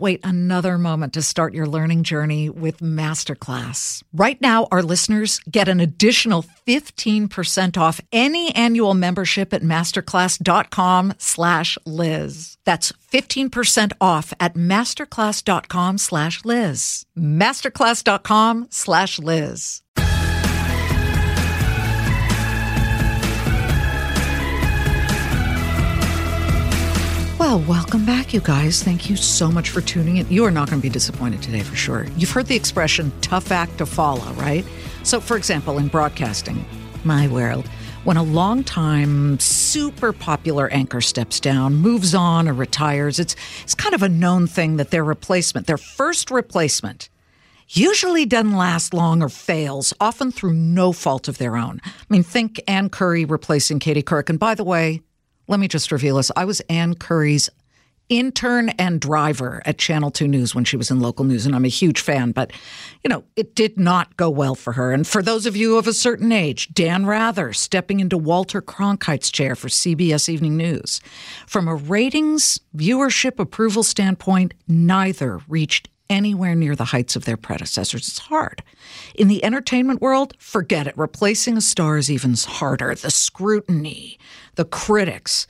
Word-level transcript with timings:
wait 0.00 0.20
another 0.24 0.78
moment 0.78 1.12
to 1.14 1.22
start 1.22 1.54
your 1.54 1.66
learning 1.66 2.02
journey 2.02 2.48
with 2.48 2.78
Masterclass. 2.78 4.02
Right 4.12 4.40
now, 4.40 4.68
our 4.70 4.82
listeners 4.82 5.40
get 5.50 5.68
an 5.68 5.80
additional 5.80 6.44
15% 6.66 7.76
off 7.76 8.00
any 8.12 8.54
annual 8.54 8.94
membership 8.94 9.52
at 9.52 9.62
masterclass.com 9.62 11.14
slash 11.18 11.78
Liz. 11.84 12.58
That's 12.64 12.92
15% 13.12 13.92
off 14.00 14.32
at 14.38 14.54
masterclass.com 14.54 15.98
slash 15.98 16.44
Liz. 16.44 17.06
Masterclass.com 17.16 18.66
slash 18.70 19.18
Liz. 19.18 19.82
Well, 27.48 27.60
welcome 27.60 28.04
back, 28.04 28.34
you 28.34 28.40
guys. 28.40 28.82
Thank 28.82 29.08
you 29.08 29.16
so 29.16 29.50
much 29.50 29.70
for 29.70 29.80
tuning 29.80 30.18
in. 30.18 30.28
You 30.28 30.44
are 30.44 30.50
not 30.50 30.68
going 30.68 30.82
to 30.82 30.86
be 30.86 30.92
disappointed 30.92 31.40
today 31.40 31.62
for 31.62 31.74
sure. 31.74 32.06
You've 32.18 32.30
heard 32.30 32.44
the 32.44 32.54
expression 32.54 33.10
tough 33.22 33.50
act 33.50 33.78
to 33.78 33.86
follow, 33.86 34.30
right? 34.34 34.66
So, 35.02 35.18
for 35.18 35.34
example, 35.34 35.78
in 35.78 35.88
broadcasting, 35.88 36.62
my 37.04 37.26
world, 37.26 37.66
when 38.04 38.18
a 38.18 38.22
long-time, 38.22 39.38
super 39.38 40.12
popular 40.12 40.68
anchor 40.68 41.00
steps 41.00 41.40
down, 41.40 41.76
moves 41.76 42.14
on, 42.14 42.48
or 42.48 42.52
retires, 42.52 43.18
it's, 43.18 43.34
it's 43.62 43.74
kind 43.74 43.94
of 43.94 44.02
a 44.02 44.10
known 44.10 44.46
thing 44.46 44.76
that 44.76 44.90
their 44.90 45.02
replacement, 45.02 45.66
their 45.66 45.78
first 45.78 46.30
replacement, 46.30 47.08
usually 47.70 48.26
doesn't 48.26 48.58
last 48.58 48.92
long 48.92 49.22
or 49.22 49.30
fails, 49.30 49.94
often 50.02 50.30
through 50.30 50.52
no 50.52 50.92
fault 50.92 51.28
of 51.28 51.38
their 51.38 51.56
own. 51.56 51.80
I 51.82 51.90
mean, 52.10 52.24
think 52.24 52.60
Ann 52.68 52.90
Curry 52.90 53.24
replacing 53.24 53.78
Katie 53.78 54.02
Couric. 54.02 54.28
And 54.28 54.38
by 54.38 54.54
the 54.54 54.64
way, 54.64 55.00
let 55.48 55.58
me 55.58 55.66
just 55.66 55.90
reveal 55.90 56.16
this. 56.16 56.30
I 56.36 56.44
was 56.44 56.60
Ann 56.68 56.94
Curry's 56.94 57.50
intern 58.08 58.70
and 58.70 59.00
driver 59.00 59.62
at 59.66 59.78
Channel 59.78 60.10
2 60.10 60.28
News 60.28 60.54
when 60.54 60.64
she 60.64 60.76
was 60.76 60.90
in 60.90 61.00
local 61.00 61.24
news, 61.24 61.44
and 61.44 61.54
I'm 61.54 61.64
a 61.64 61.68
huge 61.68 62.00
fan, 62.00 62.32
but, 62.32 62.52
you 63.04 63.08
know, 63.08 63.24
it 63.36 63.54
did 63.54 63.78
not 63.78 64.16
go 64.16 64.30
well 64.30 64.54
for 64.54 64.72
her. 64.74 64.92
And 64.92 65.06
for 65.06 65.22
those 65.22 65.46
of 65.46 65.56
you 65.56 65.76
of 65.76 65.86
a 65.86 65.92
certain 65.92 66.32
age, 66.32 66.72
Dan 66.72 67.04
Rather 67.04 67.52
stepping 67.52 68.00
into 68.00 68.16
Walter 68.16 68.62
Cronkite's 68.62 69.30
chair 69.30 69.54
for 69.54 69.68
CBS 69.68 70.28
Evening 70.28 70.56
News. 70.56 71.00
From 71.46 71.68
a 71.68 71.74
ratings, 71.74 72.60
viewership, 72.76 73.38
approval 73.38 73.82
standpoint, 73.82 74.54
neither 74.66 75.40
reached 75.48 75.88
anywhere 76.10 76.54
near 76.54 76.74
the 76.74 76.86
heights 76.86 77.16
of 77.16 77.24
their 77.24 77.36
predecessors. 77.36 78.08
It's 78.08 78.18
hard. 78.18 78.62
In 79.14 79.28
the 79.28 79.44
entertainment 79.44 80.00
world, 80.00 80.34
forget 80.38 80.86
it. 80.86 80.96
Replacing 80.96 81.56
a 81.56 81.60
star 81.60 81.98
is 81.98 82.10
even 82.10 82.34
harder. 82.34 82.94
The 82.94 83.10
scrutiny, 83.10 84.18
the 84.54 84.64
critics. 84.64 85.46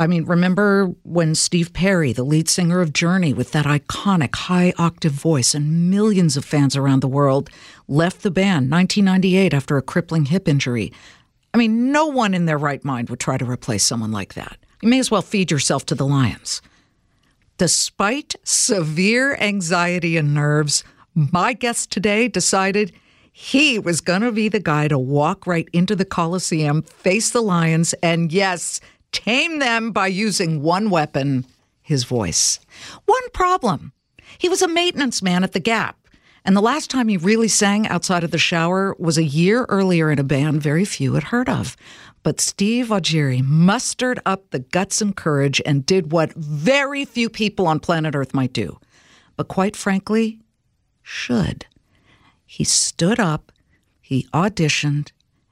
I 0.00 0.06
mean, 0.06 0.24
remember 0.24 0.86
when 1.04 1.34
Steve 1.34 1.72
Perry, 1.72 2.12
the 2.12 2.24
lead 2.24 2.48
singer 2.48 2.80
of 2.80 2.92
Journey, 2.92 3.32
with 3.32 3.52
that 3.52 3.66
iconic 3.66 4.34
high 4.34 4.72
octave 4.76 5.12
voice 5.12 5.54
and 5.54 5.90
millions 5.90 6.36
of 6.36 6.44
fans 6.44 6.74
around 6.74 7.00
the 7.00 7.08
world, 7.08 7.50
left 7.86 8.22
the 8.22 8.30
band 8.30 8.70
1998 8.70 9.54
after 9.54 9.76
a 9.76 9.82
crippling 9.82 10.24
hip 10.24 10.48
injury? 10.48 10.92
I 11.54 11.58
mean, 11.58 11.92
no 11.92 12.06
one 12.06 12.34
in 12.34 12.46
their 12.46 12.58
right 12.58 12.84
mind 12.84 13.10
would 13.10 13.20
try 13.20 13.36
to 13.36 13.44
replace 13.44 13.84
someone 13.84 14.10
like 14.10 14.34
that. 14.34 14.56
You 14.80 14.88
may 14.88 14.98
as 14.98 15.10
well 15.10 15.22
feed 15.22 15.50
yourself 15.50 15.86
to 15.86 15.94
the 15.94 16.06
lions. 16.06 16.62
Despite 17.62 18.34
severe 18.42 19.36
anxiety 19.36 20.16
and 20.16 20.34
nerves, 20.34 20.82
my 21.14 21.52
guest 21.52 21.92
today 21.92 22.26
decided 22.26 22.92
he 23.30 23.78
was 23.78 24.00
going 24.00 24.22
to 24.22 24.32
be 24.32 24.48
the 24.48 24.58
guy 24.58 24.88
to 24.88 24.98
walk 24.98 25.46
right 25.46 25.68
into 25.72 25.94
the 25.94 26.04
Coliseum, 26.04 26.82
face 26.82 27.30
the 27.30 27.40
lions, 27.40 27.92
and 28.02 28.32
yes, 28.32 28.80
tame 29.12 29.60
them 29.60 29.92
by 29.92 30.08
using 30.08 30.60
one 30.60 30.90
weapon 30.90 31.46
his 31.82 32.02
voice. 32.02 32.58
One 33.04 33.30
problem 33.32 33.92
he 34.38 34.48
was 34.48 34.60
a 34.60 34.66
maintenance 34.66 35.22
man 35.22 35.44
at 35.44 35.52
the 35.52 35.60
Gap. 35.60 35.96
And 36.44 36.56
the 36.56 36.60
last 36.60 36.90
time 36.90 37.06
he 37.06 37.16
really 37.16 37.46
sang 37.46 37.86
outside 37.86 38.24
of 38.24 38.32
the 38.32 38.38
shower 38.38 38.96
was 38.98 39.16
a 39.16 39.22
year 39.22 39.66
earlier 39.68 40.10
in 40.10 40.18
a 40.18 40.24
band 40.24 40.60
very 40.60 40.84
few 40.84 41.14
had 41.14 41.22
heard 41.22 41.48
of. 41.48 41.76
But 42.22 42.40
Steve 42.40 42.86
Augeri 42.88 43.42
mustered 43.42 44.20
up 44.24 44.50
the 44.50 44.60
guts 44.60 45.00
and 45.00 45.16
courage 45.16 45.60
and 45.66 45.84
did 45.84 46.12
what 46.12 46.32
very 46.34 47.04
few 47.04 47.28
people 47.28 47.66
on 47.66 47.80
planet 47.80 48.14
Earth 48.14 48.32
might 48.32 48.52
do. 48.52 48.78
But 49.36 49.48
quite 49.48 49.74
frankly, 49.74 50.40
should. 51.02 51.66
He 52.46 52.64
stood 52.64 53.18
up, 53.18 53.50
he 54.00 54.28
auditioned, 54.32 55.10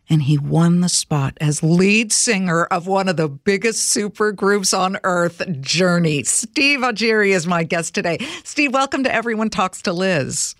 and 0.08 0.24
he 0.24 0.36
won 0.36 0.80
the 0.80 0.88
spot 0.88 1.38
as 1.40 1.62
lead 1.62 2.12
singer 2.12 2.64
of 2.64 2.86
one 2.86 3.08
of 3.08 3.16
the 3.16 3.28
biggest 3.28 3.88
super 3.88 4.32
groups 4.32 4.74
on 4.74 4.98
earth, 5.04 5.42
Journey. 5.60 6.24
Steve 6.24 6.80
Augeri 6.80 7.30
is 7.30 7.46
my 7.46 7.62
guest 7.62 7.94
today. 7.94 8.18
Steve, 8.44 8.74
welcome 8.74 9.04
to 9.04 9.14
Everyone 9.14 9.50
Talks 9.50 9.80
to 9.82 9.92
Liz. 9.92 10.54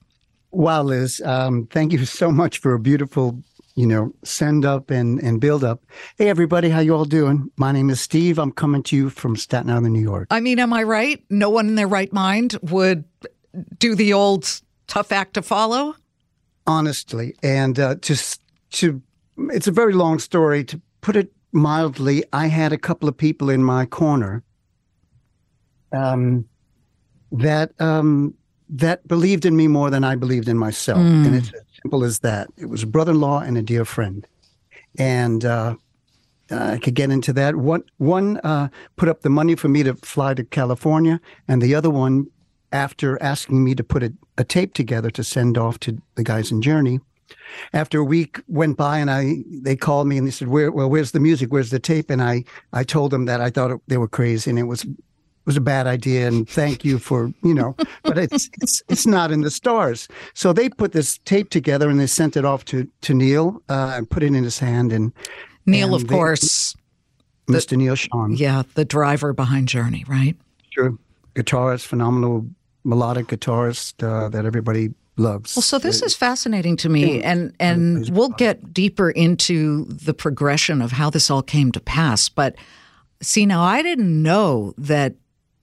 Wow, 0.52 0.84
Liz, 0.84 1.20
um, 1.24 1.66
thank 1.66 1.92
you 1.92 2.04
so 2.04 2.30
much 2.32 2.58
for 2.58 2.74
a 2.74 2.78
beautiful 2.78 3.42
you 3.74 3.86
know, 3.86 4.12
send 4.24 4.64
up 4.64 4.90
and, 4.90 5.18
and 5.20 5.40
build 5.40 5.64
up. 5.64 5.84
Hey, 6.16 6.28
everybody, 6.28 6.68
how 6.68 6.80
you 6.80 6.94
all 6.94 7.04
doing? 7.04 7.50
My 7.56 7.72
name 7.72 7.90
is 7.90 8.00
Steve. 8.00 8.38
I'm 8.38 8.52
coming 8.52 8.82
to 8.84 8.96
you 8.96 9.10
from 9.10 9.36
Staten 9.36 9.70
Island, 9.70 9.94
New 9.94 10.00
York. 10.00 10.28
I 10.30 10.40
mean, 10.40 10.58
am 10.58 10.72
I 10.72 10.82
right? 10.82 11.22
No 11.30 11.50
one 11.50 11.68
in 11.68 11.74
their 11.76 11.88
right 11.88 12.12
mind 12.12 12.56
would 12.62 13.04
do 13.78 13.94
the 13.94 14.12
old 14.12 14.60
tough 14.86 15.12
act 15.12 15.34
to 15.34 15.42
follow? 15.42 15.94
Honestly. 16.66 17.34
And 17.42 17.78
uh, 17.78 17.96
to, 18.02 18.38
to, 18.72 19.02
it's 19.50 19.66
a 19.66 19.72
very 19.72 19.92
long 19.92 20.18
story. 20.18 20.64
To 20.64 20.80
put 21.00 21.16
it 21.16 21.32
mildly, 21.52 22.24
I 22.32 22.46
had 22.46 22.72
a 22.72 22.78
couple 22.78 23.08
of 23.08 23.16
people 23.16 23.50
in 23.50 23.62
my 23.62 23.86
corner 23.86 24.42
um, 25.92 26.46
that 27.32 27.72
um, 27.80 28.34
that 28.70 29.06
believed 29.06 29.44
in 29.44 29.56
me 29.56 29.68
more 29.68 29.90
than 29.90 30.04
I 30.04 30.14
believed 30.14 30.48
in 30.48 30.56
myself. 30.56 31.00
Mm. 31.00 31.26
And 31.26 31.34
it's 31.34 31.52
as 31.52 31.62
simple 31.82 32.04
as 32.04 32.20
that. 32.20 32.48
It 32.56 32.66
was 32.66 32.82
a 32.82 32.86
brother 32.86 33.12
in 33.12 33.20
law 33.20 33.40
and 33.40 33.58
a 33.58 33.62
dear 33.62 33.84
friend. 33.84 34.26
And 34.98 35.44
uh, 35.44 35.74
I 36.50 36.78
could 36.78 36.94
get 36.94 37.10
into 37.10 37.32
that. 37.34 37.56
One, 37.56 37.82
one 37.98 38.38
uh, 38.38 38.68
put 38.96 39.08
up 39.08 39.22
the 39.22 39.30
money 39.30 39.56
for 39.56 39.68
me 39.68 39.82
to 39.82 39.94
fly 39.94 40.34
to 40.34 40.44
California, 40.44 41.20
and 41.46 41.60
the 41.62 41.74
other 41.74 41.90
one, 41.90 42.26
after 42.72 43.20
asking 43.22 43.64
me 43.64 43.74
to 43.74 43.84
put 43.84 44.02
a, 44.02 44.12
a 44.38 44.44
tape 44.44 44.74
together 44.74 45.10
to 45.10 45.24
send 45.24 45.58
off 45.58 45.78
to 45.80 46.00
the 46.14 46.24
guys 46.24 46.50
in 46.50 46.62
Journey, 46.62 47.00
after 47.72 48.00
a 48.00 48.04
week 48.04 48.40
went 48.48 48.76
by 48.76 48.98
and 48.98 49.10
I 49.10 49.44
they 49.48 49.76
called 49.76 50.08
me 50.08 50.18
and 50.18 50.26
they 50.26 50.32
said, 50.32 50.48
Where 50.48 50.70
well, 50.72 50.90
where's 50.90 51.12
the 51.12 51.20
music? 51.20 51.52
Where's 51.52 51.70
the 51.70 51.78
tape? 51.78 52.10
And 52.10 52.22
I 52.22 52.44
I 52.72 52.82
told 52.84 53.12
them 53.12 53.26
that 53.26 53.40
I 53.40 53.50
thought 53.50 53.70
it, 53.70 53.80
they 53.86 53.98
were 53.98 54.08
crazy 54.08 54.50
and 54.50 54.58
it 54.58 54.64
was 54.64 54.84
was 55.44 55.56
a 55.56 55.60
bad 55.60 55.86
idea 55.86 56.28
and 56.28 56.48
thank 56.48 56.84
you 56.84 56.98
for 56.98 57.32
you 57.42 57.54
know 57.54 57.74
but 58.02 58.18
it's 58.18 58.50
it's 58.60 58.82
it's 58.88 59.06
not 59.06 59.32
in 59.32 59.40
the 59.40 59.50
stars. 59.50 60.08
So 60.34 60.52
they 60.52 60.68
put 60.68 60.92
this 60.92 61.18
tape 61.18 61.50
together 61.50 61.88
and 61.88 61.98
they 61.98 62.06
sent 62.06 62.36
it 62.36 62.44
off 62.44 62.64
to 62.66 62.88
to 63.02 63.14
Neal 63.14 63.62
uh, 63.68 63.94
and 63.96 64.08
put 64.08 64.22
it 64.22 64.26
in 64.26 64.44
his 64.44 64.58
hand 64.58 64.92
and 64.92 65.12
Neal 65.66 65.94
and 65.94 66.02
of 66.02 66.08
they, 66.08 66.14
course. 66.14 66.76
Mr 67.46 67.70
the, 67.70 67.76
Neal 67.78 67.94
Schon 67.94 68.38
yeah 68.38 68.62
the 68.74 68.84
driver 68.84 69.32
behind 69.32 69.68
journey 69.68 70.04
right? 70.06 70.36
Sure. 70.70 70.96
Guitarist 71.34 71.86
phenomenal 71.86 72.46
melodic 72.84 73.26
guitarist 73.26 74.02
uh, 74.02 74.28
that 74.28 74.44
everybody 74.44 74.90
loves. 75.16 75.54
Well, 75.54 75.62
so 75.62 75.78
this 75.78 76.02
is 76.02 76.14
fascinating 76.16 76.76
to 76.78 76.88
me, 76.88 77.22
and 77.22 77.54
and 77.60 78.08
we'll 78.10 78.30
get 78.30 78.72
deeper 78.72 79.10
into 79.10 79.84
the 79.84 80.14
progression 80.14 80.82
of 80.82 80.92
how 80.92 81.10
this 81.10 81.30
all 81.30 81.42
came 81.42 81.70
to 81.72 81.80
pass. 81.80 82.28
But 82.28 82.56
see, 83.22 83.46
now 83.46 83.62
I 83.62 83.82
didn't 83.82 84.22
know 84.22 84.74
that 84.78 85.14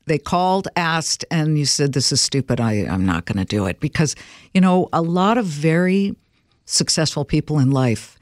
They 0.07 0.17
called, 0.17 0.67
asked, 0.75 1.25
and 1.29 1.59
you 1.59 1.65
said, 1.65 1.93
This 1.93 2.11
is 2.11 2.21
stupid. 2.21 2.59
I, 2.59 2.85
I'm 2.85 3.05
not 3.05 3.25
going 3.25 3.37
to 3.37 3.45
do 3.45 3.65
it. 3.65 3.79
Because, 3.79 4.15
you 4.53 4.61
know, 4.61 4.89
a 4.91 5.01
lot 5.01 5.37
of 5.37 5.45
very 5.45 6.15
successful 6.65 7.25
people 7.25 7.59
in 7.59 7.71
life 7.71 8.17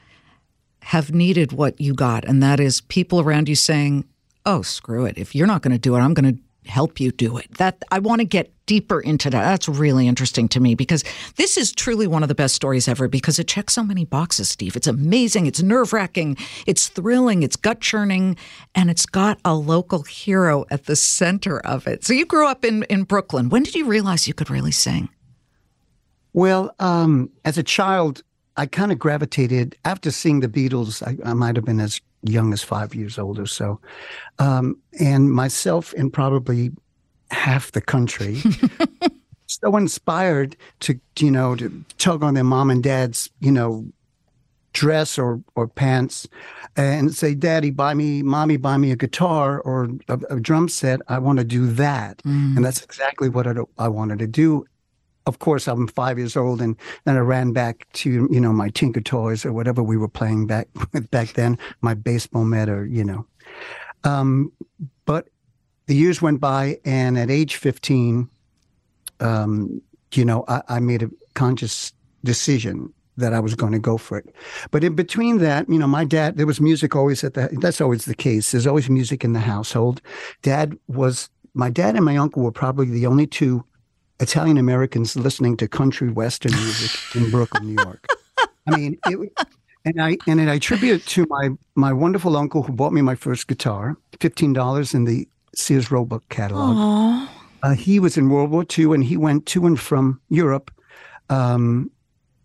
have 0.81 1.13
needed 1.13 1.51
what 1.51 1.79
you 1.79 1.93
got, 1.93 2.25
and 2.25 2.43
that 2.43 2.59
is 2.59 2.81
people 2.81 3.21
around 3.21 3.49
you 3.49 3.55
saying, 3.55 4.05
Oh, 4.45 4.61
screw 4.61 5.05
it. 5.05 5.17
If 5.17 5.33
you're 5.33 5.47
not 5.47 5.63
going 5.63 5.71
to 5.71 5.79
do 5.79 5.95
it, 5.95 5.99
I'm 5.99 6.13
going 6.13 6.35
to 6.35 6.69
help 6.69 6.99
you 6.99 7.11
do 7.11 7.37
it. 7.37 7.51
That 7.57 7.81
I 7.91 7.99
want 7.99 8.19
to 8.19 8.25
get 8.25 8.51
deeper 8.65 8.99
into 8.99 9.29
that. 9.29 9.43
That's 9.43 9.69
really 9.69 10.07
interesting 10.07 10.47
to 10.49 10.59
me 10.59 10.75
because 10.75 11.03
this 11.35 11.57
is 11.57 11.71
truly 11.71 12.07
one 12.07 12.23
of 12.23 12.29
the 12.29 12.35
best 12.35 12.55
stories 12.55 12.87
ever 12.87 13.07
because 13.07 13.39
it 13.39 13.47
checks 13.47 13.73
so 13.73 13.83
many 13.83 14.05
boxes, 14.05 14.49
Steve. 14.49 14.75
It's 14.75 14.87
amazing, 14.87 15.45
it's 15.45 15.61
nerve-wracking, 15.61 16.37
it's 16.65 16.87
thrilling, 16.87 17.43
it's 17.43 17.55
gut-churning, 17.55 18.37
and 18.73 18.89
it's 18.89 19.05
got 19.05 19.39
a 19.45 19.55
local 19.55 20.03
hero 20.03 20.65
at 20.69 20.85
the 20.85 20.95
center 20.95 21.59
of 21.59 21.87
it. 21.87 22.03
So 22.03 22.13
you 22.13 22.25
grew 22.25 22.47
up 22.47 22.65
in 22.65 22.83
in 22.83 23.03
Brooklyn. 23.03 23.49
When 23.49 23.63
did 23.63 23.75
you 23.75 23.85
realize 23.85 24.27
you 24.27 24.33
could 24.33 24.49
really 24.49 24.71
sing? 24.71 25.09
Well, 26.33 26.73
um, 26.79 27.29
as 27.45 27.57
a 27.57 27.63
child, 27.63 28.23
I 28.57 28.65
kind 28.65 28.91
of 28.91 28.99
gravitated 28.99 29.75
after 29.85 30.11
seeing 30.11 30.41
the 30.41 30.47
Beatles. 30.47 31.01
I, 31.01 31.17
I 31.29 31.33
might 31.33 31.55
have 31.55 31.65
been 31.65 31.79
as 31.79 32.01
young 32.23 32.53
as 32.53 32.63
five 32.63 32.95
years 32.95 33.19
old 33.19 33.37
or 33.39 33.45
so, 33.45 33.79
um, 34.39 34.77
and 34.99 35.31
myself 35.31 35.93
and 35.93 36.11
probably 36.11 36.71
half 37.31 37.71
the 37.71 37.81
country. 37.81 38.41
so 39.47 39.75
inspired 39.75 40.55
to 40.79 40.99
you 41.19 41.31
know 41.31 41.55
to 41.55 41.83
tug 41.97 42.23
on 42.23 42.33
their 42.33 42.43
mom 42.43 42.69
and 42.69 42.83
dad's 42.83 43.29
you 43.39 43.51
know 43.51 43.85
dress 44.73 45.17
or 45.17 45.39
or 45.55 45.67
pants 45.67 46.27
and 46.75 47.13
say 47.13 47.35
daddy 47.35 47.69
buy 47.69 47.93
me 47.93 48.23
mommy 48.23 48.57
buy 48.57 48.75
me 48.75 48.91
a 48.91 48.95
guitar 48.95 49.61
or 49.61 49.89
a, 50.09 50.19
a 50.31 50.39
drum 50.39 50.67
set 50.67 50.99
i 51.07 51.19
want 51.19 51.37
to 51.37 51.45
do 51.45 51.67
that 51.67 52.17
mm. 52.23 52.55
and 52.55 52.65
that's 52.65 52.83
exactly 52.83 53.29
what 53.29 53.47
I, 53.47 53.53
I 53.77 53.87
wanted 53.87 54.19
to 54.19 54.27
do 54.27 54.65
of 55.27 55.39
course, 55.39 55.67
I'm 55.67 55.87
five 55.87 56.17
years 56.17 56.37
old, 56.37 56.61
and 56.61 56.75
then 57.05 57.17
I 57.17 57.21
ran 57.21 57.51
back 57.51 57.87
to 57.93 58.27
you 58.31 58.39
know 58.39 58.53
my 58.53 58.69
Tinker 58.69 59.01
Toys 59.01 59.45
or 59.45 59.53
whatever 59.53 59.81
we 59.81 59.97
were 59.97 60.07
playing 60.07 60.47
back 60.47 60.67
back 61.11 61.33
then, 61.33 61.57
my 61.81 61.93
baseball 61.93 62.45
mitt 62.45 62.69
or 62.69 62.85
you 62.85 63.03
know. 63.03 63.25
Um, 64.03 64.51
but 65.05 65.29
the 65.87 65.95
years 65.95 66.21
went 66.21 66.39
by, 66.39 66.79
and 66.85 67.17
at 67.17 67.29
age 67.29 67.55
15, 67.55 68.29
um, 69.19 69.81
you 70.13 70.25
know, 70.25 70.45
I, 70.47 70.61
I 70.67 70.79
made 70.79 71.03
a 71.03 71.09
conscious 71.33 71.93
decision 72.23 72.93
that 73.17 73.33
I 73.33 73.39
was 73.39 73.55
going 73.55 73.71
to 73.71 73.79
go 73.79 73.97
for 73.97 74.17
it. 74.17 74.35
But 74.71 74.83
in 74.83 74.95
between 74.95 75.37
that, 75.37 75.69
you 75.69 75.77
know, 75.77 75.87
my 75.87 76.03
dad, 76.03 76.37
there 76.37 76.45
was 76.45 76.59
music 76.59 76.95
always 76.95 77.23
at 77.23 77.33
the, 77.33 77.49
that's 77.61 77.79
always 77.79 78.05
the 78.05 78.15
case. 78.15 78.51
There's 78.51 78.67
always 78.67 78.89
music 78.89 79.23
in 79.23 79.33
the 79.33 79.39
household. 79.39 80.01
Dad 80.41 80.77
was, 80.87 81.29
my 81.53 81.69
dad 81.69 81.95
and 81.95 82.03
my 82.03 82.17
uncle 82.17 82.43
were 82.43 82.51
probably 82.51 82.87
the 82.87 83.05
only 83.05 83.25
two 83.25 83.63
Italian 84.19 84.57
Americans 84.57 85.15
listening 85.15 85.55
to 85.57 85.67
country 85.67 86.09
western 86.09 86.51
music 86.53 87.15
in 87.15 87.31
Brooklyn, 87.31 87.75
New 87.75 87.83
York. 87.83 88.05
I 88.67 88.77
mean, 88.77 88.97
it, 89.05 89.31
and 89.85 90.01
I 90.01 90.17
and 90.25 90.41
I 90.49 90.55
attribute 90.55 91.01
it 91.01 91.07
to 91.07 91.27
my 91.29 91.49
my 91.75 91.93
wonderful 91.93 92.35
uncle 92.35 92.63
who 92.63 92.73
bought 92.73 92.93
me 92.93 93.01
my 93.01 93.13
first 93.13 93.47
guitar, 93.47 93.95
fifteen 94.19 94.53
dollars 94.53 94.93
in 94.93 95.03
the 95.03 95.27
Sears 95.57 95.91
Roebuck 95.91 96.27
catalog. 96.29 97.29
Uh, 97.63 97.73
he 97.73 97.99
was 97.99 98.17
in 98.17 98.29
World 98.29 98.51
War 98.51 98.65
II, 98.77 98.93
and 98.93 99.03
he 99.03 99.17
went 99.17 99.45
to 99.47 99.65
and 99.65 99.79
from 99.79 100.21
Europe, 100.29 100.71
um, 101.29 101.89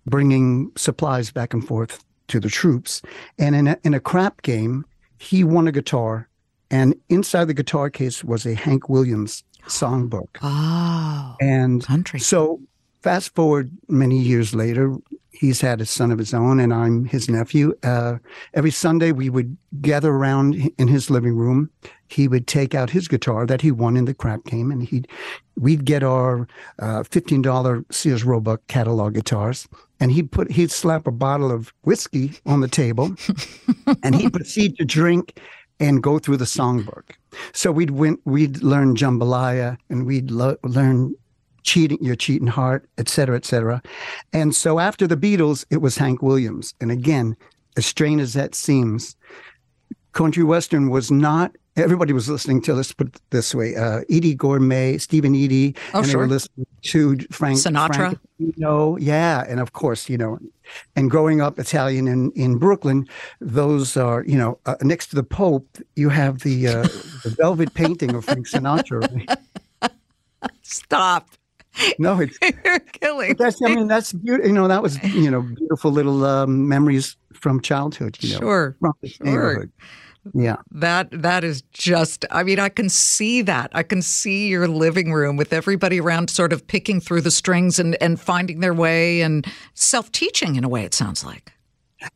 bringing 0.06 0.70
supplies 0.76 1.30
back 1.30 1.52
and 1.52 1.66
forth 1.66 2.02
to 2.28 2.40
the 2.40 2.48
troops. 2.48 3.02
And 3.38 3.54
in 3.54 3.66
a, 3.68 3.76
in 3.84 3.92
a 3.92 4.00
crap 4.00 4.42
game, 4.42 4.84
he 5.18 5.44
won 5.44 5.68
a 5.68 5.72
guitar, 5.72 6.28
and 6.70 6.94
inside 7.08 7.46
the 7.46 7.54
guitar 7.54 7.90
case 7.90 8.24
was 8.24 8.46
a 8.46 8.54
Hank 8.54 8.88
Williams 8.88 9.44
songbook. 9.66 10.28
Oh, 10.42 11.36
and 11.40 11.84
country. 11.84 12.20
So 12.20 12.60
fast 13.02 13.34
forward 13.34 13.70
many 13.88 14.18
years 14.18 14.54
later, 14.54 14.96
he's 15.30 15.60
had 15.60 15.80
a 15.80 15.86
son 15.86 16.10
of 16.10 16.18
his 16.18 16.32
own, 16.34 16.60
and 16.60 16.72
I'm 16.72 17.04
his 17.04 17.28
nephew. 17.28 17.74
Uh, 17.82 18.18
every 18.54 18.70
Sunday, 18.70 19.12
we 19.12 19.30
would 19.30 19.56
gather 19.80 20.10
around 20.10 20.54
in 20.78 20.88
his 20.88 21.10
living 21.10 21.36
room. 21.36 21.70
He 22.10 22.28
would 22.28 22.46
take 22.46 22.74
out 22.74 22.90
his 22.90 23.08
guitar 23.08 23.46
that 23.46 23.60
he 23.60 23.70
won 23.70 23.96
in 23.96 24.04
the 24.04 24.14
crap 24.14 24.44
game, 24.44 24.70
and 24.70 24.82
he'd 24.82 25.08
we'd 25.56 25.84
get 25.84 26.02
our 26.02 26.48
uh, 26.78 27.02
fifteen 27.04 27.42
dollar 27.42 27.84
Sears 27.90 28.24
Roebuck 28.24 28.66
catalog 28.66 29.14
guitars, 29.14 29.68
and 30.00 30.10
he'd 30.10 30.30
put 30.30 30.50
he'd 30.50 30.70
slap 30.70 31.06
a 31.06 31.12
bottle 31.12 31.50
of 31.50 31.72
whiskey 31.82 32.32
on 32.46 32.60
the 32.60 32.68
table, 32.68 33.14
and 34.02 34.14
he'd 34.14 34.32
proceed 34.32 34.76
to 34.76 34.84
drink 34.84 35.40
and 35.80 36.02
go 36.02 36.18
through 36.18 36.36
the 36.36 36.44
songbook. 36.44 37.12
So 37.52 37.72
we'd 37.72 37.90
win, 37.90 38.18
we'd 38.26 38.62
learn 38.62 38.94
jambalaya 38.94 39.78
and 39.88 40.04
we'd 40.04 40.30
lo- 40.30 40.58
learn 40.62 41.14
cheating 41.62 41.98
your 42.02 42.16
cheating 42.16 42.46
heart, 42.46 42.86
et 42.98 43.08
cetera, 43.08 43.36
et 43.36 43.44
cetera. 43.44 43.82
And 44.32 44.54
so 44.54 44.78
after 44.78 45.06
the 45.06 45.16
Beatles, 45.16 45.64
it 45.70 45.78
was 45.78 45.96
Hank 45.96 46.22
Williams. 46.22 46.74
And 46.80 46.90
again, 46.90 47.36
as 47.76 47.86
strange 47.86 48.20
as 48.20 48.34
that 48.34 48.54
seems, 48.54 49.16
country 50.12 50.44
western 50.44 50.90
was 50.90 51.10
not 51.10 51.56
everybody 51.80 52.12
was 52.12 52.28
listening 52.28 52.60
to 52.62 52.74
let's 52.74 52.92
put 52.92 53.08
it 53.08 53.20
this 53.30 53.54
way 53.54 53.74
uh, 53.76 54.00
Eydie 54.10 54.36
Gormé, 54.36 55.00
Steve 55.00 55.24
and 55.24 55.34
Eydie, 55.34 55.76
oh, 55.94 55.98
and 55.98 56.06
sure. 56.06 56.12
they 56.12 56.16
were 56.16 56.26
listening 56.26 56.66
to 56.82 57.18
Frank 57.30 57.58
Sinatra. 57.58 57.94
Frank, 57.94 58.18
you 58.38 58.54
know, 58.56 58.96
yeah, 58.98 59.44
and 59.48 59.60
of 59.60 59.72
course, 59.72 60.08
you 60.08 60.16
know, 60.18 60.38
and 60.96 61.10
growing 61.10 61.40
up 61.40 61.58
Italian 61.58 62.08
in, 62.08 62.30
in 62.32 62.58
Brooklyn, 62.58 63.08
those 63.40 63.96
are 63.96 64.24
you 64.24 64.36
know 64.38 64.58
uh, 64.66 64.76
next 64.82 65.08
to 65.08 65.16
the 65.16 65.22
Pope, 65.24 65.66
you 65.96 66.08
have 66.08 66.40
the 66.40 66.68
uh, 66.68 66.82
the 67.24 67.34
velvet 67.38 67.74
painting 67.74 68.14
of 68.14 68.24
Frank 68.24 68.48
Sinatra. 68.48 69.06
Stop. 70.62 71.28
No, 71.98 72.20
it's 72.20 72.36
You're 72.64 72.80
killing. 72.80 73.36
that's 73.38 73.60
I 73.64 73.74
mean 73.74 73.86
that's 73.88 74.12
beautiful. 74.12 74.48
You 74.48 74.54
know 74.54 74.68
that 74.68 74.82
was 74.82 75.02
you 75.04 75.30
know 75.30 75.42
beautiful 75.42 75.90
little 75.92 76.24
um, 76.24 76.68
memories 76.68 77.16
from 77.32 77.60
childhood. 77.60 78.16
You 78.20 78.34
know, 78.34 78.38
Sure. 78.40 78.76
from 78.80 78.92
this 79.02 79.12
Sure. 79.12 79.26
neighborhood. 79.26 79.72
Yeah. 80.34 80.56
That 80.70 81.08
that 81.10 81.44
is 81.44 81.62
just 81.72 82.26
I 82.30 82.42
mean 82.42 82.58
I 82.58 82.68
can 82.68 82.88
see 82.88 83.42
that. 83.42 83.70
I 83.72 83.82
can 83.82 84.02
see 84.02 84.48
your 84.48 84.68
living 84.68 85.12
room 85.12 85.36
with 85.36 85.52
everybody 85.52 86.00
around 86.00 86.30
sort 86.30 86.52
of 86.52 86.66
picking 86.66 87.00
through 87.00 87.22
the 87.22 87.30
strings 87.30 87.78
and 87.78 87.96
and 88.02 88.20
finding 88.20 88.60
their 88.60 88.74
way 88.74 89.22
and 89.22 89.46
self-teaching 89.74 90.56
in 90.56 90.64
a 90.64 90.68
way 90.68 90.84
it 90.84 90.94
sounds 90.94 91.24
like. 91.24 91.52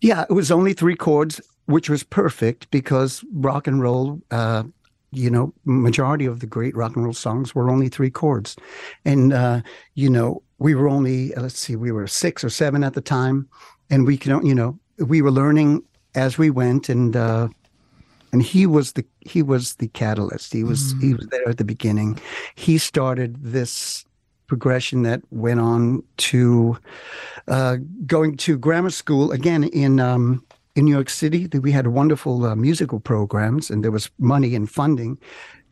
Yeah, 0.00 0.24
it 0.28 0.32
was 0.32 0.50
only 0.50 0.72
three 0.72 0.96
chords, 0.96 1.40
which 1.66 1.90
was 1.90 2.02
perfect 2.02 2.70
because 2.70 3.24
rock 3.32 3.66
and 3.66 3.82
roll, 3.82 4.20
uh, 4.30 4.64
you 5.12 5.30
know, 5.30 5.52
majority 5.64 6.26
of 6.26 6.40
the 6.40 6.46
great 6.46 6.74
rock 6.76 6.96
and 6.96 7.04
roll 7.04 7.14
songs 7.14 7.54
were 7.54 7.70
only 7.70 7.88
three 7.88 8.10
chords. 8.10 8.56
And, 9.04 9.32
uh, 9.32 9.60
you 9.94 10.10
know, 10.10 10.42
we 10.58 10.74
were 10.74 10.88
only, 10.88 11.34
uh, 11.34 11.42
let's 11.42 11.58
see, 11.58 11.76
we 11.76 11.92
were 11.92 12.06
six 12.06 12.42
or 12.42 12.50
seven 12.50 12.82
at 12.82 12.94
the 12.94 13.00
time. 13.00 13.48
And 13.90 14.06
we 14.06 14.16
can, 14.16 14.44
you 14.44 14.54
know, 14.54 14.78
we 14.98 15.22
were 15.22 15.30
learning 15.30 15.82
as 16.14 16.38
we 16.38 16.50
went. 16.50 16.88
And, 16.88 17.14
uh, 17.14 17.48
and 18.34 18.42
he 18.42 18.66
was 18.66 18.94
the 18.94 19.04
he 19.20 19.42
was 19.42 19.76
the 19.76 19.86
catalyst. 19.86 20.52
He 20.52 20.64
was 20.64 20.92
he 21.00 21.14
was 21.14 21.24
there 21.28 21.48
at 21.48 21.58
the 21.58 21.64
beginning. 21.64 22.18
He 22.56 22.78
started 22.78 23.36
this 23.40 24.04
progression 24.48 25.02
that 25.04 25.22
went 25.30 25.60
on 25.60 26.02
to 26.16 26.76
uh, 27.46 27.76
going 28.06 28.36
to 28.38 28.58
grammar 28.58 28.90
school 28.90 29.30
again 29.30 29.62
in 29.62 30.00
um, 30.00 30.44
in 30.74 30.84
New 30.84 30.90
York 30.90 31.10
City. 31.10 31.46
We 31.46 31.70
had 31.70 31.86
wonderful 31.86 32.44
uh, 32.44 32.56
musical 32.56 32.98
programs, 32.98 33.70
and 33.70 33.84
there 33.84 33.92
was 33.92 34.10
money 34.18 34.56
and 34.56 34.68
funding 34.68 35.16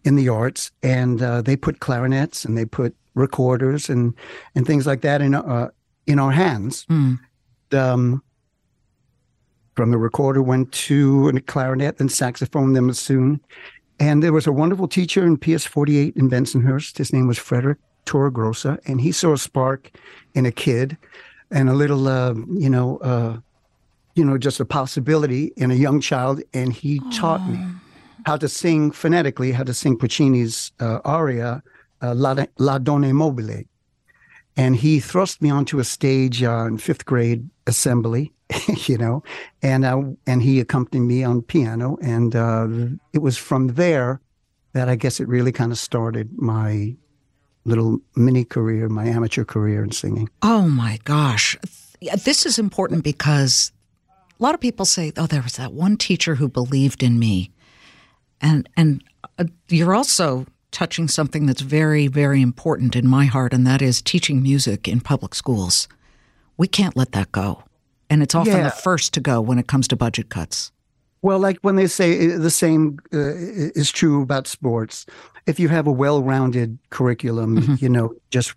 in 0.05 0.15
the 0.15 0.29
arts. 0.29 0.71
And 0.85 1.21
uh, 1.21 1.43
they 1.43 1.57
put 1.57 1.81
clarinets 1.81 2.45
and 2.45 2.57
they 2.57 2.65
put 2.65 2.95
recorders 3.17 3.91
and 3.91 4.15
and 4.55 4.69
things 4.69 4.87
like 4.87 5.01
that 5.01 5.21
in 5.21 5.35
uh, 5.35 5.71
in 6.07 6.21
our 6.21 6.33
hands. 6.33 6.87
Mm. 6.87 7.19
Um, 7.73 8.23
from 9.75 9.91
the 9.91 9.99
recorder 9.99 10.43
went 10.43 10.73
to 10.73 11.29
a 11.29 11.41
clarinet, 11.41 11.99
then 11.99 12.09
saxophone, 12.09 12.73
then 12.73 12.87
bassoon. 12.87 13.41
And 13.99 14.23
there 14.23 14.33
was 14.33 14.47
a 14.47 14.53
wonderful 14.53 14.89
teacher 14.89 15.25
in 15.25 15.37
PS 15.37 15.65
48 15.65 16.17
in 16.17 16.29
Bensonhurst. 16.29 16.99
His 16.99 17.13
name 17.13 17.27
was 17.27 17.39
Frederick 17.39 17.79
Torregrossa, 18.07 18.79
and 18.87 19.01
he 19.01 19.13
saw 19.13 19.33
a 19.33 19.39
spark 19.39 19.91
in 20.35 20.47
a 20.47 20.53
kid 20.53 20.97
and 21.51 21.69
a 21.69 21.75
little, 21.75 22.09
uh, 22.09 22.35
you 22.49 22.69
know, 22.69 22.99
uh, 22.99 23.39
you 24.15 24.25
know, 24.25 24.37
just 24.37 24.61
a 24.61 24.65
possibility 24.65 25.53
in 25.57 25.71
a 25.71 25.75
young 25.75 26.01
child. 26.01 26.43
And 26.53 26.73
he 26.73 27.01
taught 27.13 27.47
me 27.49 27.59
how 28.27 28.37
to 28.37 28.49
sing 28.49 28.91
phonetically, 28.91 29.53
how 29.53 29.65
to 29.65 29.75
sing 29.75 29.97
Puccini's 29.97 30.73
uh, 30.81 30.99
aria, 31.05 31.63
uh, 32.03 32.15
La, 32.15 32.45
La 32.59 32.79
Donna 32.79 33.13
Mobile. 33.15 33.65
And 34.57 34.77
he 34.77 35.01
thrust 35.01 35.41
me 35.41 35.51
onto 35.51 35.79
a 35.79 35.85
stage 35.85 36.43
uh, 36.43 36.67
in 36.67 36.79
fifth 36.79 37.07
grade 37.07 37.49
assembly, 37.67 38.33
you 38.89 38.99
know, 38.99 39.23
and 39.63 39.85
uh, 39.85 40.03
and 40.27 40.43
he 40.43 40.61
accompanied 40.61 41.07
me 41.07 41.25
on 41.25 41.43
piano, 41.43 41.99
and 42.03 42.35
uh, 42.35 42.67
it 43.13 43.21
was 43.21 43.37
from 43.37 43.69
there 43.69 44.21
that 44.73 44.89
I 44.89 44.97
guess 44.97 45.21
it 45.21 45.29
really 45.29 45.53
kind 45.53 45.73
of 45.73 45.79
started 45.79 46.31
my 46.39 46.97
little 47.65 47.99
mini 48.17 48.45
career, 48.45 48.89
my 48.89 49.07
amateur 49.07 49.45
career 49.45 49.85
in 49.85 49.93
singing. 49.93 50.29
Oh 50.43 50.69
my 50.69 50.99
gosh. 51.05 51.57
This 52.25 52.47
is 52.47 52.59
important 52.59 53.05
because 53.05 53.71
a 54.39 54.43
lot 54.43 54.55
of 54.55 54.61
people 54.61 54.85
say, 54.85 55.13
"Oh, 55.17 55.27
there 55.27 55.43
was 55.43 55.57
that 55.57 55.73
one 55.73 55.97
teacher 55.97 56.37
who 56.37 56.49
believed 56.49 57.03
in 57.03 57.19
me." 57.19 57.53
And 58.41 58.69
and 58.77 59.05
uh, 59.39 59.45
you're 59.69 59.95
also 59.95 60.47
touching 60.73 61.07
something 61.07 61.47
that's 61.47 61.61
very, 61.61 62.09
very 62.09 62.43
important 62.43 62.97
in 62.97 63.07
my 63.07 63.27
heart, 63.27 63.53
and 63.53 63.67
that 63.67 63.83
is 63.83 64.03
teaching 64.03 64.43
music 64.43 64.89
in 64.89 65.01
public 65.01 65.35
schools. 65.35 65.87
We 66.57 66.67
can't 66.67 66.97
let 66.97 67.13
that 67.13 67.31
go. 67.31 67.63
And 68.13 68.23
it's 68.23 68.35
often 68.35 68.53
Yeah. 68.59 68.65
the 68.65 68.71
first 68.83 69.15
to 69.15 69.21
go 69.21 69.41
when 69.41 69.59
it 69.59 69.67
comes 69.67 69.89
to 69.89 69.97
budget 69.97 70.29
cuts. 70.29 70.71
Well, 71.23 71.39
like 71.39 71.59
when 71.63 71.77
they 71.77 71.87
say 71.87 72.35
uh, 72.35 72.39
the 72.39 72.51
same 72.51 72.99
uh, 73.15 73.19
is 73.75 73.91
true 73.91 74.23
about 74.23 74.47
sports. 74.47 75.07
If 75.47 75.59
you 75.59 75.69
have 75.71 75.87
a 75.87 75.93
well-rounded 75.93 76.79
curriculum, 76.91 77.77
you 77.81 77.89
know, 77.89 78.13
just 78.31 78.55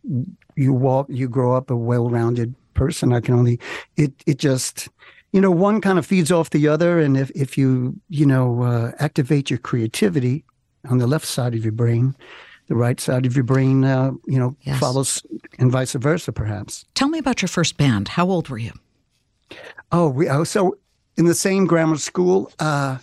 you 0.55 0.73
walk, 0.73 1.07
you 1.09 1.29
grow 1.29 1.55
up 1.55 1.69
a 1.71 1.75
well-rounded 1.75 2.53
person. 2.73 3.13
I 3.13 3.21
can 3.21 3.33
only 3.35 3.59
it 3.95 4.11
it 4.25 4.37
just 4.39 4.89
you 5.31 5.41
know 5.41 5.51
one 5.51 5.79
kind 5.81 5.97
of 5.99 6.05
feeds 6.05 6.31
off 6.31 6.49
the 6.49 6.67
other, 6.67 6.99
and 6.99 7.15
if 7.17 7.31
if 7.35 7.57
you 7.57 7.95
you 8.09 8.25
know 8.25 8.63
uh, 8.63 8.91
activate 8.99 9.49
your 9.49 9.59
creativity 9.59 10.43
on 10.89 10.97
the 10.97 11.07
left 11.07 11.25
side 11.25 11.55
of 11.55 11.63
your 11.63 11.71
brain, 11.75 12.13
the 12.67 12.75
right 12.75 12.99
side 12.99 13.25
of 13.25 13.35
your 13.35 13.45
brain, 13.45 13.83
uh, 13.85 14.11
you 14.27 14.37
know, 14.39 14.55
Yes. 14.61 14.79
follows, 14.79 15.23
and 15.59 15.71
vice 15.71 15.93
versa, 15.93 16.31
perhaps. 16.31 16.85
Tell 16.93 17.09
me 17.09 17.19
about 17.19 17.41
your 17.41 17.49
first 17.49 17.77
band. 17.77 18.07
How 18.09 18.27
old 18.29 18.49
were 18.49 18.59
you? 18.59 18.71
Oh, 19.91 20.09
we 20.09 20.29
oh, 20.29 20.43
so 20.43 20.77
in 21.17 21.25
the 21.25 21.35
same 21.35 21.65
grammar 21.65 21.97
school, 21.97 22.51
uh, 22.59 22.97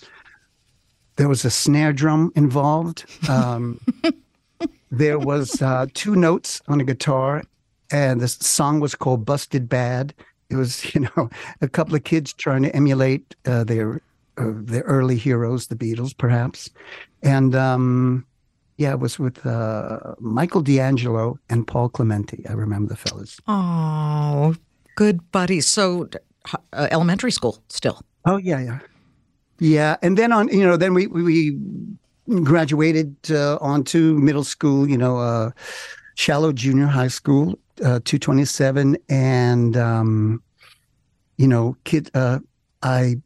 there 1.16 1.28
was 1.28 1.44
a 1.44 1.50
snare 1.50 1.92
drum 1.92 2.32
involved. 2.34 3.04
Um, 3.28 3.80
there 4.90 5.18
was 5.18 5.62
uh, 5.62 5.86
two 5.94 6.16
notes 6.16 6.60
on 6.68 6.80
a 6.80 6.84
guitar, 6.84 7.42
and 7.90 8.20
the 8.20 8.28
song 8.28 8.80
was 8.80 8.94
called 8.94 9.24
"Busted 9.24 9.68
Bad." 9.68 10.14
It 10.50 10.56
was, 10.56 10.94
you 10.94 11.08
know, 11.16 11.30
a 11.60 11.68
couple 11.68 11.94
of 11.94 12.04
kids 12.04 12.32
trying 12.32 12.62
to 12.62 12.74
emulate 12.74 13.34
uh, 13.46 13.64
their 13.64 14.00
uh, 14.36 14.52
their 14.54 14.82
early 14.82 15.16
heroes, 15.16 15.68
the 15.68 15.76
Beatles, 15.76 16.16
perhaps, 16.16 16.70
and 17.22 17.54
um, 17.54 18.26
yeah, 18.76 18.92
it 18.92 19.00
was 19.00 19.18
with 19.18 19.44
uh, 19.46 20.14
Michael 20.18 20.62
D'Angelo 20.62 21.38
and 21.48 21.66
Paul 21.66 21.88
Clementi. 21.88 22.44
I 22.48 22.52
remember 22.52 22.88
the 22.88 22.96
fellas. 22.96 23.40
Oh, 23.46 24.56
good 24.96 25.30
buddies. 25.30 25.66
So, 25.66 26.08
uh, 26.72 26.88
elementary 26.90 27.32
school 27.32 27.62
still. 27.68 28.00
Oh 28.24 28.36
yeah, 28.36 28.60
yeah, 28.60 28.78
yeah. 29.58 29.96
And 30.02 30.16
then 30.16 30.32
on, 30.32 30.48
you 30.48 30.66
know, 30.66 30.76
then 30.76 30.94
we 30.94 31.06
we, 31.06 31.56
graduated 32.42 33.16
uh, 33.30 33.58
on 33.60 33.84
to 33.84 34.18
middle 34.18 34.44
school. 34.44 34.88
You 34.88 34.98
know, 34.98 35.18
uh, 35.18 35.50
shallow 36.14 36.52
junior 36.52 36.86
high 36.86 37.08
school, 37.08 37.58
uh, 37.84 38.00
two 38.04 38.18
twenty 38.18 38.44
seven, 38.44 38.96
and 39.08 39.76
um, 39.76 40.42
you 41.36 41.48
know, 41.48 41.76
kid. 41.84 42.10
Uh, 42.14 42.38
I 42.82 43.16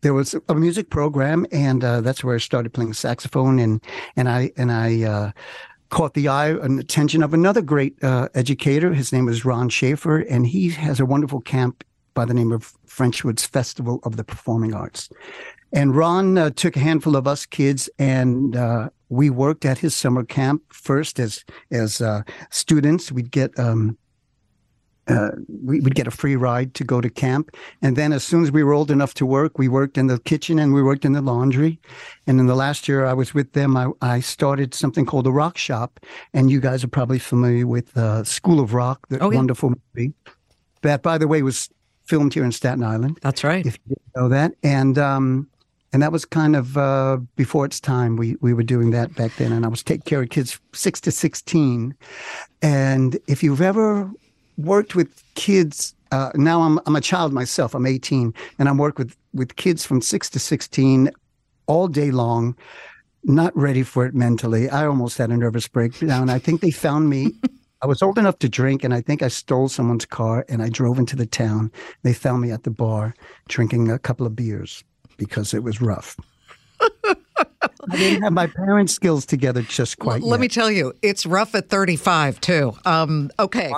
there 0.00 0.14
was 0.14 0.34
a 0.48 0.54
music 0.54 0.90
program, 0.90 1.46
and 1.52 1.82
uh, 1.82 2.00
that's 2.00 2.22
where 2.22 2.34
I 2.34 2.38
started 2.38 2.72
playing 2.72 2.94
saxophone, 2.94 3.58
and 3.58 3.82
and 4.16 4.28
I 4.28 4.52
and 4.56 4.72
I. 4.72 5.02
Uh, 5.02 5.30
Caught 5.90 6.12
the 6.12 6.28
eye 6.28 6.50
and 6.50 6.78
attention 6.78 7.22
of 7.22 7.32
another 7.32 7.62
great 7.62 7.96
uh, 8.04 8.28
educator. 8.34 8.92
His 8.92 9.10
name 9.10 9.26
is 9.26 9.46
Ron 9.46 9.70
Schaefer, 9.70 10.18
and 10.18 10.46
he 10.46 10.68
has 10.68 11.00
a 11.00 11.06
wonderful 11.06 11.40
camp 11.40 11.82
by 12.18 12.24
the 12.24 12.34
name 12.34 12.50
of 12.50 12.72
French 12.84 13.22
Woods 13.22 13.46
Festival 13.46 14.00
of 14.02 14.16
the 14.16 14.24
Performing 14.24 14.74
Arts. 14.74 15.08
And 15.72 15.94
Ron 15.94 16.36
uh, 16.36 16.50
took 16.50 16.74
a 16.76 16.80
handful 16.80 17.14
of 17.14 17.28
us 17.28 17.46
kids, 17.46 17.88
and 17.96 18.56
uh, 18.56 18.88
we 19.08 19.30
worked 19.30 19.64
at 19.64 19.78
his 19.78 19.94
summer 19.94 20.24
camp 20.24 20.62
first 20.72 21.20
as 21.20 21.44
as 21.70 22.00
uh, 22.00 22.22
students. 22.50 23.12
We'd 23.12 23.30
get 23.30 23.56
um, 23.56 23.96
uh, 25.06 25.30
we, 25.62 25.78
we'd 25.80 25.94
get 25.94 26.08
a 26.08 26.10
free 26.10 26.34
ride 26.34 26.74
to 26.74 26.82
go 26.84 27.00
to 27.00 27.08
camp, 27.08 27.54
and 27.82 27.94
then 27.94 28.12
as 28.12 28.24
soon 28.24 28.42
as 28.42 28.50
we 28.50 28.64
were 28.64 28.72
old 28.72 28.90
enough 28.90 29.14
to 29.14 29.24
work, 29.24 29.56
we 29.56 29.68
worked 29.68 29.96
in 29.96 30.08
the 30.08 30.18
kitchen 30.18 30.58
and 30.58 30.74
we 30.74 30.82
worked 30.82 31.04
in 31.04 31.12
the 31.12 31.22
laundry. 31.22 31.78
And 32.26 32.40
in 32.40 32.46
the 32.48 32.56
last 32.56 32.88
year 32.88 33.06
I 33.06 33.14
was 33.14 33.32
with 33.32 33.52
them, 33.52 33.76
I, 33.76 33.86
I 34.02 34.20
started 34.20 34.74
something 34.74 35.06
called 35.06 35.26
the 35.26 35.32
Rock 35.32 35.56
Shop, 35.56 36.00
and 36.34 36.50
you 36.50 36.60
guys 36.60 36.82
are 36.82 36.88
probably 36.88 37.20
familiar 37.20 37.66
with 37.68 37.96
uh, 37.96 38.24
School 38.24 38.58
of 38.58 38.74
Rock, 38.74 39.06
the 39.08 39.20
Oh, 39.20 39.30
yeah. 39.30 39.36
wonderful 39.36 39.72
movie. 39.94 40.14
That, 40.82 41.02
by 41.02 41.16
the 41.18 41.28
way, 41.28 41.42
was 41.42 41.68
filmed 42.08 42.34
here 42.34 42.44
in 42.44 42.52
Staten 42.52 42.82
Island 42.82 43.18
That's 43.22 43.44
right. 43.44 43.64
if 43.64 43.78
you 43.86 43.94
didn't 43.94 44.16
know 44.16 44.28
that. 44.28 44.52
And 44.62 44.98
um, 44.98 45.48
and 45.92 46.02
that 46.02 46.12
was 46.12 46.24
kind 46.24 46.56
of 46.56 46.76
uh, 46.76 47.18
before 47.36 47.64
its 47.64 47.80
time. 47.80 48.16
We 48.16 48.36
we 48.40 48.52
were 48.52 48.62
doing 48.62 48.90
that 48.90 49.14
back 49.14 49.36
then, 49.36 49.52
and 49.52 49.64
I 49.64 49.68
was 49.68 49.82
taking 49.82 50.02
care 50.02 50.22
of 50.22 50.28
kids 50.30 50.58
six 50.72 51.00
to 51.02 51.10
sixteen. 51.10 51.94
And 52.62 53.18
if 53.26 53.42
you've 53.42 53.62
ever 53.62 54.10
worked 54.56 54.94
with 54.94 55.22
kids, 55.34 55.94
uh, 56.12 56.30
now 56.34 56.62
I'm 56.62 56.78
I'm 56.86 56.96
a 56.96 57.00
child 57.00 57.32
myself. 57.32 57.74
I'm 57.74 57.86
18, 57.86 58.34
and 58.58 58.68
I'm 58.68 58.78
work 58.78 58.98
with 58.98 59.16
with 59.32 59.56
kids 59.56 59.86
from 59.86 60.00
six 60.00 60.28
to 60.30 60.38
sixteen 60.38 61.10
all 61.66 61.88
day 61.88 62.10
long. 62.10 62.56
Not 63.24 63.56
ready 63.56 63.82
for 63.82 64.06
it 64.06 64.14
mentally. 64.14 64.70
I 64.70 64.86
almost 64.86 65.18
had 65.18 65.30
a 65.30 65.36
nervous 65.36 65.68
breakdown. 65.68 66.30
I 66.30 66.38
think 66.38 66.60
they 66.60 66.70
found 66.70 67.08
me. 67.10 67.32
I 67.80 67.86
was 67.86 68.02
old 68.02 68.18
enough 68.18 68.38
to 68.40 68.48
drink, 68.48 68.82
and 68.82 68.92
I 68.92 69.00
think 69.00 69.22
I 69.22 69.28
stole 69.28 69.68
someone's 69.68 70.04
car 70.04 70.44
and 70.48 70.62
I 70.62 70.68
drove 70.68 70.98
into 70.98 71.14
the 71.14 71.26
town. 71.26 71.70
They 72.02 72.12
found 72.12 72.42
me 72.42 72.50
at 72.50 72.64
the 72.64 72.70
bar 72.70 73.14
drinking 73.48 73.90
a 73.90 73.98
couple 73.98 74.26
of 74.26 74.34
beers 74.34 74.82
because 75.16 75.54
it 75.54 75.62
was 75.62 75.80
rough. 75.80 76.16
I 76.80 77.96
didn't 77.96 78.22
have 78.22 78.32
my 78.32 78.46
parents' 78.46 78.92
skills 78.92 79.24
together 79.24 79.62
just 79.62 79.98
quite 79.98 80.22
Let 80.22 80.36
yet. 80.36 80.40
me 80.40 80.48
tell 80.48 80.70
you, 80.70 80.92
it's 81.02 81.24
rough 81.24 81.54
at 81.54 81.68
35 81.68 82.40
too. 82.40 82.76
Um, 82.84 83.30
okay, 83.38 83.72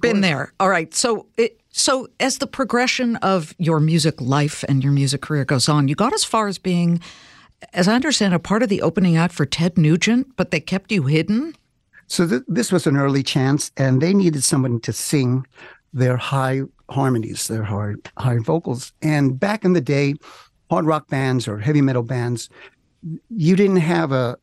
been 0.00 0.20
there. 0.20 0.52
All 0.60 0.68
right. 0.68 0.92
So, 0.94 1.26
it, 1.36 1.60
so 1.70 2.08
as 2.18 2.38
the 2.38 2.46
progression 2.46 3.16
of 3.16 3.54
your 3.58 3.80
music 3.80 4.20
life 4.20 4.64
and 4.68 4.82
your 4.82 4.92
music 4.92 5.22
career 5.22 5.44
goes 5.44 5.68
on, 5.68 5.88
you 5.88 5.94
got 5.94 6.12
as 6.12 6.24
far 6.24 6.48
as 6.48 6.58
being, 6.58 7.00
as 7.72 7.88
I 7.88 7.94
understand, 7.94 8.34
a 8.34 8.38
part 8.38 8.62
of 8.62 8.68
the 8.68 8.82
opening 8.82 9.16
act 9.16 9.34
for 9.34 9.46
Ted 9.46 9.78
Nugent, 9.78 10.36
but 10.36 10.50
they 10.50 10.60
kept 10.60 10.92
you 10.92 11.04
hidden. 11.04 11.54
So 12.10 12.26
th- 12.26 12.42
this 12.48 12.72
was 12.72 12.86
an 12.86 12.96
early 12.96 13.22
chance, 13.22 13.70
and 13.76 14.02
they 14.02 14.12
needed 14.12 14.42
someone 14.42 14.80
to 14.80 14.92
sing 14.92 15.46
their 15.92 16.16
high 16.16 16.62
harmonies, 16.90 17.46
their 17.46 17.62
high 17.62 17.94
high 18.18 18.38
vocals. 18.38 18.92
And 19.00 19.38
back 19.38 19.64
in 19.64 19.72
the 19.74 19.80
day, 19.80 20.14
hard 20.70 20.86
rock 20.86 21.08
bands 21.08 21.46
or 21.46 21.58
heavy 21.58 21.80
metal 21.80 22.02
bands, 22.02 22.48
you 23.30 23.54
didn't 23.54 23.76
have 23.76 24.10
a 24.10 24.36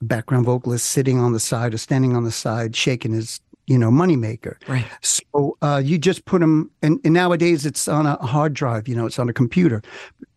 background 0.00 0.46
vocalist 0.46 0.86
sitting 0.86 1.18
on 1.18 1.32
the 1.32 1.40
side 1.40 1.74
or 1.74 1.78
standing 1.78 2.16
on 2.16 2.24
the 2.24 2.30
side 2.30 2.74
shaking 2.74 3.12
his 3.12 3.40
you 3.66 3.76
know 3.78 3.90
moneymaker. 3.90 4.56
Right. 4.66 4.86
So 5.02 5.58
uh, 5.60 5.82
you 5.84 5.98
just 5.98 6.24
put 6.24 6.40
them, 6.40 6.70
and, 6.80 6.98
and 7.04 7.12
nowadays 7.12 7.66
it's 7.66 7.86
on 7.86 8.06
a 8.06 8.16
hard 8.16 8.54
drive, 8.54 8.88
you 8.88 8.96
know, 8.96 9.04
it's 9.04 9.18
on 9.18 9.28
a 9.28 9.34
computer. 9.34 9.82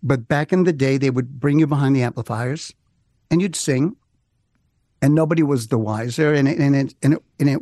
But 0.03 0.27
back 0.27 0.51
in 0.51 0.65
the 0.65 0.73
day, 0.73 0.97
they 0.97 1.11
would 1.11 1.39
bring 1.39 1.59
you 1.59 1.67
behind 1.67 1.95
the 1.95 2.03
amplifiers, 2.03 2.73
and 3.29 3.41
you'd 3.41 3.55
sing, 3.55 3.95
and 5.01 5.15
nobody 5.15 5.43
was 5.43 5.67
the 5.67 5.77
wiser, 5.77 6.33
and 6.33 6.47
it, 6.47 6.59
and 6.59 6.75
it 6.75 6.95
and 7.01 7.13
it 7.13 7.23
and 7.39 7.49
it, 7.49 7.59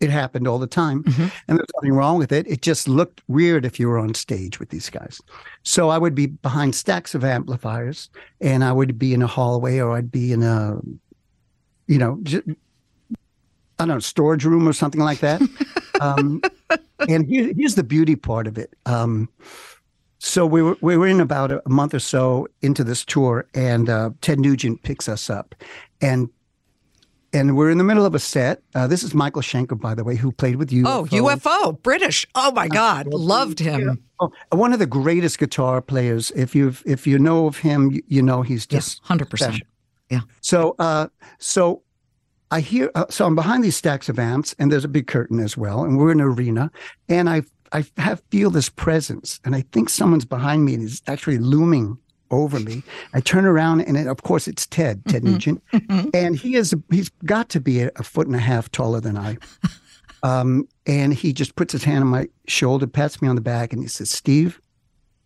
it 0.00 0.10
happened 0.10 0.48
all 0.48 0.58
the 0.58 0.66
time, 0.66 1.04
and 1.48 1.58
there's 1.58 1.68
nothing 1.76 1.92
wrong 1.92 2.18
with 2.18 2.32
it. 2.32 2.46
It 2.46 2.62
just 2.62 2.88
looked 2.88 3.22
weird 3.28 3.64
if 3.64 3.78
you 3.78 3.88
were 3.88 3.98
on 3.98 4.14
stage 4.14 4.58
with 4.58 4.70
these 4.70 4.88
guys. 4.88 5.20
So 5.62 5.90
I 5.90 5.98
would 5.98 6.14
be 6.14 6.26
behind 6.26 6.74
stacks 6.74 7.14
of 7.14 7.24
amplifiers, 7.24 8.08
and 8.40 8.64
I 8.64 8.72
would 8.72 8.98
be 8.98 9.12
in 9.12 9.22
a 9.22 9.26
hallway, 9.26 9.78
or 9.78 9.96
I'd 9.96 10.10
be 10.10 10.32
in 10.32 10.42
a, 10.42 10.80
you 11.86 11.98
know. 11.98 12.18
Just, 12.22 12.44
I 13.78 13.84
don't 13.84 13.96
know, 13.96 13.98
storage 13.98 14.44
room 14.44 14.68
or 14.68 14.74
something 14.74 15.00
like 15.00 15.20
that. 15.20 15.40
Um, 16.00 16.40
and 17.10 17.26
here, 17.26 17.52
here's 17.54 17.74
the 17.74 17.82
beauty 17.82 18.16
part 18.16 18.46
of 18.46 18.56
it. 18.56 18.74
Um, 18.86 19.28
so 20.18 20.46
we 20.46 20.62
were 20.62 20.76
we 20.80 20.96
were 20.96 21.06
in 21.06 21.20
about 21.20 21.50
a 21.50 21.62
month 21.66 21.94
or 21.94 21.98
so 21.98 22.46
into 22.62 22.84
this 22.84 23.04
tour, 23.04 23.46
and 23.54 23.88
uh, 23.88 24.10
Ted 24.20 24.40
Nugent 24.40 24.82
picks 24.82 25.08
us 25.08 25.28
up, 25.30 25.54
and 26.00 26.28
and 27.32 27.56
we're 27.56 27.70
in 27.70 27.78
the 27.78 27.84
middle 27.84 28.04
of 28.04 28.14
a 28.14 28.18
set. 28.18 28.62
Uh, 28.74 28.86
this 28.86 29.02
is 29.02 29.14
Michael 29.14 29.42
Schenker, 29.42 29.78
by 29.78 29.94
the 29.94 30.04
way, 30.04 30.16
who 30.16 30.32
played 30.32 30.56
with 30.56 30.72
you. 30.72 30.84
Oh, 30.86 31.06
UFO, 31.10 31.80
British. 31.82 32.26
Oh 32.34 32.52
my 32.52 32.68
God, 32.68 33.06
loved 33.06 33.58
him. 33.58 34.02
Oh, 34.20 34.32
one 34.50 34.72
of 34.72 34.78
the 34.78 34.86
greatest 34.86 35.38
guitar 35.38 35.80
players. 35.80 36.30
If 36.32 36.54
you 36.54 36.74
if 36.84 37.06
you 37.06 37.18
know 37.18 37.46
of 37.46 37.58
him, 37.58 37.92
you, 37.92 38.02
you 38.06 38.22
know 38.22 38.42
he's 38.42 38.66
just 38.66 39.00
hundred 39.04 39.30
percent. 39.30 39.62
Yeah. 40.10 40.20
So, 40.40 40.74
uh, 40.78 41.06
so 41.38 41.82
I 42.50 42.60
hear, 42.60 42.90
uh, 42.94 43.06
so 43.08 43.26
I'm 43.26 43.36
behind 43.36 43.62
these 43.62 43.76
stacks 43.76 44.08
of 44.08 44.18
amps, 44.18 44.54
and 44.58 44.70
there's 44.70 44.84
a 44.84 44.88
big 44.88 45.06
curtain 45.06 45.38
as 45.38 45.56
well, 45.56 45.84
and 45.84 45.96
we're 45.96 46.10
in 46.10 46.20
an 46.20 46.26
arena, 46.26 46.70
and 47.08 47.30
I, 47.30 47.42
I 47.72 47.84
have 47.96 48.20
feel 48.30 48.50
this 48.50 48.68
presence, 48.68 49.40
and 49.44 49.54
I 49.54 49.62
think 49.72 49.88
someone's 49.88 50.24
behind 50.24 50.64
me 50.64 50.74
and 50.74 50.82
is 50.82 51.00
actually 51.06 51.38
looming 51.38 51.96
over 52.30 52.60
me. 52.60 52.82
I 53.14 53.20
turn 53.20 53.44
around, 53.44 53.82
and 53.82 53.96
it, 53.96 54.06
of 54.06 54.22
course 54.22 54.48
it's 54.48 54.66
Ted, 54.66 55.02
Ted 55.08 55.24
Nugent, 55.24 55.62
and 56.14 56.36
he 56.36 56.56
is, 56.56 56.74
he's 56.90 57.08
got 57.24 57.48
to 57.50 57.60
be 57.60 57.82
a, 57.82 57.90
a 57.96 58.02
foot 58.02 58.26
and 58.26 58.36
a 58.36 58.40
half 58.40 58.70
taller 58.70 59.00
than 59.00 59.16
I. 59.16 59.36
Um, 60.22 60.68
and 60.86 61.14
he 61.14 61.32
just 61.32 61.56
puts 61.56 61.72
his 61.72 61.84
hand 61.84 62.04
on 62.04 62.08
my 62.08 62.28
shoulder, 62.46 62.86
pats 62.86 63.22
me 63.22 63.28
on 63.28 63.36
the 63.36 63.40
back, 63.40 63.72
and 63.72 63.80
he 63.82 63.88
says, 63.88 64.10
"Steve, 64.10 64.60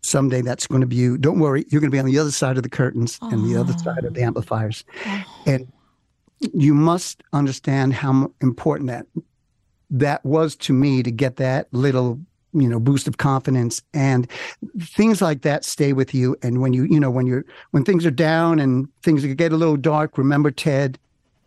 someday 0.01 0.41
that's 0.41 0.67
going 0.67 0.81
to 0.81 0.87
be 0.87 0.95
you. 0.95 1.17
Don't 1.17 1.39
worry, 1.39 1.65
you're 1.69 1.81
going 1.81 1.91
to 1.91 1.95
be 1.95 1.99
on 1.99 2.05
the 2.05 2.17
other 2.17 2.31
side 2.31 2.57
of 2.57 2.63
the 2.63 2.69
curtains 2.69 3.19
and 3.21 3.43
the 3.43 3.59
other 3.59 3.73
side 3.79 4.05
of 4.05 4.13
the 4.13 4.21
amplifiers, 4.21 4.85
and 5.45 5.71
you 6.53 6.73
must 6.73 7.23
understand 7.33 7.93
how 7.93 8.31
important 8.41 8.89
that 8.89 9.05
that 9.89 10.23
was 10.25 10.55
to 10.57 10.73
me 10.73 11.03
to 11.03 11.11
get 11.11 11.35
that 11.37 11.67
little." 11.73 12.19
You 12.55 12.69
know 12.69 12.79
boost 12.79 13.07
of 13.07 13.17
confidence 13.17 13.81
and 13.93 14.29
things 14.79 15.21
like 15.21 15.41
that 15.41 15.65
stay 15.65 15.93
with 15.93 16.13
you 16.13 16.37
and 16.41 16.61
when 16.61 16.73
you 16.73 16.83
you 16.85 16.99
know 16.99 17.11
when 17.11 17.27
you're 17.27 17.45
when 17.71 17.83
things 17.83 18.05
are 18.05 18.11
down 18.11 18.59
and 18.59 18.87
things 19.03 19.25
get 19.25 19.51
a 19.51 19.57
little 19.57 19.77
dark 19.77 20.17
remember 20.17 20.51
ted 20.51 20.97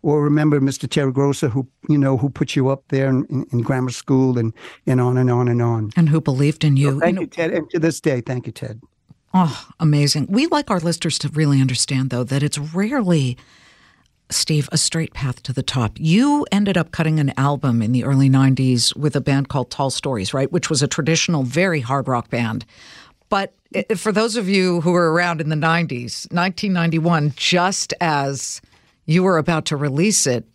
or 0.01 0.23
remember 0.23 0.61
Mr. 0.61 0.87
Torregrossa, 0.87 1.49
who 1.49 1.67
you 1.89 1.97
know 1.97 2.17
who 2.17 2.29
put 2.29 2.55
you 2.55 2.69
up 2.69 2.83
there 2.89 3.09
in, 3.09 3.25
in, 3.25 3.45
in, 3.51 3.61
grammar 3.61 3.89
school, 3.89 4.37
and 4.37 4.53
and 4.85 5.01
on 5.01 5.17
and 5.17 5.29
on 5.29 5.47
and 5.47 5.61
on, 5.61 5.91
and 5.97 6.09
who 6.09 6.21
believed 6.21 6.63
in 6.63 6.77
you. 6.77 6.91
So 6.91 6.99
thank 6.99 7.15
you, 7.15 7.21
you, 7.21 7.27
Ted, 7.27 7.51
and 7.51 7.69
to 7.71 7.79
this 7.79 7.99
day, 7.99 8.21
thank 8.21 8.45
you, 8.45 8.53
Ted. 8.53 8.81
Oh, 9.33 9.67
amazing. 9.79 10.27
We 10.29 10.47
like 10.47 10.71
our 10.71 10.79
listeners 10.79 11.19
to 11.19 11.29
really 11.29 11.61
understand, 11.61 12.09
though, 12.09 12.23
that 12.23 12.41
it's 12.41 12.57
rarely 12.57 13.37
Steve, 14.31 14.69
a 14.71 14.77
straight 14.77 15.13
path 15.13 15.41
to 15.43 15.53
the 15.53 15.63
top. 15.63 15.93
You 15.97 16.45
ended 16.51 16.77
up 16.77 16.91
cutting 16.91 17.19
an 17.19 17.33
album 17.37 17.81
in 17.81 17.91
the 17.91 18.03
early 18.03 18.29
90s 18.29 18.95
with 18.95 19.15
a 19.15 19.21
band 19.21 19.49
called 19.49 19.71
Tall 19.71 19.89
Stories, 19.89 20.33
right? 20.33 20.51
Which 20.51 20.69
was 20.69 20.83
a 20.83 20.87
traditional, 20.87 21.43
very 21.43 21.79
hard 21.79 22.07
rock 22.07 22.29
band. 22.29 22.65
But 23.29 23.53
for 23.95 24.11
those 24.11 24.35
of 24.35 24.47
you 24.49 24.81
who 24.81 24.91
were 24.91 25.11
around 25.11 25.41
in 25.41 25.49
the 25.49 25.55
90s, 25.55 26.31
1991, 26.31 27.33
just 27.35 27.93
as 28.01 28.61
you 29.05 29.23
were 29.23 29.37
about 29.37 29.65
to 29.65 29.75
release 29.75 30.27
it, 30.27 30.45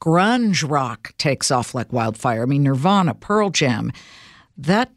grunge 0.00 0.68
rock 0.68 1.12
takes 1.18 1.50
off 1.50 1.74
like 1.74 1.92
wildfire. 1.92 2.42
I 2.42 2.46
mean, 2.46 2.62
Nirvana, 2.62 3.14
Pearl 3.14 3.50
Jam, 3.50 3.92
that 4.56 4.92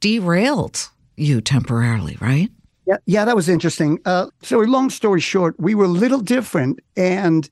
derailed 0.00 0.90
you 1.16 1.40
temporarily, 1.40 2.16
right? 2.20 2.50
Yeah, 2.86 2.96
yeah, 3.06 3.24
that 3.24 3.36
was 3.36 3.48
interesting. 3.48 4.00
Uh, 4.04 4.26
so, 4.42 4.58
long 4.58 4.90
story 4.90 5.20
short, 5.20 5.54
we 5.58 5.74
were 5.74 5.84
a 5.84 5.88
little 5.88 6.20
different 6.20 6.80
and 6.96 7.48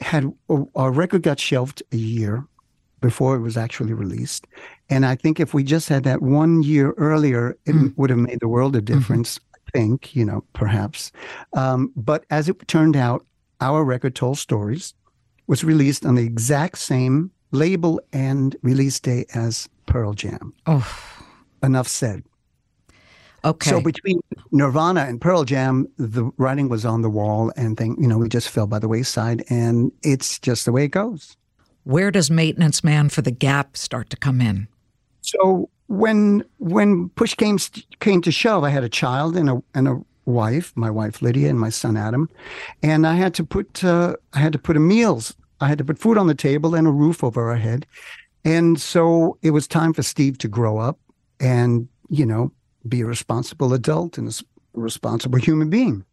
had 0.00 0.32
our 0.74 0.90
record 0.90 1.22
got 1.22 1.38
shelved 1.38 1.82
a 1.92 1.96
year 1.96 2.44
before 3.00 3.36
it 3.36 3.40
was 3.40 3.56
actually 3.56 3.92
released. 3.92 4.46
And 4.88 5.04
I 5.04 5.16
think 5.16 5.40
if 5.40 5.52
we 5.52 5.64
just 5.64 5.88
had 5.88 6.04
that 6.04 6.22
one 6.22 6.62
year 6.62 6.92
earlier, 6.96 7.56
it 7.66 7.74
mm. 7.74 7.92
would 7.96 8.10
have 8.10 8.18
made 8.18 8.40
the 8.40 8.48
world 8.48 8.76
of 8.76 8.84
mm-hmm. 8.84 8.98
difference. 8.98 9.38
Mm-hmm. 9.38 9.48
I 9.54 9.78
think, 9.78 10.16
you 10.16 10.24
know, 10.24 10.44
perhaps. 10.52 11.12
Um, 11.54 11.92
but 11.96 12.24
as 12.30 12.48
it 12.48 12.66
turned 12.68 12.96
out, 12.96 13.24
our 13.60 13.84
record, 13.84 14.14
Tall 14.14 14.34
Stories, 14.34 14.94
was 15.46 15.64
released 15.64 16.04
on 16.04 16.14
the 16.14 16.24
exact 16.24 16.78
same 16.78 17.30
label 17.52 18.00
and 18.12 18.56
release 18.62 18.98
day 19.00 19.24
as 19.34 19.68
Pearl 19.86 20.14
Jam. 20.14 20.52
Oh. 20.66 20.86
Enough 21.62 21.88
said. 21.88 22.24
Okay. 23.44 23.70
So 23.70 23.80
between 23.80 24.20
Nirvana 24.52 25.00
and 25.00 25.20
Pearl 25.20 25.44
Jam, 25.44 25.88
the 25.96 26.30
writing 26.36 26.68
was 26.68 26.84
on 26.84 27.02
the 27.02 27.10
wall, 27.10 27.52
and 27.56 27.76
thing 27.76 27.96
you 28.00 28.06
know 28.06 28.18
we 28.18 28.28
just 28.28 28.48
fell 28.48 28.66
by 28.66 28.78
the 28.78 28.88
wayside, 28.88 29.44
and 29.48 29.90
it's 30.02 30.38
just 30.38 30.64
the 30.64 30.72
way 30.72 30.84
it 30.84 30.92
goes. 30.92 31.36
Where 31.84 32.12
does 32.12 32.30
maintenance 32.30 32.84
man 32.84 33.08
for 33.08 33.22
the 33.22 33.32
Gap 33.32 33.76
start 33.76 34.10
to 34.10 34.16
come 34.16 34.40
in? 34.40 34.68
So 35.22 35.68
when 35.88 36.44
when 36.58 37.08
push 37.10 37.34
came 37.34 37.58
came 37.98 38.22
to 38.22 38.30
shove, 38.30 38.62
I 38.62 38.70
had 38.70 38.84
a 38.84 38.88
child 38.88 39.36
and 39.36 39.50
a 39.50 39.62
and 39.74 39.88
a 39.88 40.00
wife, 40.24 40.72
my 40.76 40.90
wife 40.90 41.20
Lydia, 41.20 41.50
and 41.50 41.58
my 41.58 41.70
son 41.70 41.96
Adam, 41.96 42.30
and 42.82 43.06
I 43.06 43.14
had 43.14 43.34
to 43.34 43.44
put 43.44 43.82
uh, 43.82 44.14
I 44.32 44.38
had 44.38 44.52
to 44.52 44.58
put 44.58 44.76
a 44.76 44.80
meals. 44.80 45.34
I 45.60 45.68
had 45.68 45.78
to 45.78 45.84
put 45.84 45.98
food 45.98 46.18
on 46.18 46.26
the 46.26 46.34
table 46.34 46.74
and 46.74 46.86
a 46.86 46.90
roof 46.90 47.22
over 47.24 47.50
our 47.50 47.56
head, 47.56 47.86
and 48.44 48.80
so 48.80 49.36
it 49.42 49.50
was 49.50 49.66
time 49.66 49.92
for 49.92 50.02
Steve 50.02 50.38
to 50.38 50.48
grow 50.48 50.78
up 50.78 50.98
and 51.40 51.88
you 52.08 52.24
know 52.24 52.52
be 52.88 53.00
a 53.00 53.06
responsible 53.06 53.72
adult 53.72 54.18
and 54.18 54.28
a 54.28 54.32
responsible 54.74 55.38
human 55.38 55.70
being. 55.70 56.04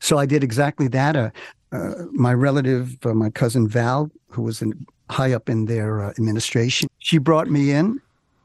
So 0.00 0.18
I 0.18 0.26
did 0.26 0.44
exactly 0.44 0.88
that. 0.88 1.16
Uh, 1.16 1.30
uh, 1.72 2.04
my 2.12 2.34
relative, 2.34 2.98
uh, 3.06 3.14
my 3.14 3.30
cousin 3.30 3.66
Val, 3.66 4.10
who 4.28 4.42
was 4.42 4.60
in, 4.60 4.86
high 5.10 5.32
up 5.32 5.48
in 5.48 5.64
their 5.64 6.02
uh, 6.02 6.10
administration, 6.10 6.88
she 6.98 7.18
brought 7.18 7.48
me 7.48 7.70
in, 7.70 8.00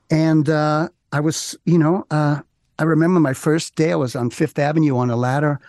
and 0.09 0.49
uh, 0.49 0.87
I 1.11 1.19
was, 1.19 1.57
you 1.65 1.77
know, 1.77 2.05
uh, 2.11 2.39
I 2.79 2.83
remember 2.83 3.19
my 3.19 3.33
first 3.33 3.75
day. 3.75 3.91
I 3.91 3.95
was 3.95 4.15
on 4.15 4.29
Fifth 4.29 4.59
Avenue 4.59 4.97
on 4.97 5.09
a 5.09 5.15
ladder 5.15 5.59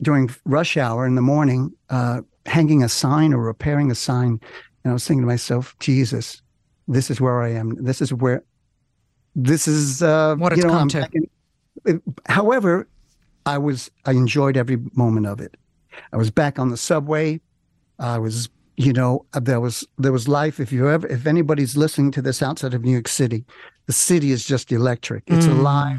during 0.00 0.30
rush 0.44 0.76
hour 0.76 1.06
in 1.06 1.14
the 1.14 1.22
morning, 1.22 1.72
hanging 2.46 2.82
a 2.82 2.88
sign 2.88 3.32
or 3.32 3.42
repairing 3.42 3.90
a 3.90 3.94
sign, 3.94 4.40
and 4.84 4.90
I 4.90 4.92
was 4.92 5.06
thinking 5.06 5.22
to 5.22 5.26
myself, 5.26 5.76
Jesus, 5.78 6.42
this 6.88 7.10
is 7.10 7.20
where 7.20 7.42
I 7.42 7.50
am. 7.50 7.82
This 7.82 8.00
is 8.00 8.12
where 8.12 8.42
this 9.34 9.66
is 9.66 10.02
uh, 10.02 10.36
what 10.36 10.52
it's 10.52 10.62
you 10.62 10.68
know, 10.68 10.78
come 10.78 10.88
to. 10.88 11.08
In, 11.86 12.02
however, 12.26 12.86
I 13.46 13.58
was 13.58 13.90
I 14.04 14.12
enjoyed 14.12 14.56
every 14.56 14.78
moment 14.94 15.26
of 15.26 15.40
it. 15.40 15.56
I 16.12 16.16
was 16.16 16.30
back 16.30 16.58
on 16.58 16.70
the 16.70 16.76
subway. 16.76 17.40
I 17.98 18.18
was, 18.18 18.48
you 18.76 18.92
know, 18.92 19.24
there 19.32 19.60
was 19.60 19.86
there 19.98 20.12
was 20.12 20.28
life. 20.28 20.60
If 20.60 20.72
you 20.72 20.88
ever, 20.88 21.06
if 21.06 21.26
anybody's 21.26 21.76
listening 21.76 22.10
to 22.12 22.22
this 22.22 22.42
outside 22.42 22.74
of 22.74 22.82
New 22.84 22.92
York 22.92 23.08
City, 23.08 23.44
the 23.86 23.92
city 23.92 24.30
is 24.30 24.44
just 24.44 24.72
electric. 24.72 25.24
It's 25.26 25.46
mm. 25.46 25.58
alive, 25.58 25.98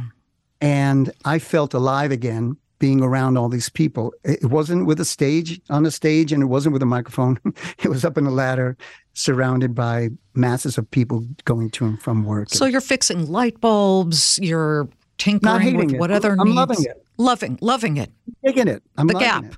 and 0.62 1.12
I 1.26 1.40
felt 1.40 1.74
alive 1.74 2.12
again 2.12 2.58
being 2.84 3.02
around 3.02 3.38
all 3.38 3.48
these 3.48 3.70
people. 3.70 4.14
It 4.26 4.44
wasn't 4.44 4.86
with 4.86 5.00
a 5.00 5.06
stage 5.06 5.62
on 5.70 5.86
a 5.86 5.90
stage, 5.90 6.34
and 6.34 6.44
it 6.44 6.48
wasn't 6.48 6.74
with 6.74 6.82
a 6.82 6.86
microphone. 6.86 7.40
it 7.82 7.88
was 7.88 8.04
up 8.04 8.18
in 8.18 8.26
a 8.26 8.30
ladder, 8.30 8.76
surrounded 9.14 9.74
by 9.74 10.10
masses 10.34 10.78
of 10.78 10.92
people 10.92 11.26
going 11.46 11.70
to 11.70 11.86
and 11.86 12.02
from 12.02 12.26
work. 12.26 12.50
So 12.50 12.66
you're 12.66 12.82
fixing 12.82 13.32
light 13.32 13.62
bulbs. 13.62 14.38
You're 14.42 14.90
tinkering 15.18 15.78
with 15.78 15.94
it. 15.94 15.98
what 15.98 16.12
other 16.12 16.34
I'm 16.34 16.48
needs. 16.48 16.58
loving 16.58 16.84
it. 16.84 17.06
Loving, 17.16 17.58
loving 17.62 17.96
it. 17.96 18.12
Digging 18.44 18.68
it. 18.68 18.84
I'm 18.98 19.08
the 19.08 19.14
Gap. 19.14 19.46
It. 19.46 19.56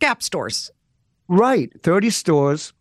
Gap 0.00 0.22
stores. 0.22 0.70
Right. 1.28 1.70
30 1.82 2.08
stores, 2.08 2.72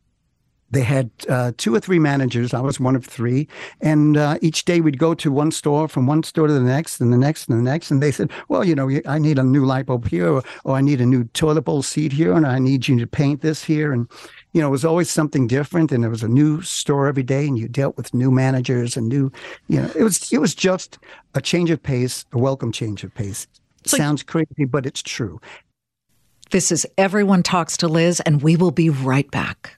they 0.72 0.84
had 0.84 1.12
uh, 1.28 1.52
two 1.58 1.76
or 1.76 1.80
three 1.80 2.00
managers. 2.00 2.54
I 2.54 2.62
was 2.62 2.80
one 2.80 2.96
of 2.96 3.06
three. 3.06 3.48
And 3.82 4.16
uh, 4.16 4.38
each 4.42 4.66
day 4.66 4.80
we'd 4.80 4.98
go 4.98 5.14
to 5.14 5.32
one 5.32 5.52
store, 5.52 5.88
from 5.88 6.08
one 6.08 6.24
store 6.24 6.48
to 6.48 6.54
the 6.54 6.62
next, 6.62 7.02
and 7.02 7.12
the 7.12 7.18
next, 7.18 7.50
and 7.50 7.58
the 7.58 7.64
next. 7.64 7.92
And 7.92 8.02
they 8.02 8.12
said, 8.12 8.32
Well, 8.48 8.64
you 8.64 8.74
know, 8.74 8.90
I 9.06 9.20
need 9.20 9.38
a 9.38 9.44
new 9.44 9.66
light 9.66 9.86
bulb 9.86 10.08
here, 10.08 10.30
or, 10.30 10.44
or 10.64 10.76
I 10.76 10.82
need 10.82 11.02
a 11.02 11.06
new 11.06 11.26
toilet 11.26 11.64
bowl 11.64 11.84
seat 11.84 12.14
here, 12.14 12.34
and 12.34 12.48
I 12.48 12.58
need 12.58 12.88
you 12.88 12.98
to 13.00 13.08
paint 13.08 13.42
this 13.42 13.64
here. 13.64 13.92
And, 13.92 14.08
you 14.54 14.62
know, 14.62 14.68
it 14.68 14.72
was 14.72 14.86
always 14.86 15.12
something 15.12 15.46
different. 15.46 15.92
And 15.92 16.04
there 16.04 16.10
was 16.10 16.24
a 16.24 16.30
new 16.30 16.62
store 16.62 17.08
every 17.08 17.24
day, 17.24 17.48
and 17.48 17.60
you 17.60 17.68
dealt 17.68 17.98
with 17.98 18.14
new 18.14 18.32
managers 18.32 18.96
and 18.96 19.10
new, 19.10 19.32
you 19.68 19.82
know, 19.82 19.92
it 19.94 20.04
was, 20.04 20.32
it 20.32 20.40
was 20.40 20.56
just 20.56 21.00
a 21.36 21.42
change 21.42 21.70
of 21.70 21.84
pace, 21.84 22.26
a 22.32 22.38
welcome 22.38 22.72
change 22.72 23.04
of 23.04 23.14
pace. 23.14 23.46
So, 23.86 23.98
Sounds 23.98 24.24
crazy, 24.24 24.66
but 24.66 24.86
it's 24.86 25.02
true. 25.02 25.42
This 26.52 26.72
is 26.72 26.86
Everyone 26.98 27.44
Talks 27.44 27.78
to 27.78 27.88
Liz, 27.88 28.20
and 28.22 28.42
we 28.42 28.56
will 28.56 28.72
be 28.72 28.90
right 28.90 29.30
back. 29.32 29.78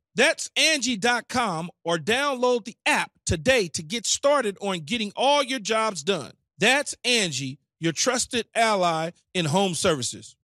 That's 0.15 0.49
Angie.com 0.57 1.69
or 1.83 1.97
download 1.97 2.65
the 2.65 2.75
app 2.85 3.11
today 3.25 3.67
to 3.69 3.83
get 3.83 4.05
started 4.05 4.57
on 4.61 4.79
getting 4.79 5.11
all 5.15 5.43
your 5.43 5.59
jobs 5.59 6.03
done. 6.03 6.31
That's 6.57 6.95
Angie, 7.05 7.59
your 7.79 7.93
trusted 7.93 8.47
ally 8.53 9.11
in 9.33 9.45
home 9.45 9.73
services. 9.73 10.35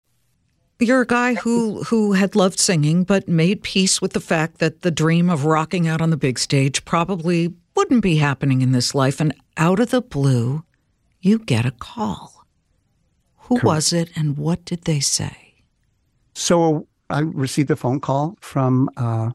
You're 0.78 1.00
a 1.00 1.06
guy 1.06 1.34
who 1.34 1.84
who 1.84 2.12
had 2.12 2.36
loved 2.36 2.58
singing 2.58 3.04
but 3.04 3.28
made 3.28 3.62
peace 3.62 4.02
with 4.02 4.12
the 4.12 4.20
fact 4.20 4.58
that 4.58 4.82
the 4.82 4.90
dream 4.90 5.30
of 5.30 5.46
rocking 5.46 5.88
out 5.88 6.02
on 6.02 6.10
the 6.10 6.18
big 6.18 6.38
stage 6.38 6.84
probably 6.84 7.54
wouldn't 7.74 8.02
be 8.02 8.16
happening 8.16 8.60
in 8.60 8.72
this 8.72 8.94
life 8.94 9.18
and 9.18 9.34
out 9.56 9.80
of 9.80 9.90
the 9.90 10.02
blue 10.02 10.64
you 11.20 11.38
get 11.38 11.64
a 11.64 11.70
call. 11.70 12.44
Who 13.36 13.56
Correct. 13.56 13.64
was 13.64 13.92
it 13.92 14.10
and 14.16 14.36
what 14.36 14.64
did 14.66 14.82
they 14.82 15.00
say? 15.00 15.54
So 16.34 16.86
I 17.10 17.20
received 17.20 17.70
a 17.70 17.76
phone 17.76 18.00
call 18.00 18.36
from, 18.40 18.90
uh, 18.96 19.30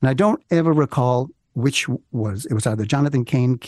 and 0.00 0.08
I 0.08 0.14
don't 0.14 0.42
ever 0.50 0.72
recall 0.72 1.30
which 1.54 1.88
was. 2.12 2.46
It 2.46 2.54
was 2.54 2.66
either 2.66 2.84
Jonathan 2.84 3.24
Cain, 3.24 3.58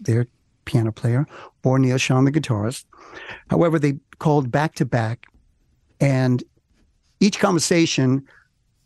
their 0.00 0.26
piano 0.64 0.92
player, 0.92 1.26
or 1.62 1.78
Neal 1.78 1.96
Schon, 1.96 2.24
the 2.24 2.32
guitarist. 2.32 2.86
However, 3.50 3.78
they 3.78 3.98
called 4.18 4.50
back 4.50 4.74
to 4.76 4.86
back, 4.86 5.26
and 6.00 6.42
each 7.20 7.38
conversation, 7.38 8.24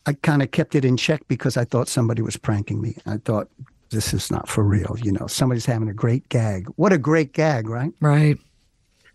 I 0.07 0.15
kind 0.15 0.43
of 0.43 0.51
kept 0.51 0.75
it 0.75 0.85
in 0.85 0.97
check 0.97 1.23
because 1.29 1.57
I 1.57 1.65
thought 1.65 1.89
somebody 1.89 2.23
was 2.23 2.37
pranking 2.37 2.81
me. 2.81 2.97
I 3.07 3.19
thought 3.19 3.49
this 3.91 4.13
is 4.13 4.31
not 4.31 4.49
for 4.49 4.65
real. 4.65 4.97
You 5.03 5.13
know, 5.13 5.27
somebody's 5.27 5.67
having 5.67 5.89
a 5.89 5.95
great 5.95 6.29
gag. 6.29 6.67
What 6.77 6.93
a 6.93 6.99
great 6.99 7.33
gag, 7.33 7.69
right? 7.69 7.93
Right. 8.01 8.39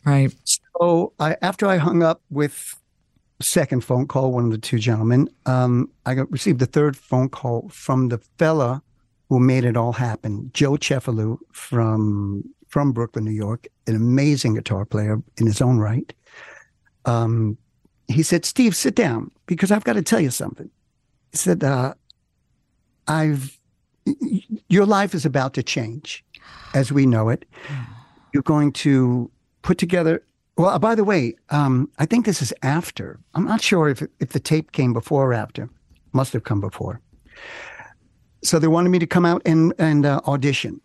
Right. 0.06 0.34
So 0.44 1.14
I, 1.20 1.38
after 1.42 1.68
I 1.68 1.78
hung 1.78 2.04
up 2.04 2.22
with 2.30 2.76
second 3.42 3.84
phone 3.84 4.08
call, 4.08 4.32
one 4.32 4.46
of 4.46 4.52
the 4.52 4.58
two 4.58 4.80
gentlemen, 4.80 5.30
um, 5.46 5.90
I 6.06 6.16
got, 6.16 6.32
received 6.32 6.60
the 6.60 6.66
third 6.66 6.96
phone 6.96 7.30
call 7.30 7.70
from 7.70 8.10
the 8.10 8.20
fella 8.38 8.82
who 9.30 9.40
made 9.40 9.66
it 9.66 9.78
all 9.78 9.94
happen, 9.94 10.52
Joe 10.54 10.74
Cefalu 10.74 11.38
from 11.52 12.44
from 12.68 12.92
Brooklyn, 12.92 13.24
New 13.24 13.32
York, 13.32 13.68
an 13.86 13.96
amazing 13.96 14.56
guitar 14.56 14.84
player 14.84 15.22
in 15.38 15.46
his 15.46 15.62
own 15.62 15.78
right. 15.78 16.12
Um, 17.06 17.58
he 18.08 18.24
said, 18.24 18.46
"Steve, 18.46 18.76
sit 18.76 18.96
down 18.96 19.32
because 19.46 19.72
I've 19.72 19.84
got 19.84 19.94
to 19.94 20.02
tell 20.02 20.20
you 20.20 20.32
something." 20.32 20.70
He 21.32 21.38
said, 21.38 21.64
uh, 21.64 21.94
"I've 23.08 23.58
your 24.68 24.86
life 24.86 25.14
is 25.14 25.26
about 25.26 25.54
to 25.56 25.64
change, 25.64 26.24
as 26.74 26.92
we 26.92 27.06
know 27.06 27.30
it. 27.30 27.46
You're 28.34 28.44
going 28.44 28.72
to 28.74 29.30
put 29.62 29.78
together 29.78 30.24
well, 30.58 30.70
uh, 30.70 30.80
by 30.80 30.96
the 30.96 31.04
way, 31.04 31.36
um, 31.50 31.90
I 31.98 32.06
think 32.06 32.26
this 32.26 32.42
is 32.42 32.54
after. 32.62 33.20
I'm 33.34 33.46
not 33.46 33.62
sure 33.62 33.90
if 33.90 34.04
if 34.20 34.30
the 34.30 34.40
tape 34.40 34.72
came 34.72 34.94
before 34.94 35.30
or 35.30 35.34
after. 35.34 35.70
Must 36.12 36.34
have 36.34 36.44
come 36.44 36.62
before. 36.62 37.02
So 38.44 38.60
they 38.60 38.68
wanted 38.68 38.90
me 38.90 39.00
to 39.00 39.08
come 39.08 39.26
out 39.26 39.42
and 39.46 39.74
and 39.80 40.06
uh, 40.06 40.22
audition, 40.28 40.80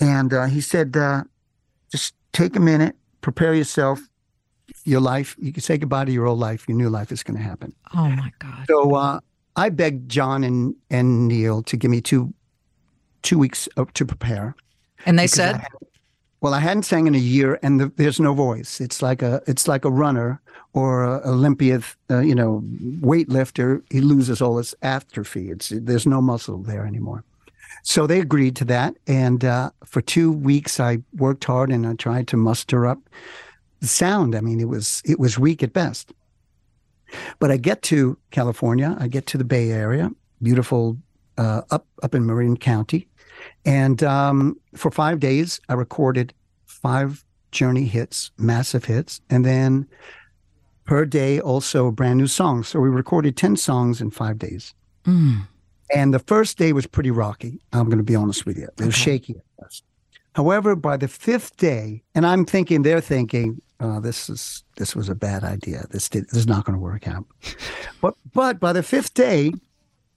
and 0.00 0.32
uh, 0.32 0.46
he 0.46 0.60
said, 0.60 0.96
uh, 0.96 1.22
"Just 1.92 2.14
take 2.32 2.56
a 2.56 2.60
minute, 2.60 2.96
prepare 3.20 3.54
yourself. 3.54 4.00
Your 4.84 5.00
life. 5.00 5.36
You 5.38 5.52
can 5.52 5.62
say 5.62 5.78
goodbye 5.78 6.06
to 6.06 6.12
your 6.12 6.26
old 6.26 6.38
life. 6.38 6.66
Your 6.68 6.76
new 6.76 6.88
life 6.88 7.12
is 7.12 7.22
going 7.22 7.36
to 7.36 7.42
happen." 7.42 7.72
Oh 7.94 8.08
my 8.08 8.32
God! 8.40 8.66
So 8.66 8.94
uh, 8.94 9.20
I 9.54 9.68
begged 9.68 10.08
John 10.08 10.42
and 10.42 10.74
and 10.90 11.28
Neal 11.28 11.62
to 11.64 11.76
give 11.76 11.90
me 11.90 12.00
two 12.00 12.34
two 13.22 13.38
weeks 13.38 13.68
to 13.94 14.04
prepare. 14.04 14.56
And 15.06 15.18
they 15.18 15.26
said, 15.26 15.62
well, 16.40 16.54
I 16.54 16.60
hadn't 16.60 16.84
sang 16.84 17.06
in 17.06 17.14
a 17.14 17.18
year, 17.18 17.58
and 17.62 17.80
the, 17.80 17.92
there's 17.96 18.18
no 18.20 18.32
voice. 18.32 18.80
It's 18.80 19.02
like 19.02 19.22
a 19.22 19.42
it's 19.46 19.68
like 19.68 19.84
a 19.84 19.90
runner 19.90 20.40
or 20.72 21.04
a 21.04 21.28
Olympia, 21.28 21.80
uh, 22.10 22.20
you 22.20 22.34
know, 22.34 22.62
weightlifter. 23.00 23.82
He 23.90 24.00
loses 24.00 24.40
all 24.40 24.56
his 24.56 24.74
atrophy. 24.82 25.50
It's 25.50 25.68
there's 25.68 26.06
no 26.06 26.22
muscle 26.22 26.58
there 26.58 26.86
anymore. 26.86 27.24
So 27.82 28.06
they 28.06 28.20
agreed 28.20 28.56
to 28.56 28.64
that, 28.66 28.96
and 29.06 29.44
uh, 29.44 29.70
for 29.84 30.00
two 30.00 30.32
weeks 30.32 30.80
I 30.80 31.02
worked 31.16 31.44
hard 31.44 31.70
and 31.70 31.86
I 31.86 31.94
tried 31.94 32.28
to 32.28 32.36
muster 32.36 32.86
up 32.86 32.98
the 33.80 33.86
sound. 33.86 34.34
I 34.34 34.40
mean, 34.40 34.60
it 34.60 34.68
was 34.68 35.02
it 35.04 35.18
was 35.18 35.38
weak 35.38 35.62
at 35.62 35.72
best. 35.72 36.12
But 37.38 37.50
I 37.50 37.56
get 37.56 37.82
to 37.82 38.16
California, 38.30 38.96
I 38.98 39.08
get 39.08 39.26
to 39.26 39.38
the 39.38 39.44
Bay 39.44 39.72
Area, 39.72 40.10
beautiful 40.40 40.96
uh, 41.36 41.62
up 41.70 41.86
up 42.02 42.14
in 42.14 42.24
Marin 42.24 42.56
County, 42.56 43.08
and 43.64 44.02
um, 44.02 44.58
for 44.74 44.90
five 44.90 45.20
days, 45.20 45.60
I 45.68 45.74
recorded 45.74 46.32
five 46.66 47.24
Journey 47.52 47.84
hits, 47.84 48.30
massive 48.38 48.84
hits, 48.84 49.20
and 49.28 49.44
then 49.44 49.86
per 50.84 51.04
day 51.04 51.40
also 51.40 51.86
a 51.86 51.92
brand 51.92 52.18
new 52.18 52.26
song. 52.26 52.62
So 52.64 52.80
we 52.80 52.88
recorded 52.88 53.36
10 53.36 53.56
songs 53.56 54.00
in 54.00 54.10
five 54.10 54.38
days. 54.38 54.74
Mm. 55.04 55.46
And 55.94 56.14
the 56.14 56.20
first 56.20 56.58
day 56.58 56.72
was 56.72 56.86
pretty 56.86 57.10
rocky. 57.10 57.60
I'm 57.72 57.86
going 57.86 57.98
to 57.98 58.04
be 58.04 58.14
honest 58.14 58.46
with 58.46 58.56
you. 58.56 58.64
It 58.64 58.84
was 58.84 58.94
okay. 58.94 59.12
shaky 59.12 59.36
at 59.36 59.44
first. 59.60 59.84
However, 60.34 60.76
by 60.76 60.96
the 60.96 61.08
fifth 61.08 61.56
day, 61.56 62.02
and 62.14 62.24
I'm 62.24 62.44
thinking, 62.44 62.82
they're 62.82 63.00
thinking, 63.00 63.60
oh, 63.80 64.00
this 64.00 64.30
is 64.30 64.62
this 64.76 64.94
was 64.94 65.08
a 65.08 65.14
bad 65.14 65.42
idea. 65.42 65.86
This 65.90 66.08
did, 66.08 66.28
this 66.28 66.38
is 66.38 66.46
not 66.46 66.64
going 66.64 66.78
to 66.78 66.82
work 66.82 67.08
out. 67.08 67.24
But 68.00 68.14
but 68.32 68.60
by 68.60 68.72
the 68.72 68.82
fifth 68.82 69.14
day, 69.14 69.52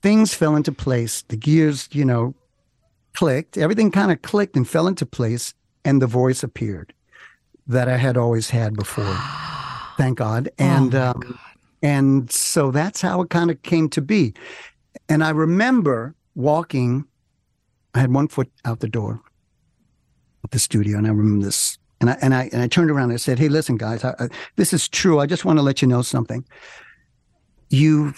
things 0.01 0.33
fell 0.33 0.55
into 0.55 0.71
place. 0.71 1.23
The 1.23 1.35
gears, 1.35 1.89
you 1.91 2.05
know, 2.05 2.35
clicked, 3.13 3.57
everything 3.57 3.91
kind 3.91 4.11
of 4.11 4.21
clicked 4.21 4.55
and 4.55 4.67
fell 4.67 4.87
into 4.87 5.05
place, 5.05 5.53
and 5.85 6.01
the 6.01 6.07
voice 6.07 6.43
appeared 6.43 6.93
that 7.67 7.87
I 7.87 7.97
had 7.97 8.17
always 8.17 8.49
had 8.49 8.75
before. 8.75 9.17
Thank 9.97 10.17
God. 10.17 10.49
Oh 10.59 10.63
and 10.63 10.95
oh 10.95 11.11
um, 11.11 11.19
God. 11.19 11.37
and 11.81 12.31
so 12.31 12.71
that's 12.71 13.01
how 13.01 13.21
it 13.21 13.29
kind 13.29 13.51
of 13.51 13.61
came 13.61 13.89
to 13.89 14.01
be. 14.01 14.33
And 15.09 15.23
I 15.23 15.29
remember 15.29 16.15
walking. 16.35 17.05
I 17.93 17.99
had 17.99 18.11
one 18.11 18.27
foot 18.27 18.51
out 18.65 18.79
the 18.79 18.87
door 18.87 19.21
of 20.43 20.49
the 20.49 20.59
studio, 20.59 20.97
and 20.97 21.05
I 21.05 21.11
remember 21.11 21.45
this. 21.45 21.77
And 22.01 22.09
I 22.09 22.17
and 22.21 22.33
I 22.33 22.49
and 22.51 22.61
I 22.61 22.67
turned 22.67 22.89
around 22.89 23.05
and 23.05 23.13
I 23.13 23.17
said, 23.17 23.39
"Hey, 23.39 23.49
listen, 23.49 23.77
guys, 23.77 24.03
I, 24.03 24.15
I, 24.19 24.27
this 24.55 24.73
is 24.73 24.89
true. 24.89 25.19
I 25.19 25.25
just 25.25 25.45
want 25.45 25.59
to 25.59 25.63
let 25.63 25.81
you 25.81 25.87
know 25.87 26.01
something. 26.01 26.43
You 27.69 28.13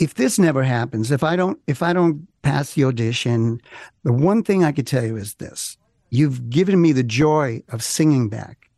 if 0.00 0.14
this 0.14 0.38
never 0.38 0.64
happens, 0.64 1.10
if 1.10 1.22
I 1.22 1.36
don't, 1.36 1.60
if 1.66 1.82
I 1.82 1.92
don't 1.92 2.26
pass 2.42 2.74
the 2.74 2.84
audition, 2.84 3.60
the 4.02 4.12
one 4.12 4.42
thing 4.42 4.64
I 4.64 4.72
could 4.72 4.86
tell 4.86 5.04
you 5.04 5.16
is 5.16 5.34
this: 5.34 5.76
you've 6.08 6.48
given 6.50 6.80
me 6.80 6.92
the 6.92 7.04
joy 7.04 7.62
of 7.68 7.84
singing 7.84 8.28
back, 8.28 8.70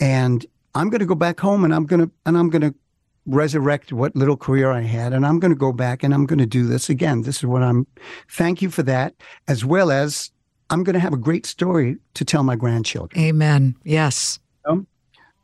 and 0.00 0.46
I'm 0.74 0.88
going 0.88 1.00
to 1.00 1.06
go 1.06 1.16
back 1.16 1.40
home 1.40 1.64
and 1.64 1.74
I'm 1.74 1.84
going 1.84 2.06
to 2.06 2.10
and 2.24 2.38
I'm 2.38 2.48
going 2.48 2.62
to 2.62 2.74
resurrect 3.26 3.92
what 3.92 4.14
little 4.14 4.36
career 4.36 4.70
I 4.70 4.82
had, 4.82 5.12
and 5.12 5.26
I'm 5.26 5.40
going 5.40 5.52
to 5.52 5.58
go 5.58 5.72
back 5.72 6.02
and 6.02 6.14
I'm 6.14 6.24
going 6.24 6.38
to 6.38 6.46
do 6.46 6.66
this 6.66 6.88
again. 6.88 7.22
This 7.22 7.38
is 7.38 7.46
what 7.46 7.62
I'm. 7.62 7.86
Thank 8.30 8.62
you 8.62 8.70
for 8.70 8.84
that, 8.84 9.14
as 9.48 9.64
well 9.64 9.90
as 9.90 10.30
I'm 10.70 10.84
going 10.84 10.94
to 10.94 11.00
have 11.00 11.12
a 11.12 11.18
great 11.18 11.46
story 11.46 11.96
to 12.14 12.24
tell 12.24 12.44
my 12.44 12.54
grandchildren. 12.54 13.22
Amen. 13.22 13.76
Yes. 13.82 14.38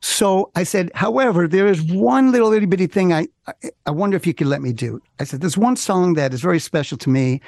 So 0.01 0.51
I 0.55 0.65
said, 0.65 0.91
however, 0.95 1.47
there 1.47 1.67
is 1.67 1.83
one 1.83 2.33
little 2.33 2.53
itty 2.53 2.67
bitty 2.67 2.87
thing 2.87 3.13
I, 3.13 3.29
I 3.85 3.91
wonder 3.91 4.17
if 4.17 4.27
you 4.27 4.33
could 4.33 4.47
let 4.47 4.63
me 4.63 4.73
do. 4.73 5.01
I 5.19 5.25
said, 5.25 5.43
there's 5.43 5.59
one 5.59 5.77
song 5.77 6.15
that 6.15 6.33
is 6.33 6.41
very 6.41 6.59
special 6.59 6.97
to 6.99 7.11
me. 7.11 7.41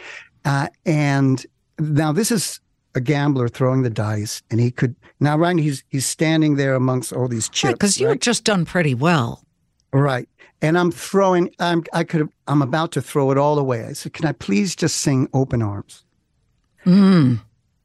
Uh, 0.45 0.69
and 0.85 1.47
now 1.79 2.13
this 2.13 2.31
is 2.31 2.61
a 2.95 3.01
gambler 3.01 3.49
throwing 3.49 3.83
the 3.83 3.91
dice 3.91 4.43
and 4.51 4.61
he 4.61 4.71
could, 4.71 4.95
now, 5.19 5.39
right, 5.39 5.59
he's, 5.59 5.83
he's 5.89 6.05
standing 6.05 6.57
there 6.57 6.75
amongst 6.75 7.13
all 7.13 7.27
these 7.27 7.49
chips. 7.49 7.73
Because 7.73 7.97
right, 7.97 8.03
you 8.03 8.09
had 8.09 8.21
just 8.21 8.45
done 8.45 8.67
pretty 8.67 8.95
well. 8.95 9.43
Right. 9.93 10.29
And 10.61 10.79
I'm 10.79 10.91
throwing, 10.91 11.51
I'm, 11.59 11.85
I 11.93 12.05
could 12.05 12.21
have, 12.21 12.31
I'm 12.49 12.61
about 12.61 12.93
to 12.93 13.03
throw 13.03 13.31
it 13.31 13.39
all 13.39 13.59
away. 13.59 13.87
I 13.87 13.95
said, 13.95 14.13
can 14.13 14.27
I 14.27 14.33
please 14.33 14.77
just 14.77 14.97
sing 14.97 15.29
open 15.33 15.63
arms? 15.63 16.05
Mm. 16.85 17.41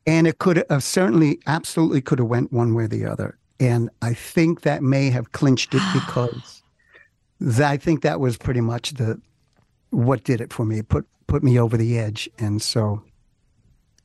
And 0.06 0.28
it 0.28 0.40
could 0.40 0.66
have 0.70 0.84
certainly, 0.84 1.40
absolutely 1.48 2.02
could 2.02 2.20
have 2.20 2.28
went 2.28 2.52
one 2.52 2.74
way 2.74 2.84
or 2.84 2.88
the 2.88 3.06
other. 3.06 3.37
And 3.60 3.90
I 4.02 4.14
think 4.14 4.62
that 4.62 4.84
may 4.84 5.10
have 5.10 5.32
clinched 5.32 5.74
it 5.74 5.82
because 5.94 6.62
that, 7.40 7.72
I 7.72 7.78
think 7.78 8.02
that 8.02 8.20
was 8.20 8.38
pretty 8.38 8.62
much 8.62 8.92
the 8.92 9.20
what 9.90 10.24
did 10.24 10.42
it 10.42 10.52
for 10.52 10.66
me. 10.66 10.80
It 10.80 10.90
put 10.90 11.08
put 11.28 11.44
me 11.44 11.60
over 11.60 11.78
the 11.78 12.00
edge. 12.00 12.30
And 12.40 12.62
so 12.62 13.04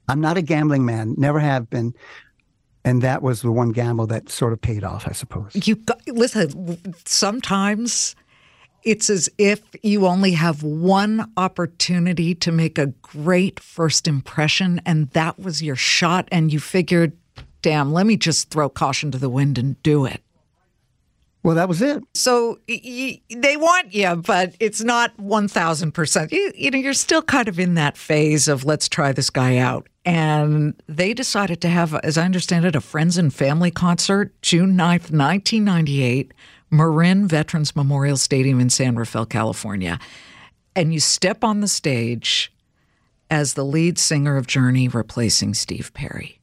I'm 0.08 0.20
not 0.20 0.36
a 0.36 0.42
gambling 0.42 0.84
man, 0.84 1.14
never 1.16 1.40
have 1.40 1.70
been. 1.70 1.94
And 2.84 3.00
that 3.02 3.22
was 3.22 3.42
the 3.42 3.52
one 3.52 3.70
gamble 3.70 4.08
that 4.08 4.28
sort 4.28 4.52
of 4.52 4.60
paid 4.60 4.82
off, 4.82 5.06
I 5.06 5.12
suppose. 5.12 5.52
You 5.54 5.76
got, 5.76 6.00
listen, 6.08 6.78
sometimes 7.04 8.16
it's 8.82 9.08
as 9.08 9.28
if 9.38 9.62
you 9.84 10.06
only 10.06 10.32
have 10.32 10.64
one 10.64 11.30
opportunity 11.36 12.34
to 12.34 12.50
make 12.50 12.78
a 12.78 12.86
great 12.86 13.60
first 13.60 14.08
impression, 14.08 14.80
and 14.84 15.08
that 15.10 15.38
was 15.38 15.62
your 15.62 15.76
shot, 15.76 16.26
and 16.32 16.52
you 16.52 16.58
figured 16.58 17.16
damn, 17.62 17.92
let 17.92 18.06
me 18.06 18.16
just 18.16 18.50
throw 18.50 18.68
caution 18.68 19.10
to 19.12 19.18
the 19.18 19.28
wind 19.28 19.58
and 19.58 19.82
do 19.82 20.04
it. 20.04 20.22
Well, 21.44 21.56
that 21.56 21.68
was 21.68 21.82
it. 21.82 22.02
So 22.14 22.60
y- 22.68 23.20
they 23.28 23.56
want 23.56 23.92
you, 23.92 24.14
but 24.16 24.54
it's 24.60 24.82
not 24.82 25.16
1000%. 25.16 26.30
You, 26.30 26.52
you 26.54 26.70
know, 26.70 26.78
you're 26.78 26.92
still 26.92 27.22
kind 27.22 27.48
of 27.48 27.58
in 27.58 27.74
that 27.74 27.96
phase 27.96 28.46
of 28.46 28.64
let's 28.64 28.88
try 28.88 29.12
this 29.12 29.30
guy 29.30 29.56
out. 29.56 29.88
And 30.04 30.80
they 30.86 31.14
decided 31.14 31.60
to 31.62 31.68
have, 31.68 31.94
as 31.96 32.16
I 32.16 32.24
understand 32.24 32.64
it, 32.64 32.76
a 32.76 32.80
friends 32.80 33.18
and 33.18 33.34
family 33.34 33.70
concert 33.72 34.32
June 34.42 34.74
9th, 34.74 35.10
1998, 35.10 36.32
Marin 36.70 37.26
Veterans 37.26 37.74
Memorial 37.74 38.16
Stadium 38.16 38.60
in 38.60 38.70
San 38.70 38.94
Rafael, 38.94 39.26
California. 39.26 39.98
And 40.76 40.94
you 40.94 41.00
step 41.00 41.42
on 41.42 41.60
the 41.60 41.68
stage 41.68 42.52
as 43.30 43.54
the 43.54 43.64
lead 43.64 43.98
singer 43.98 44.36
of 44.36 44.46
Journey 44.46 44.88
replacing 44.88 45.54
Steve 45.54 45.92
Perry. 45.92 46.38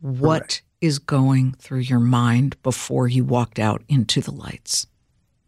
What 0.00 0.40
right. 0.40 0.62
is 0.80 0.98
going 0.98 1.54
through 1.54 1.80
your 1.80 2.00
mind 2.00 2.60
before 2.62 3.08
you 3.08 3.24
walked 3.24 3.58
out 3.58 3.82
into 3.88 4.20
the 4.20 4.32
lights? 4.32 4.86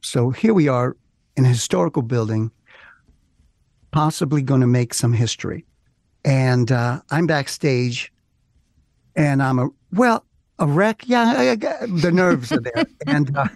So 0.03 0.31
here 0.31 0.55
we 0.55 0.69
are 0.69 0.97
in 1.37 1.45
a 1.45 1.49
historical 1.49 2.03
building, 2.03 2.51
possibly 3.91 4.43
going 4.43 4.61
to 4.61 4.67
make 4.67 4.95
some 4.95 5.13
history. 5.13 5.65
And 6.25 6.73
uh, 6.73 7.01
I'm 7.11 7.27
backstage 7.27 8.13
and 9.17 9.43
I'm 9.43 9.59
a, 9.59 9.69
well, 9.93 10.25
a 10.59 10.67
wreck. 10.67 11.03
Yeah, 11.07 11.35
I, 11.37 11.51
I, 11.51 11.57
the 11.87 12.11
nerves 12.13 12.53
are 12.53 12.61
there. 12.61 12.85
and, 13.07 13.37
uh, 13.37 13.47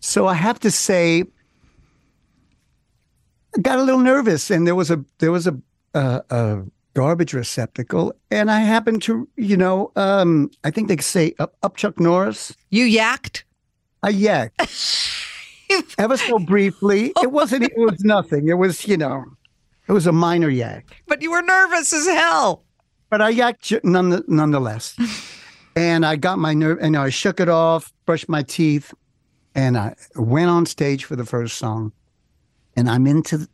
So 0.00 0.26
I 0.26 0.34
have 0.34 0.60
to 0.60 0.70
say, 0.70 1.24
I 3.56 3.60
got 3.60 3.78
a 3.78 3.82
little 3.82 4.00
nervous, 4.00 4.50
and 4.50 4.66
there 4.66 4.74
was 4.74 4.90
a 4.90 5.04
there 5.18 5.32
was 5.32 5.46
a 5.46 5.58
uh, 5.94 6.20
a 6.30 6.62
garbage 6.98 7.32
receptacle, 7.32 8.12
and 8.28 8.50
I 8.50 8.58
happened 8.58 9.02
to, 9.02 9.28
you 9.36 9.56
know, 9.56 9.92
um, 9.94 10.50
I 10.64 10.72
think 10.72 10.88
they 10.88 10.96
say 10.96 11.32
up, 11.38 11.54
up 11.62 11.76
Chuck 11.76 12.00
Norris. 12.00 12.56
You 12.70 12.86
yacked. 12.86 13.44
I 14.02 14.10
yacked. 14.12 15.14
Ever 15.98 16.16
so 16.16 16.40
briefly. 16.40 17.12
It 17.22 17.30
wasn't. 17.30 17.66
It 17.66 17.76
was 17.76 18.02
nothing. 18.02 18.48
It 18.48 18.54
was, 18.54 18.88
you 18.88 18.96
know, 18.96 19.24
it 19.86 19.92
was 19.92 20.08
a 20.08 20.12
minor 20.12 20.48
yak. 20.48 20.86
But 21.06 21.22
you 21.22 21.30
were 21.30 21.40
nervous 21.40 21.92
as 21.92 22.06
hell. 22.06 22.64
But 23.10 23.22
I 23.22 23.32
yacked 23.32 23.84
none, 23.84 24.24
nonetheless. 24.26 24.96
and 25.76 26.04
I 26.04 26.16
got 26.16 26.40
my 26.40 26.52
nerve, 26.52 26.78
and 26.80 26.96
I 26.96 27.10
shook 27.10 27.38
it 27.38 27.48
off, 27.48 27.92
brushed 28.06 28.28
my 28.28 28.42
teeth, 28.42 28.92
and 29.54 29.78
I 29.78 29.94
went 30.16 30.50
on 30.50 30.66
stage 30.66 31.04
for 31.04 31.14
the 31.14 31.24
first 31.24 31.58
song. 31.58 31.92
And 32.76 32.90
I'm 32.90 33.06
into 33.06 33.46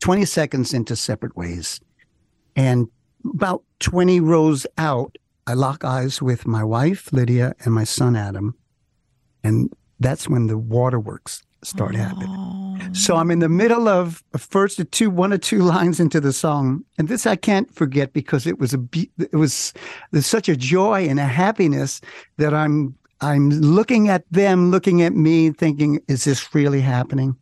20 0.00 0.24
seconds 0.24 0.74
into 0.74 0.96
Separate 0.96 1.36
Ways. 1.36 1.80
And 2.56 2.88
about 3.34 3.62
20 3.80 4.20
rows 4.20 4.66
out, 4.78 5.16
I 5.46 5.54
lock 5.54 5.84
eyes 5.84 6.22
with 6.22 6.46
my 6.46 6.62
wife, 6.62 7.12
Lydia, 7.12 7.54
and 7.64 7.74
my 7.74 7.84
son, 7.84 8.16
Adam. 8.16 8.54
And 9.42 9.72
that's 9.98 10.28
when 10.28 10.46
the 10.46 10.58
waterworks 10.58 11.42
start 11.62 11.94
happening. 11.94 12.80
So 12.92 13.16
I'm 13.16 13.30
in 13.30 13.38
the 13.38 13.48
middle 13.48 13.88
of 13.88 14.22
first 14.36 14.78
or 14.80 14.84
two, 14.84 15.10
one 15.10 15.32
or 15.32 15.38
two 15.38 15.58
lines 15.62 16.00
into 16.00 16.20
the 16.20 16.32
song, 16.32 16.84
and 16.98 17.08
this 17.08 17.26
I 17.26 17.36
can't 17.36 17.72
forget 17.72 18.12
because 18.12 18.46
it 18.46 18.58
was 18.58 18.74
a 18.74 18.80
it 19.18 19.34
was 19.36 19.72
there's 20.10 20.26
such 20.26 20.48
a 20.48 20.56
joy 20.56 21.06
and 21.08 21.20
a 21.20 21.24
happiness 21.24 22.00
that 22.38 22.52
I'm 22.52 22.94
I'm 23.20 23.50
looking 23.50 24.08
at 24.08 24.24
them, 24.32 24.70
looking 24.70 25.02
at 25.02 25.14
me, 25.14 25.50
thinking, 25.50 26.00
is 26.08 26.24
this 26.24 26.54
really 26.54 26.80
happening? 26.80 27.36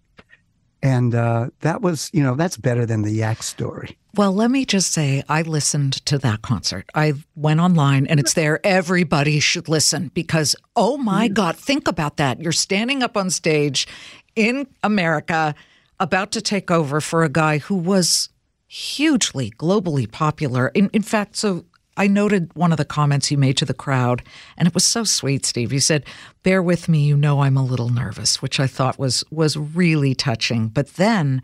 And 0.82 1.14
uh, 1.14 1.50
that 1.60 1.82
was, 1.82 2.10
you 2.12 2.22
know, 2.22 2.34
that's 2.34 2.56
better 2.56 2.86
than 2.86 3.02
the 3.02 3.10
Yak 3.10 3.42
story. 3.42 3.98
Well, 4.16 4.32
let 4.32 4.50
me 4.50 4.64
just 4.64 4.92
say, 4.92 5.22
I 5.28 5.42
listened 5.42 6.04
to 6.06 6.18
that 6.18 6.42
concert. 6.42 6.90
I 6.94 7.14
went 7.36 7.60
online 7.60 8.06
and 8.06 8.18
it's 8.18 8.34
there. 8.34 8.64
Everybody 8.64 9.40
should 9.40 9.68
listen 9.68 10.10
because, 10.14 10.56
oh 10.74 10.96
my 10.96 11.28
God, 11.28 11.56
think 11.56 11.86
about 11.86 12.16
that. 12.16 12.40
You're 12.40 12.52
standing 12.52 13.02
up 13.02 13.16
on 13.16 13.30
stage 13.30 13.86
in 14.34 14.66
America, 14.82 15.54
about 16.00 16.32
to 16.32 16.40
take 16.40 16.70
over 16.70 17.00
for 17.00 17.22
a 17.22 17.28
guy 17.28 17.58
who 17.58 17.76
was 17.76 18.30
hugely 18.66 19.50
globally 19.50 20.10
popular. 20.10 20.68
In, 20.68 20.88
in 20.92 21.02
fact, 21.02 21.36
so 21.36 21.64
I 22.00 22.06
noted 22.06 22.50
one 22.54 22.72
of 22.72 22.78
the 22.78 22.86
comments 22.86 23.30
you 23.30 23.36
made 23.36 23.58
to 23.58 23.66
the 23.66 23.74
crowd, 23.74 24.22
and 24.56 24.66
it 24.66 24.72
was 24.72 24.86
so 24.86 25.04
sweet, 25.04 25.44
Steve. 25.44 25.70
You 25.70 25.80
said, 25.80 26.06
"Bear 26.42 26.62
with 26.62 26.88
me, 26.88 27.04
you 27.04 27.14
know 27.14 27.42
I'm 27.42 27.58
a 27.58 27.62
little 27.62 27.90
nervous," 27.90 28.40
which 28.40 28.58
I 28.58 28.66
thought 28.66 28.98
was 28.98 29.22
was 29.30 29.58
really 29.58 30.14
touching. 30.14 30.68
But 30.68 30.94
then, 30.94 31.42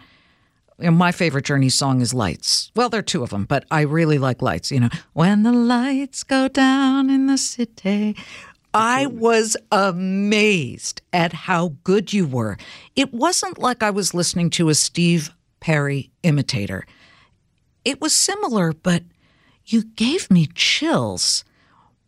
you 0.79 0.87
know, 0.87 0.93
my 0.93 1.13
favorite 1.13 1.45
Journey 1.45 1.69
song 1.69 2.01
is 2.01 2.15
"Lights." 2.15 2.71
Well, 2.75 2.89
there 2.89 3.01
are 3.01 3.13
two 3.13 3.23
of 3.23 3.29
them, 3.29 3.45
but 3.45 3.67
I 3.71 3.83
really 3.83 4.17
like 4.17 4.41
"Lights." 4.41 4.71
You 4.71 4.81
know, 4.81 4.89
when 5.13 5.43
the 5.43 5.53
lights 5.53 6.25
go 6.25 6.49
down 6.49 7.11
in 7.11 7.27
the 7.27 7.37
city. 7.37 8.17
I 8.73 9.07
was 9.07 9.59
amazed 9.71 11.03
at 11.13 11.33
how 11.33 11.75
good 11.85 12.15
you 12.15 12.27
were. 12.27 12.57
It 12.95 13.13
wasn't 13.13 13.59
like 13.59 13.83
I 13.83 13.91
was 13.91 14.15
listening 14.15 14.49
to 14.51 14.71
a 14.71 14.75
Steve 14.75 15.35
Perry 15.61 16.11
imitator. 16.23 16.87
It 17.85 18.01
was 18.01 18.15
similar, 18.15 18.73
but 18.73 19.03
you 19.67 19.85
gave 19.97 20.31
me 20.31 20.49
chills. 20.55 21.45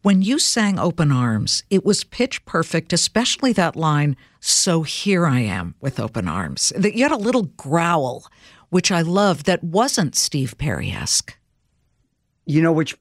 When 0.02 0.22
you 0.22 0.38
sang 0.38 0.78
Open 0.78 1.10
Arms, 1.10 1.64
it 1.70 1.84
was 1.84 2.04
pitch 2.04 2.44
perfect, 2.44 2.92
especially 2.92 3.52
that 3.54 3.76
line, 3.76 4.16
So 4.40 4.82
here 4.82 5.26
I 5.26 5.40
am 5.40 5.74
with 5.80 5.98
open 5.98 6.28
arms. 6.28 6.72
That 6.76 6.94
you 6.94 7.02
had 7.02 7.10
a 7.10 7.16
little 7.16 7.42
growl, 7.56 8.26
which 8.70 8.92
I 8.92 9.02
love, 9.02 9.44
that 9.44 9.64
wasn't 9.64 10.14
Steve 10.14 10.56
Perry 10.56 10.92
esque. 10.92 11.36
You 12.46 12.62
know, 12.62 12.72
which 12.72 12.96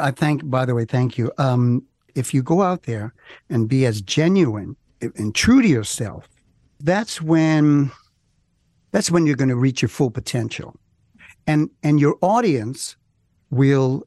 I 0.00 0.10
thank, 0.10 0.48
by 0.48 0.64
the 0.64 0.74
way, 0.74 0.86
thank 0.86 1.18
you. 1.18 1.30
Um, 1.36 1.84
if 2.14 2.32
you 2.32 2.42
go 2.42 2.62
out 2.62 2.84
there 2.84 3.12
and 3.50 3.68
be 3.68 3.84
as 3.84 4.00
genuine 4.00 4.76
and 5.02 5.34
true 5.34 5.60
to 5.60 5.68
yourself, 5.68 6.26
that's 6.80 7.20
when 7.20 7.90
that's 8.90 9.10
when 9.10 9.26
you're 9.26 9.36
going 9.36 9.48
to 9.50 9.56
reach 9.56 9.82
your 9.82 9.88
full 9.90 10.10
potential. 10.10 10.74
And 11.46 11.68
and 11.82 12.00
your 12.00 12.16
audience 12.22 12.96
will 13.54 14.06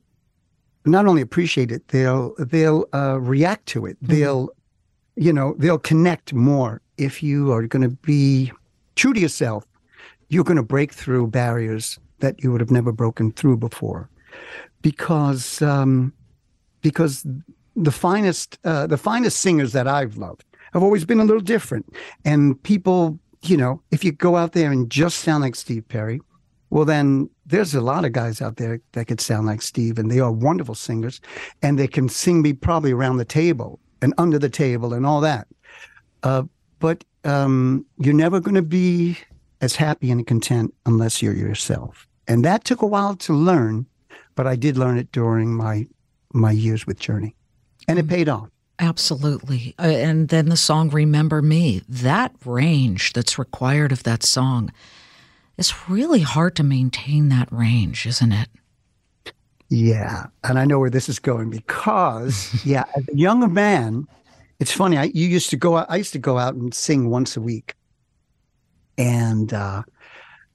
not 0.85 1.05
only 1.05 1.21
appreciate 1.21 1.71
it, 1.71 1.87
they'll 1.89 2.33
they'll 2.37 2.85
uh, 2.93 3.19
react 3.19 3.65
to 3.67 3.85
it. 3.85 3.97
Mm-hmm. 3.97 4.13
They'll 4.13 4.49
you 5.15 5.33
know 5.33 5.55
they'll 5.57 5.79
connect 5.79 6.33
more 6.33 6.81
if 6.97 7.21
you 7.23 7.51
are 7.51 7.67
going 7.67 7.89
to 7.89 7.95
be 7.95 8.51
true 8.95 9.13
to 9.13 9.19
yourself. 9.19 9.65
You're 10.29 10.43
going 10.43 10.57
to 10.57 10.63
break 10.63 10.93
through 10.93 11.27
barriers 11.27 11.99
that 12.19 12.43
you 12.43 12.51
would 12.51 12.61
have 12.61 12.71
never 12.71 12.91
broken 12.91 13.31
through 13.31 13.57
before, 13.57 14.09
because 14.81 15.61
um, 15.61 16.13
because 16.81 17.25
the 17.75 17.91
finest 17.91 18.59
uh, 18.63 18.87
the 18.87 18.97
finest 18.97 19.39
singers 19.39 19.73
that 19.73 19.87
I've 19.87 20.17
loved 20.17 20.43
have 20.73 20.83
always 20.83 21.05
been 21.05 21.19
a 21.19 21.25
little 21.25 21.41
different, 21.41 21.85
and 22.25 22.61
people 22.63 23.19
you 23.43 23.57
know 23.57 23.81
if 23.91 24.03
you 24.03 24.11
go 24.11 24.35
out 24.35 24.51
there 24.51 24.71
and 24.71 24.89
just 24.89 25.19
sound 25.19 25.43
like 25.43 25.55
Steve 25.55 25.87
Perry, 25.87 26.21
well, 26.69 26.85
then 26.85 27.29
there's 27.45 27.73
a 27.73 27.81
lot 27.81 28.05
of 28.05 28.11
guys 28.11 28.41
out 28.41 28.57
there 28.57 28.81
that 28.91 29.05
could 29.05 29.21
sound 29.21 29.47
like 29.47 29.61
Steve, 29.61 29.97
and 29.97 30.11
they 30.11 30.19
are 30.19 30.31
wonderful 30.31 30.75
singers, 30.75 31.21
and 31.61 31.79
they 31.79 31.87
can 31.87 32.09
sing 32.09 32.41
me 32.41 32.53
probably 32.53 32.91
around 32.91 33.17
the 33.17 33.25
table 33.25 33.79
and 34.01 34.13
under 34.17 34.37
the 34.37 34.49
table 34.49 34.93
and 34.93 35.05
all 35.05 35.21
that. 35.21 35.47
Uh, 36.23 36.43
but 36.79 37.03
um, 37.23 37.85
you're 37.99 38.13
never 38.13 38.39
going 38.39 38.55
to 38.55 38.61
be 38.61 39.17
as 39.61 39.75
happy 39.75 40.11
and 40.11 40.27
content 40.27 40.73
unless 40.85 41.21
you're 41.21 41.33
yourself. 41.33 42.07
And 42.27 42.43
that 42.43 42.65
took 42.65 42.81
a 42.81 42.87
while 42.87 43.15
to 43.15 43.33
learn, 43.33 43.85
but 44.35 44.45
I 44.45 44.55
did 44.55 44.77
learn 44.77 44.97
it 44.97 45.11
during 45.11 45.55
my 45.55 45.87
my 46.33 46.51
years 46.51 46.85
with 46.85 46.99
Journey, 46.99 47.33
and 47.87 47.97
it 47.97 48.05
mm. 48.05 48.09
paid 48.09 48.29
off. 48.29 48.49
Absolutely. 48.79 49.73
Uh, 49.79 49.83
and 49.83 50.29
then 50.29 50.49
the 50.49 50.57
song 50.57 50.89
Remember 50.89 51.41
Me, 51.41 51.81
that 51.89 52.35
range 52.45 53.13
that's 53.13 53.39
required 53.39 53.91
of 53.91 54.03
that 54.03 54.23
song 54.23 54.71
it's 55.57 55.89
really 55.89 56.21
hard 56.21 56.55
to 56.57 56.63
maintain 56.63 57.29
that 57.29 57.51
range, 57.51 58.05
isn't 58.05 58.31
it? 58.31 58.49
Yeah. 59.69 60.27
And 60.43 60.57
I 60.57 60.65
know 60.65 60.79
where 60.79 60.89
this 60.89 61.09
is 61.09 61.19
going 61.19 61.49
because, 61.49 62.61
yeah, 62.65 62.85
as 62.95 63.07
a 63.09 63.15
young 63.15 63.53
man, 63.53 64.07
it's 64.59 64.71
funny. 64.71 64.97
I 64.97 65.05
you 65.13 65.27
used 65.27 65.49
to 65.51 65.57
go 65.57 65.77
out, 65.77 65.87
I 65.89 65.97
used 65.97 66.13
to 66.13 66.19
go 66.19 66.37
out 66.37 66.55
and 66.55 66.73
sing 66.73 67.09
once 67.09 67.35
a 67.35 67.41
week. 67.41 67.75
And 68.97 69.53
uh, 69.53 69.83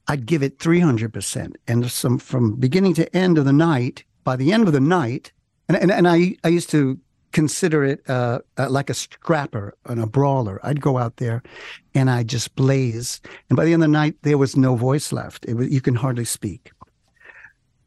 I'd 0.07 0.25
give 0.25 0.43
it 0.43 0.59
300%. 0.59 1.53
And 1.67 1.89
some 1.89 2.17
from 2.17 2.55
beginning 2.55 2.93
to 2.95 3.15
end 3.15 3.37
of 3.37 3.45
the 3.45 3.53
night, 3.53 4.03
by 4.23 4.35
the 4.35 4.51
end 4.51 4.67
of 4.67 4.73
the 4.73 4.81
night, 4.81 5.31
and, 5.69 5.77
and, 5.77 5.91
and 5.91 6.07
I, 6.07 6.35
I 6.43 6.49
used 6.49 6.69
to 6.71 6.99
consider 7.33 7.83
it 7.83 8.09
uh, 8.09 8.39
uh, 8.57 8.69
like 8.69 8.89
a 8.89 8.93
scrapper 8.93 9.75
and 9.85 9.99
a 9.99 10.07
brawler. 10.07 10.59
I'd 10.63 10.79
go 10.79 10.97
out 10.97 11.17
there 11.17 11.43
and 11.93 12.09
I 12.09 12.23
just 12.23 12.55
blaze. 12.55 13.19
And 13.49 13.57
by 13.57 13.65
the 13.65 13.73
end 13.73 13.83
of 13.83 13.89
the 13.89 13.93
night, 13.93 14.15
there 14.21 14.37
was 14.37 14.55
no 14.55 14.75
voice 14.75 15.11
left. 15.11 15.45
Was, 15.47 15.69
you 15.69 15.81
can 15.81 15.95
hardly 15.95 16.25
speak. 16.25 16.71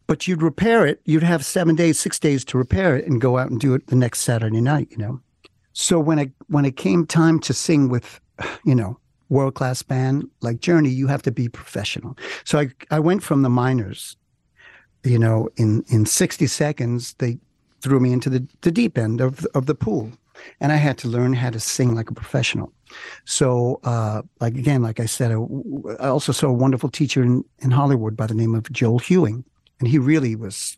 But 0.06 0.28
you'd 0.28 0.42
repair 0.42 0.86
it. 0.86 1.00
You'd 1.04 1.22
have 1.22 1.44
seven 1.44 1.74
days, 1.74 1.98
six 1.98 2.18
days 2.18 2.44
to 2.46 2.58
repair 2.58 2.96
it 2.96 3.06
and 3.06 3.20
go 3.20 3.38
out 3.38 3.50
and 3.50 3.58
do 3.58 3.74
it 3.74 3.86
the 3.86 3.96
next 3.96 4.20
Saturday 4.20 4.60
night, 4.60 4.88
you 4.90 4.98
know? 4.98 5.20
So 5.72 5.98
when 5.98 6.18
it, 6.18 6.32
when 6.48 6.64
it 6.64 6.76
came 6.76 7.06
time 7.06 7.40
to 7.40 7.54
sing 7.54 7.88
with, 7.88 8.20
you 8.64 8.74
know, 8.74 8.98
world 9.28 9.54
class 9.54 9.82
band 9.82 10.28
like 10.40 10.60
Journey, 10.60 10.90
you 10.90 11.06
have 11.06 11.22
to 11.22 11.32
be 11.32 11.48
professional. 11.48 12.16
So 12.44 12.60
I, 12.60 12.68
I 12.90 13.00
went 13.00 13.22
from 13.22 13.42
the 13.42 13.48
minors, 13.48 14.16
you 15.04 15.18
know, 15.18 15.48
in, 15.56 15.84
in 15.88 16.06
60 16.06 16.46
seconds, 16.46 17.14
they 17.18 17.38
threw 17.82 18.00
me 18.00 18.12
into 18.12 18.30
the, 18.30 18.46
the 18.62 18.70
deep 18.70 18.98
end 18.98 19.20
of, 19.20 19.44
of 19.54 19.66
the 19.66 19.74
pool. 19.74 20.12
And 20.60 20.72
I 20.72 20.76
had 20.76 20.98
to 20.98 21.08
learn 21.08 21.32
how 21.32 21.50
to 21.50 21.60
sing 21.60 21.94
like 21.94 22.10
a 22.10 22.14
professional. 22.14 22.72
So, 23.24 23.80
uh, 23.84 24.22
like 24.40 24.54
again, 24.54 24.82
like 24.82 25.00
I 25.00 25.06
said, 25.06 25.32
I, 25.32 25.36
I, 25.98 26.08
also 26.08 26.32
saw 26.32 26.48
a 26.48 26.52
wonderful 26.52 26.90
teacher 26.90 27.22
in, 27.22 27.44
in 27.60 27.70
Hollywood 27.70 28.16
by 28.16 28.26
the 28.26 28.34
name 28.34 28.54
of 28.54 28.70
Joel 28.70 28.98
Hewing. 28.98 29.44
And 29.80 29.88
he 29.88 29.98
really 29.98 30.36
was 30.36 30.76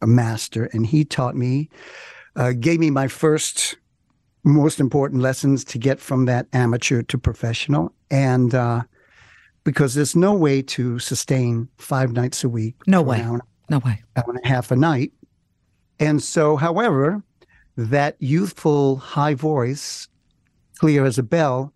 a 0.00 0.06
master. 0.06 0.64
And 0.72 0.86
he 0.86 1.04
taught 1.04 1.36
me, 1.36 1.68
uh, 2.36 2.52
gave 2.58 2.80
me 2.80 2.90
my 2.90 3.08
first 3.08 3.76
most 4.44 4.80
important 4.80 5.22
lessons 5.22 5.64
to 5.64 5.78
get 5.78 6.00
from 6.00 6.24
that 6.26 6.46
amateur 6.52 7.02
to 7.02 7.18
professional. 7.18 7.92
And 8.10 8.54
uh, 8.54 8.82
because 9.64 9.94
there's 9.94 10.16
no 10.16 10.34
way 10.34 10.62
to 10.62 10.98
sustain 10.98 11.68
five 11.78 12.12
nights 12.12 12.42
a 12.42 12.48
week. 12.48 12.74
No 12.86 13.02
way. 13.02 13.20
Hour, 13.20 13.40
no 13.70 13.78
way. 13.78 14.02
Hour 14.16 14.24
and 14.28 14.40
a 14.44 14.48
half 14.48 14.70
a 14.70 14.76
night 14.76 15.12
and 16.02 16.20
so, 16.20 16.56
however, 16.56 17.22
that 17.76 18.16
youthful 18.18 18.96
high 18.96 19.34
voice, 19.34 20.08
clear 20.78 21.04
as 21.04 21.16
a 21.16 21.22
bell, 21.22 21.72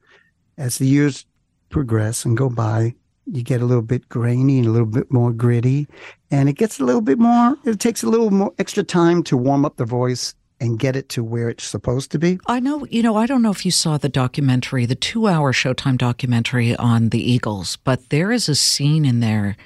as 0.58 0.78
the 0.78 0.86
years 0.86 1.24
progress 1.70 2.24
and 2.24 2.36
go 2.36 2.50
by, 2.50 2.94
you 3.26 3.44
get 3.44 3.60
a 3.60 3.64
little 3.64 3.82
bit 3.82 4.08
grainy 4.08 4.58
and 4.58 4.66
a 4.66 4.70
little 4.70 4.86
bit 4.86 5.12
more 5.12 5.32
gritty. 5.32 5.86
And 6.32 6.48
it 6.48 6.54
gets 6.54 6.80
a 6.80 6.84
little 6.84 7.00
bit 7.00 7.20
more, 7.20 7.56
it 7.64 7.78
takes 7.78 8.02
a 8.02 8.08
little 8.08 8.32
more 8.32 8.52
extra 8.58 8.82
time 8.82 9.22
to 9.24 9.36
warm 9.36 9.64
up 9.64 9.76
the 9.76 9.84
voice 9.84 10.34
and 10.58 10.78
get 10.78 10.96
it 10.96 11.08
to 11.10 11.22
where 11.22 11.48
it's 11.48 11.62
supposed 11.62 12.10
to 12.10 12.18
be. 12.18 12.40
I 12.48 12.58
know, 12.58 12.84
you 12.86 13.04
know, 13.04 13.14
I 13.14 13.26
don't 13.26 13.42
know 13.42 13.52
if 13.52 13.64
you 13.64 13.70
saw 13.70 13.96
the 13.96 14.08
documentary, 14.08 14.86
the 14.86 14.96
two 14.96 15.28
hour 15.28 15.52
Showtime 15.52 15.98
documentary 15.98 16.74
on 16.74 17.10
the 17.10 17.20
Eagles, 17.20 17.76
but 17.76 18.08
there 18.08 18.32
is 18.32 18.48
a 18.48 18.56
scene 18.56 19.04
in 19.04 19.20
there 19.20 19.56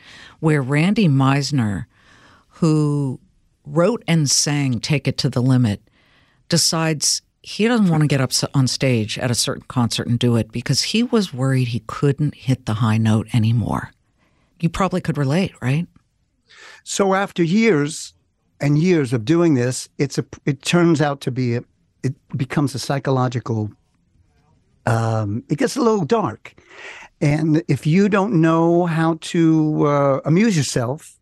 where 0.41 0.61
Randy 0.61 1.09
Meisner, 1.09 1.87
who 2.49 3.21
wrote 3.65 4.03
and 4.07 4.31
sang 4.31 4.81
Take 4.81 5.07
It 5.07 5.19
to 5.19 5.31
the 5.31 5.43
Limit, 5.43 5.83
decides 6.49 7.23
he 7.43 7.67
doesn't 7.67 7.89
want 7.89 8.03
to 8.03 8.07
get 8.07 8.21
up 8.21 8.33
on 8.55 8.67
stage 8.67 9.19
at 9.19 9.31
a 9.31 9.35
certain 9.35 9.65
concert 9.69 10.07
and 10.07 10.19
do 10.19 10.37
it 10.37 10.53
because 10.53 10.83
he 10.83 11.03
was 11.03 11.33
worried 11.33 11.69
he 11.69 11.83
couldn't 11.87 12.35
hit 12.35 12.67
the 12.67 12.75
high 12.75 12.99
note 12.99 13.29
anymore. 13.35 13.93
You 14.61 14.69
probably 14.69 15.01
could 15.01 15.17
relate, 15.17 15.53
right? 15.63 15.87
So 16.85 17.15
after 17.15 17.43
years 17.43 18.13
and 18.61 18.79
years 18.79 19.13
of 19.13 19.25
doing 19.25 19.55
this, 19.55 19.89
it's 19.97 20.19
a 20.19 20.25
it 20.45 20.63
turns 20.63 21.01
out 21.01 21.23
to 21.23 21.31
be 21.31 21.57
a, 21.57 21.63
it 22.03 22.15
becomes 22.37 22.75
a 22.75 22.79
psychological 22.79 23.71
um, 24.87 25.45
it 25.49 25.59
gets 25.59 25.77
a 25.77 25.83
little 25.83 26.05
dark. 26.05 26.55
And 27.21 27.63
if 27.69 27.87
you 27.87 28.09
don't 28.09 28.41
know 28.41 28.87
how 28.87 29.19
to 29.21 29.87
uh, 29.87 30.21
amuse 30.25 30.57
yourself, 30.57 31.20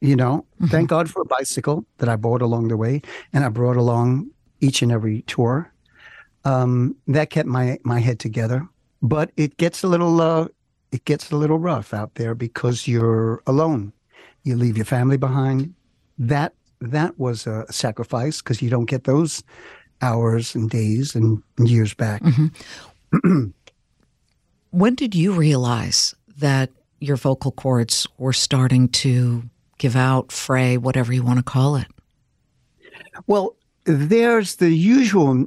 you 0.00 0.16
know, 0.16 0.46
mm-hmm. 0.56 0.66
thank 0.66 0.88
God 0.88 1.10
for 1.10 1.22
a 1.22 1.26
bicycle 1.26 1.84
that 1.98 2.08
I 2.08 2.16
bought 2.16 2.42
along 2.42 2.68
the 2.68 2.76
way, 2.76 3.02
and 3.32 3.44
I 3.44 3.48
brought 3.48 3.76
along 3.76 4.30
each 4.60 4.82
and 4.82 4.90
every 4.90 5.22
tour. 5.22 5.72
Um, 6.44 6.96
that 7.06 7.30
kept 7.30 7.48
my 7.48 7.78
my 7.84 8.00
head 8.00 8.18
together, 8.18 8.66
but 9.02 9.30
it 9.36 9.56
gets 9.58 9.82
a 9.82 9.88
little 9.88 10.20
uh, 10.20 10.48
it 10.90 11.04
gets 11.04 11.30
a 11.30 11.36
little 11.36 11.58
rough 11.58 11.92
out 11.92 12.14
there 12.14 12.34
because 12.34 12.88
you're 12.88 13.42
alone. 13.46 13.92
You 14.42 14.56
leave 14.56 14.76
your 14.76 14.86
family 14.86 15.18
behind. 15.18 15.74
That 16.18 16.54
that 16.80 17.18
was 17.18 17.46
a 17.46 17.70
sacrifice 17.70 18.40
because 18.40 18.62
you 18.62 18.70
don't 18.70 18.86
get 18.86 19.04
those 19.04 19.42
hours 20.00 20.54
and 20.54 20.70
days 20.70 21.14
and 21.14 21.42
years 21.58 21.92
back. 21.92 22.22
Mm-hmm. 22.22 23.48
when 24.70 24.94
did 24.94 25.14
you 25.14 25.32
realize 25.32 26.14
that 26.38 26.70
your 27.00 27.16
vocal 27.16 27.52
cords 27.52 28.06
were 28.18 28.32
starting 28.32 28.88
to 28.88 29.42
give 29.80 29.96
out, 29.96 30.30
fray, 30.30 30.76
whatever 30.76 31.12
you 31.12 31.24
want 31.24 31.38
to 31.38 31.42
call 31.42 31.74
it? 31.74 31.86
Well, 33.26 33.56
there's 33.84 34.56
the 34.56 34.70
usual 34.70 35.46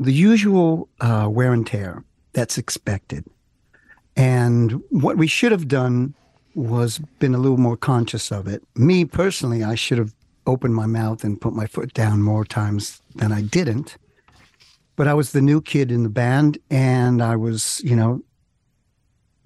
the 0.00 0.12
usual 0.12 0.88
uh, 1.00 1.28
wear 1.30 1.52
and 1.52 1.66
tear 1.66 2.04
that's 2.32 2.58
expected. 2.58 3.24
And 4.16 4.82
what 4.90 5.16
we 5.16 5.26
should 5.26 5.50
have 5.52 5.66
done 5.66 6.14
was 6.54 6.98
been 7.18 7.34
a 7.34 7.38
little 7.38 7.56
more 7.56 7.76
conscious 7.76 8.30
of 8.30 8.46
it. 8.46 8.62
Me 8.74 9.04
personally, 9.04 9.64
I 9.64 9.74
should 9.74 9.98
have 9.98 10.14
opened 10.46 10.74
my 10.74 10.86
mouth 10.86 11.24
and 11.24 11.40
put 11.40 11.52
my 11.52 11.66
foot 11.66 11.94
down 11.94 12.22
more 12.22 12.44
times 12.44 13.00
than 13.16 13.32
I 13.32 13.42
didn't. 13.42 13.96
But 14.96 15.08
I 15.08 15.14
was 15.14 15.32
the 15.32 15.40
new 15.40 15.60
kid 15.60 15.92
in 15.92 16.02
the 16.02 16.08
band, 16.08 16.58
and 16.70 17.22
I 17.22 17.36
was, 17.36 17.80
you 17.84 17.94
know, 17.94 18.22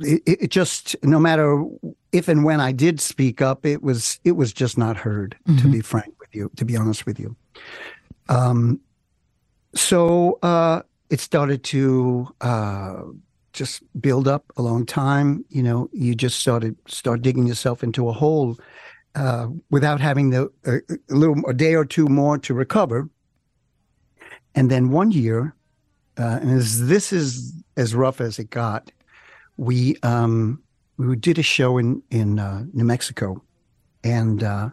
it, 0.01 0.23
it 0.27 0.51
just 0.51 0.97
no 1.03 1.19
matter 1.19 1.63
if 2.13 2.29
and 2.29 2.45
when 2.45 2.61
I 2.61 2.73
did 2.73 3.01
speak 3.01 3.41
up, 3.41 3.65
it 3.67 3.83
was 3.83 4.21
it 4.25 4.33
was 4.33 4.53
just 4.53 4.79
not 4.79 4.97
heard. 4.97 5.37
Mm-hmm. 5.49 5.63
To 5.63 5.69
be 5.69 5.81
frank 5.81 6.15
with 6.21 6.35
you, 6.35 6.51
to 6.57 6.65
be 6.65 6.77
honest 6.77 7.07
with 7.07 7.19
you, 7.19 7.35
um, 8.29 8.81
so 9.75 10.39
uh, 10.43 10.83
it 11.11 11.21
started 11.21 11.65
to 11.65 12.29
uh, 12.41 13.03
just 13.53 13.83
build 14.01 14.29
up 14.29 14.45
a 14.57 14.63
long 14.63 14.87
time. 14.87 15.45
You 15.49 15.63
know, 15.63 15.89
you 15.93 16.15
just 16.15 16.41
started 16.41 16.77
start 16.87 17.23
digging 17.23 17.47
yourself 17.47 17.83
into 17.83 18.09
a 18.09 18.13
hole 18.13 18.59
uh, 19.15 19.49
without 19.71 20.01
having 20.01 20.31
the 20.31 20.51
a, 20.65 20.77
a, 20.77 21.15
little 21.15 21.37
a 21.49 21.55
day 21.55 21.75
or 21.75 21.85
two 21.85 22.07
more 22.07 22.39
to 22.39 22.55
recover. 22.55 23.09
And 24.55 24.71
then 24.71 24.91
one 24.91 25.11
year, 25.13 25.55
uh, 26.19 26.39
and 26.43 26.51
as 26.51 26.87
this 26.87 27.13
is 27.13 27.55
as 27.77 27.95
rough 27.95 28.21
as 28.21 28.39
it 28.39 28.51
got, 28.51 28.91
we 29.57 29.97
um, 30.03 30.62
we 30.97 31.17
did 31.17 31.39
a 31.39 31.43
show 31.43 31.79
in 31.79 32.03
in 32.11 32.39
uh, 32.39 32.65
New 32.73 32.85
Mexico, 32.85 33.43
and 34.05 34.43
uh, 34.43 34.71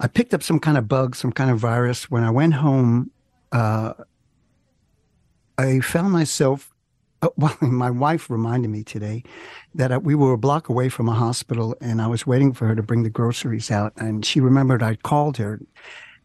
I 0.00 0.06
picked 0.06 0.34
up 0.34 0.42
some 0.42 0.58
kind 0.58 0.78
of 0.78 0.88
bug, 0.88 1.16
some 1.16 1.32
kind 1.32 1.50
of 1.50 1.58
virus. 1.58 2.10
When 2.10 2.24
I 2.24 2.30
went 2.30 2.54
home, 2.54 3.10
uh, 3.52 3.94
I 5.58 5.80
found 5.80 6.12
myself. 6.12 6.72
Uh, 7.22 7.28
well, 7.36 7.56
my 7.60 7.90
wife 7.90 8.28
reminded 8.28 8.68
me 8.68 8.84
today 8.84 9.22
that 9.74 9.92
uh, 9.92 10.00
we 10.00 10.14
were 10.14 10.32
a 10.32 10.38
block 10.38 10.68
away 10.68 10.88
from 10.88 11.08
a 11.08 11.14
hospital, 11.14 11.76
and 11.80 12.02
I 12.02 12.06
was 12.06 12.26
waiting 12.26 12.52
for 12.52 12.66
her 12.66 12.74
to 12.74 12.82
bring 12.82 13.02
the 13.02 13.10
groceries 13.10 13.70
out. 13.70 13.92
And 13.96 14.24
she 14.24 14.40
remembered 14.40 14.82
I'd 14.82 15.02
called 15.02 15.36
her 15.38 15.60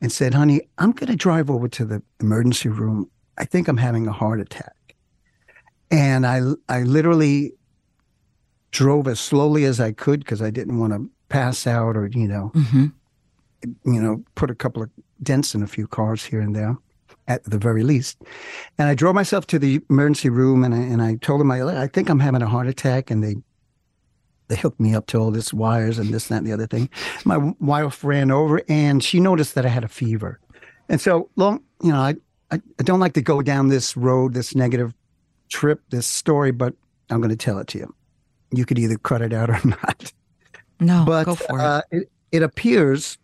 and 0.02 0.12
said, 0.12 0.34
"Honey, 0.34 0.62
I'm 0.78 0.91
going 0.91 1.12
to 1.12 1.15
drive 1.15 1.50
over 1.50 1.67
to 1.69 1.86
the 1.86 2.02
emergency 2.19 2.69
room. 2.69 3.10
I 3.38 3.45
think 3.45 3.67
I'm 3.67 3.78
having 3.78 4.08
a 4.08 4.12
heart 4.12 4.39
attack." 4.39 4.76
And 5.89 6.26
I, 6.26 6.39
I 6.69 6.84
literally 6.84 7.54
drove 8.72 9.08
as 9.08 9.20
slowly 9.20 9.66
as 9.66 9.80
I 9.80 9.92
could 9.92 10.22
because 10.22 10.42
I 10.42 10.50
didn't 10.50 10.80
want 10.80 10.94
to 10.94 11.10
pass 11.30 11.66
out 11.68 11.96
or 11.96 12.08
you 12.08 12.28
know 12.28 12.52
mm-hmm 12.54 12.88
you 13.86 14.02
know, 14.02 14.24
put 14.36 14.50
a 14.50 14.56
couple 14.56 14.84
of 14.84 14.90
dents 15.22 15.54
in 15.54 15.64
a 15.64 15.68
few 15.68 15.88
cars 15.88 16.24
here 16.24 16.42
and 16.42 16.56
there 16.56 16.78
at 17.28 17.44
the 17.44 17.58
very 17.58 17.84
least. 17.84 18.22
And 18.78 18.90
I 18.90 18.96
drove 18.96 19.16
myself 19.16 19.48
to 19.48 19.60
the 19.60 19.82
emergency 19.90 20.30
room 20.30 20.64
and 20.64 20.74
I, 20.74 20.80
and 20.80 21.02
I 21.02 21.16
told 21.16 21.40
them, 21.40 21.52
I, 21.52 21.84
I 21.84 21.88
think 21.88 22.10
I'm 22.10 22.20
having 22.20 22.42
a 22.42 22.48
heart 22.48 22.68
attack. 22.68 23.12
And 23.12 23.24
they, 23.24 23.36
they 24.48 24.56
hooked 24.56 24.80
me 24.80 24.96
up 24.96 25.08
to 25.08 25.18
all 25.18 25.32
this 25.32 25.54
wires 25.54 25.98
and 25.98 26.14
this, 26.14 26.28
that, 26.28 26.38
and 26.38 26.48
the 26.48 26.54
other 26.54 26.68
thing. 26.68 26.90
My 27.26 27.38
wife 27.60 28.04
ran 28.04 28.32
over 28.32 28.62
and 28.68 29.04
she 29.04 29.20
noticed 29.20 29.56
that 29.56 29.66
I 29.66 29.70
had 29.70 29.84
a 29.84 29.90
fever. 29.90 30.40
And 30.90 31.00
so 31.00 31.30
long, 31.36 31.64
you 31.82 31.92
know, 31.92 32.00
I, 32.00 32.16
I, 32.52 32.62
I 32.80 32.84
don't 32.84 33.00
like 33.00 33.14
to 33.14 33.22
go 33.22 33.42
down 33.42 33.70
this 33.70 33.96
road, 33.96 34.34
this 34.34 34.56
negative 34.56 34.94
trip, 35.50 35.82
this 35.90 36.08
story, 36.08 36.52
but 36.52 36.74
I'm 37.10 37.22
going 37.22 37.30
to 37.30 37.36
tell 37.36 37.60
it 37.60 37.68
to 37.68 37.78
you. 37.78 37.96
You 38.52 38.66
could 38.66 38.80
either 38.80 38.98
cut 38.98 39.22
it 39.22 39.34
out 39.34 39.50
or 39.50 39.60
not. 39.66 40.14
No, 40.80 41.04
but, 41.06 41.26
go 41.26 41.36
for 41.36 41.60
uh, 41.60 41.82
it. 41.92 41.98
it. 42.04 42.12
It 42.32 42.44
appears 42.44 43.18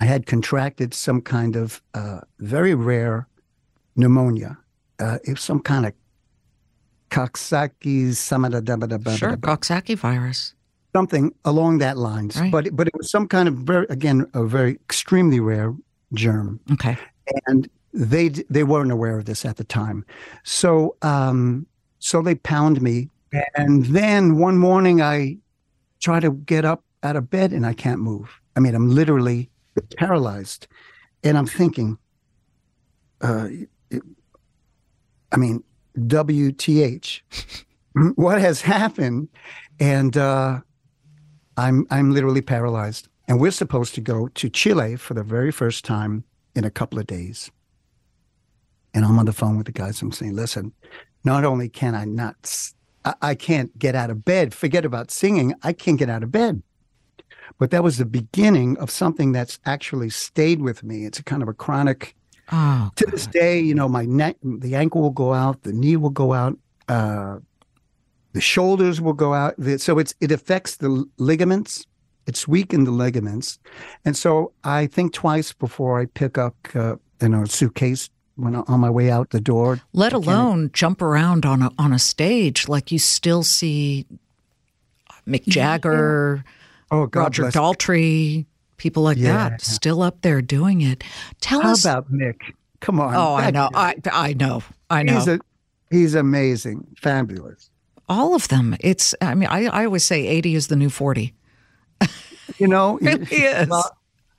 I 0.00 0.04
had 0.06 0.26
contracted 0.26 0.92
some 0.92 1.20
kind 1.22 1.56
of 1.56 1.82
uh, 1.94 2.20
very 2.38 2.74
rare 2.74 3.28
pneumonia. 3.96 4.58
Uh, 4.98 5.18
it 5.24 5.30
was 5.30 5.40
some 5.40 5.60
kind 5.60 5.86
of 5.86 5.92
Coxsackie, 7.10 8.14
sure, 9.16 9.36
Coxsackie 9.36 9.96
virus, 9.96 10.54
something 10.92 11.32
along 11.44 11.78
that 11.78 11.96
lines. 11.96 12.36
Right. 12.36 12.50
But 12.50 12.76
but 12.76 12.88
it 12.88 12.94
was 12.96 13.08
some 13.10 13.28
kind 13.28 13.48
of 13.48 13.54
very 13.54 13.86
again 13.88 14.28
a 14.34 14.44
very 14.44 14.72
extremely 14.72 15.38
rare 15.38 15.74
germ. 16.12 16.60
Okay, 16.72 16.96
and 17.46 17.68
they 17.92 18.28
they 18.28 18.64
weren't 18.64 18.90
aware 18.90 19.16
of 19.16 19.26
this 19.26 19.44
at 19.44 19.56
the 19.56 19.64
time, 19.64 20.04
so 20.42 20.96
um, 21.02 21.66
so 22.00 22.20
they 22.20 22.34
pound 22.34 22.82
me, 22.82 23.10
and 23.54 23.86
then 23.86 24.36
one 24.36 24.58
morning 24.58 25.00
I 25.02 25.38
try 26.00 26.20
to 26.20 26.32
get 26.32 26.64
up 26.64 26.84
out 27.02 27.16
of 27.16 27.30
bed 27.30 27.52
and 27.52 27.66
I 27.66 27.72
can't 27.72 28.00
move. 28.00 28.40
I 28.56 28.60
mean, 28.60 28.74
I'm 28.74 28.90
literally 28.90 29.50
paralyzed. 29.96 30.66
And 31.22 31.36
I'm 31.38 31.46
thinking, 31.46 31.98
uh, 33.20 33.48
it, 33.90 34.02
I 35.32 35.36
mean, 35.36 35.62
WTH, 35.98 37.20
what 38.14 38.40
has 38.40 38.60
happened? 38.60 39.28
And 39.80 40.16
uh, 40.16 40.60
I'm 41.56 41.86
I'm 41.90 42.12
literally 42.12 42.42
paralyzed. 42.42 43.08
And 43.26 43.40
we're 43.40 43.50
supposed 43.50 43.94
to 43.94 44.00
go 44.00 44.28
to 44.28 44.50
Chile 44.50 44.96
for 44.96 45.14
the 45.14 45.22
very 45.22 45.50
first 45.50 45.84
time 45.84 46.24
in 46.54 46.64
a 46.64 46.70
couple 46.70 46.98
of 46.98 47.06
days. 47.06 47.50
And 48.92 49.04
I'm 49.04 49.18
on 49.18 49.26
the 49.26 49.32
phone 49.32 49.56
with 49.56 49.66
the 49.66 49.72
guys. 49.72 50.00
I'm 50.02 50.12
saying, 50.12 50.36
listen, 50.36 50.72
not 51.24 51.44
only 51.44 51.68
can 51.68 51.94
I 51.94 52.04
not, 52.04 52.36
I, 53.04 53.14
I 53.22 53.34
can't 53.34 53.76
get 53.78 53.94
out 53.94 54.10
of 54.10 54.24
bed. 54.24 54.54
Forget 54.54 54.84
about 54.84 55.10
singing. 55.10 55.54
I 55.62 55.72
can't 55.72 55.98
get 55.98 56.10
out 56.10 56.22
of 56.22 56.32
bed. 56.32 56.62
But 57.58 57.70
that 57.70 57.84
was 57.84 57.98
the 57.98 58.04
beginning 58.04 58.76
of 58.78 58.90
something 58.90 59.32
that's 59.32 59.60
actually 59.64 60.10
stayed 60.10 60.60
with 60.60 60.82
me. 60.82 61.04
It's 61.04 61.18
a 61.18 61.22
kind 61.22 61.42
of 61.42 61.48
a 61.48 61.52
chronic. 61.52 62.16
Oh, 62.52 62.90
to 62.96 63.06
this 63.06 63.26
day, 63.26 63.58
you 63.58 63.74
know, 63.74 63.88
my 63.88 64.04
neck, 64.04 64.36
the 64.42 64.74
ankle 64.74 65.00
will 65.00 65.10
go 65.10 65.32
out, 65.32 65.62
the 65.62 65.72
knee 65.72 65.96
will 65.96 66.10
go 66.10 66.34
out, 66.34 66.58
uh, 66.88 67.38
the 68.32 68.40
shoulders 68.40 69.00
will 69.00 69.14
go 69.14 69.32
out. 69.32 69.54
So 69.78 69.98
it's 69.98 70.14
it 70.20 70.30
affects 70.30 70.76
the 70.76 71.06
ligaments. 71.16 71.86
It's 72.26 72.48
weakened 72.48 72.86
the 72.86 72.90
ligaments, 72.90 73.58
and 74.04 74.16
so 74.16 74.52
I 74.64 74.86
think 74.86 75.12
twice 75.12 75.52
before 75.52 76.00
I 76.00 76.06
pick 76.06 76.36
up, 76.38 76.56
uh, 76.74 76.96
you 77.20 77.28
know, 77.28 77.42
a 77.42 77.46
suitcase 77.46 78.08
when 78.36 78.56
on 78.56 78.80
my 78.80 78.90
way 78.90 79.10
out 79.10 79.30
the 79.30 79.40
door. 79.40 79.80
Let 79.92 80.12
alone 80.12 80.70
jump 80.72 81.02
around 81.02 81.46
on 81.46 81.62
a 81.62 81.70
on 81.78 81.92
a 81.92 81.98
stage 81.98 82.68
like 82.68 82.90
you 82.90 82.98
still 82.98 83.42
see 83.42 84.06
Mick 85.26 85.44
Jagger. 85.46 86.42
Yeah 86.44 86.50
Oh, 86.94 87.06
God 87.06 87.38
Roger 87.38 87.44
Daltrey, 87.44 88.46
people 88.76 89.02
like 89.02 89.18
yeah. 89.18 89.48
that, 89.48 89.60
still 89.60 90.02
up 90.02 90.22
there 90.22 90.40
doing 90.40 90.80
it. 90.80 91.02
Tell 91.40 91.60
How 91.60 91.72
us 91.72 91.84
about 91.84 92.12
Mick? 92.12 92.54
Come 92.80 93.00
on. 93.00 93.14
Oh, 93.16 93.34
I 93.34 93.50
know. 93.50 93.68
I 93.74 93.96
I 94.12 94.34
know. 94.34 94.62
I 94.90 95.02
know. 95.02 95.14
He's, 95.14 95.28
a, 95.28 95.40
he's 95.90 96.14
amazing, 96.14 96.86
fabulous. 96.96 97.70
All 98.08 98.34
of 98.34 98.46
them. 98.48 98.76
It's. 98.80 99.14
I 99.20 99.34
mean, 99.34 99.48
I, 99.48 99.64
I 99.66 99.84
always 99.86 100.04
say 100.04 100.26
eighty 100.26 100.54
is 100.54 100.68
the 100.68 100.76
new 100.76 100.90
forty. 100.90 101.34
You 102.58 102.68
know, 102.68 102.98
it 102.98 103.30
really 103.30 103.42
is. 103.44 103.68
Well, 103.68 103.90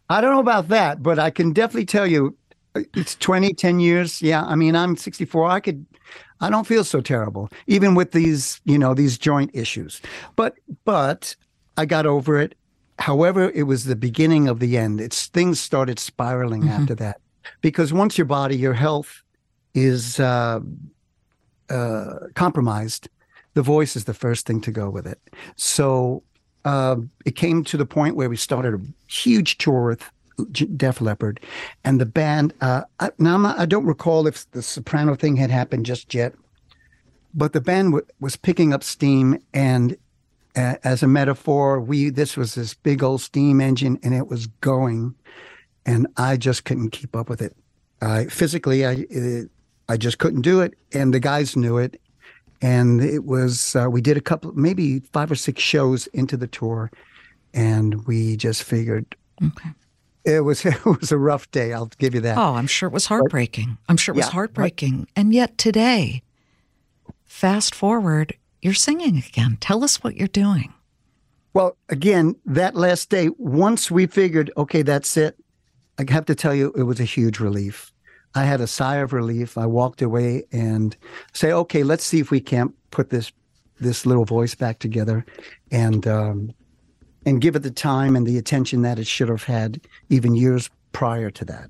I 0.10 0.22
don't 0.22 0.32
know 0.32 0.40
about 0.40 0.70
that, 0.70 1.04
but 1.04 1.20
I 1.20 1.32
can 1.32 1.52
definitely 1.52 1.88
tell 1.88 2.08
you 2.08 2.38
it's 2.94 3.16
20, 3.16 3.54
10 3.54 3.80
years. 3.80 4.22
Yeah. 4.22 4.44
I 4.44 4.56
mean, 4.56 4.76
I'm 4.76 4.98
64. 4.98 5.48
I 5.48 5.60
could, 5.60 5.86
I 6.42 6.50
don't 6.50 6.68
feel 6.68 6.84
so 6.84 7.02
terrible, 7.02 7.50
even 7.68 7.96
with 7.96 8.12
these, 8.12 8.62
you 8.66 8.78
know, 8.78 8.94
these 8.94 9.18
joint 9.18 9.52
issues. 9.54 10.02
But, 10.36 10.56
but 10.84 11.36
I 11.78 11.86
got 11.86 12.06
over 12.06 12.40
it. 12.40 12.56
However, 13.00 13.52
it 13.52 13.64
was 13.64 13.86
the 13.86 13.96
beginning 13.96 14.48
of 14.48 14.60
the 14.60 14.78
end. 14.78 15.02
It's 15.02 15.28
things 15.28 15.60
started 15.60 16.00
spiraling 16.00 16.62
mm-hmm. 16.62 16.82
after 16.82 16.96
that 16.96 17.20
because 17.62 17.92
once 17.92 18.18
your 18.18 18.26
body, 18.26 18.56
your 18.56 18.74
health 18.74 19.22
is 19.74 20.20
uh, 20.20 20.60
uh, 21.70 22.14
compromised, 22.36 23.10
the 23.54 23.62
voice 23.62 23.96
is 23.96 24.06
the 24.06 24.14
first 24.14 24.46
thing 24.46 24.62
to 24.62 24.72
go 24.72 24.90
with 24.90 25.08
it. 25.08 25.20
So 25.56 26.24
uh, 26.64 26.98
it 27.26 27.36
came 27.36 27.64
to 27.66 27.78
the 27.78 27.86
point 27.86 28.16
where 28.16 28.30
we 28.30 28.38
started 28.38 28.74
a 28.74 29.12
huge 29.12 29.58
tour 29.58 29.88
with 29.88 30.10
Def 30.76 31.02
Leppard, 31.02 31.40
and 31.84 32.00
the 32.00 32.06
band. 32.06 32.54
Uh, 32.62 32.84
I, 33.00 33.12
now 33.18 33.38
not, 33.38 33.60
i 33.60 33.66
don't 33.66 33.86
recall 33.86 34.28
if 34.28 34.50
the 34.52 34.62
soprano 34.62 35.16
thing 35.16 35.36
had 35.36 35.50
happened 35.50 35.86
just 35.86 36.14
yet, 36.14 36.34
but 37.34 37.54
the 37.54 37.62
band 37.62 37.94
w- 37.94 38.06
was 38.20 38.36
picking 38.36 38.74
up 38.74 38.84
steam, 38.84 39.40
and 39.54 39.98
uh, 40.56 40.76
as 40.84 41.04
a 41.04 41.08
metaphor, 41.08 41.80
we 41.80 42.10
this 42.10 42.38
was 42.38 42.56
this 42.56 42.74
big 42.74 43.04
old 43.04 43.22
steam 43.22 43.62
engine, 43.62 44.00
and 44.04 44.14
it 44.14 44.28
was 44.28 44.48
going, 44.48 45.16
and 45.86 46.08
I 46.18 46.38
just 46.38 46.66
couldn't 46.66 46.92
keep 46.92 47.16
up 47.16 47.30
with 47.30 47.42
it. 47.42 47.56
I 48.02 48.26
physically, 48.26 48.86
I 48.86 49.06
it, 49.10 49.50
I 49.88 49.98
just 49.98 50.18
couldn't 50.18 50.42
do 50.42 50.62
it, 50.62 50.74
and 50.94 51.14
the 51.14 51.20
guys 51.20 51.56
knew 51.56 51.78
it, 51.78 52.00
and 52.62 53.02
it 53.02 53.26
was 53.26 53.76
uh, 53.76 53.88
we 53.90 54.02
did 54.02 54.18
a 54.18 54.22
couple, 54.22 54.52
maybe 54.54 55.00
five 55.14 55.32
or 55.32 55.36
six 55.36 55.62
shows 55.62 56.08
into 56.08 56.36
the 56.36 56.48
tour, 56.48 56.92
and 57.54 58.06
we 58.06 58.36
just 58.36 58.64
figured. 58.64 59.16
Okay 59.42 59.70
it 60.26 60.42
was 60.42 60.66
it 60.66 60.86
was 60.86 61.12
a 61.12 61.18
rough 61.18 61.50
day. 61.52 61.74
I'll 61.74 61.92
give 61.98 62.16
you 62.16 62.22
that. 62.22 62.38
Oh, 62.38 62.56
I'm 62.56 62.68
sure 62.68 62.88
it 62.88 62.94
was 62.94 63.06
heartbreaking. 63.06 63.78
I'm 63.88 63.98
sure 63.98 64.14
it 64.14 64.18
was 64.18 64.28
yeah, 64.28 64.32
heartbreaking. 64.32 65.08
And 65.16 65.34
yet 65.34 65.58
today, 65.58 66.24
fast 67.26 67.74
forward, 67.76 68.36
you're 68.62 68.74
singing 68.74 69.18
again. 69.18 69.58
Tell 69.60 69.84
us 69.84 70.04
what 70.04 70.16
you're 70.16 70.28
doing. 70.28 70.74
Well, 71.54 71.78
again, 71.88 72.36
that 72.46 72.76
last 72.76 73.10
day, 73.10 73.30
once 73.38 73.90
we 73.90 74.08
figured, 74.08 74.52
okay, 74.58 74.82
that's 74.82 75.16
it. 75.16 75.38
I 75.98 76.12
have 76.12 76.26
to 76.26 76.36
tell 76.36 76.54
you, 76.54 76.74
it 76.76 76.84
was 76.84 77.00
a 77.00 77.06
huge 77.06 77.40
relief. 77.40 77.94
I 78.34 78.44
had 78.44 78.60
a 78.60 78.68
sigh 78.68 78.98
of 78.98 79.14
relief. 79.14 79.58
I 79.58 79.66
walked 79.66 80.02
away 80.02 80.44
and 80.52 80.98
say, 81.32 81.54
okay, 81.54 81.84
let's 81.84 82.04
see 82.04 82.20
if 82.20 82.32
we 82.32 82.42
can't 82.42 82.74
put 82.92 83.10
this 83.10 83.32
this 83.80 84.06
little 84.06 84.26
voice 84.26 84.56
back 84.56 84.80
together. 84.80 85.26
And 85.72 86.08
um, 86.08 86.54
and 87.26 87.42
give 87.42 87.56
it 87.56 87.64
the 87.64 87.72
time 87.72 88.16
and 88.16 88.26
the 88.26 88.38
attention 88.38 88.82
that 88.84 89.00
it 89.00 89.08
should 89.08 89.30
have 89.30 89.44
had 89.44 89.82
even 90.10 90.36
years 90.36 90.70
prior 90.92 91.30
to 91.32 91.46
that. 91.46 91.70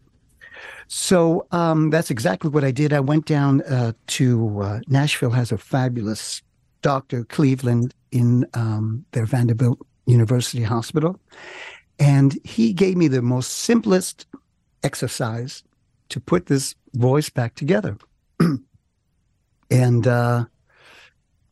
So 0.88 1.48
um, 1.52 1.90
that's 1.90 2.12
exactly 2.12 2.50
what 2.50 2.64
I 2.64 2.72
did. 2.72 2.94
I 2.94 3.00
went 3.00 3.26
down 3.26 3.62
uh, 3.64 3.94
to 4.08 4.62
uh, 4.62 4.80
Nashville, 4.88 5.32
has 5.32 5.52
a 5.52 5.58
fabulous 5.58 6.42
Dr. 6.82 7.24
Cleveland 7.24 7.94
in 8.12 8.46
um, 8.54 9.06
their 9.12 9.26
Vanderbilt 9.26 9.80
University 10.06 10.64
Hospital. 10.64 11.20
And 11.98 12.38
he 12.44 12.74
gave 12.74 12.98
me 12.98 13.08
the 13.08 13.22
most 13.22 13.48
simplest 13.52 14.28
exercise 14.84 15.64
to 16.10 16.20
put 16.20 16.46
this 16.46 16.76
voice 16.94 17.30
back 17.30 17.56
together. 17.56 17.98
and 19.72 20.08
uh, 20.08 20.46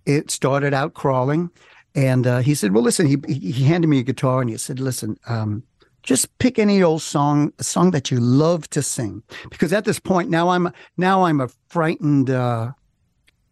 it 0.06 0.30
started 0.30 0.74
out 0.74 0.94
crawling. 0.94 1.50
And 1.96 2.26
uh, 2.26 2.40
he 2.40 2.56
said, 2.56 2.74
"Well, 2.74 2.84
listen." 2.84 3.06
He 3.06 3.18
he 3.28 3.64
handed 3.66 3.88
me 3.88 4.00
a 4.00 4.04
guitar 4.04 4.42
and 4.42 4.50
he 4.50 4.58
said, 4.58 4.80
"Listen, 4.80 5.18
um, 5.28 5.64
just 6.02 6.36
pick 6.40 6.58
any 6.58 6.82
old 6.82 7.02
song, 7.02 7.54
a 7.60 7.64
song 7.64 7.92
that 7.92 8.10
you 8.10 8.20
love 8.20 8.70
to 8.72 8.82
sing, 8.82 9.22
because 9.50 9.72
at 9.72 9.86
this 9.86 10.00
point 10.00 10.30
now 10.30 10.50
I'm 10.50 10.72
now 10.98 11.24
I'm 11.24 11.40
a 11.40 11.50
frightened, 11.70 12.30
uh, 12.30 12.72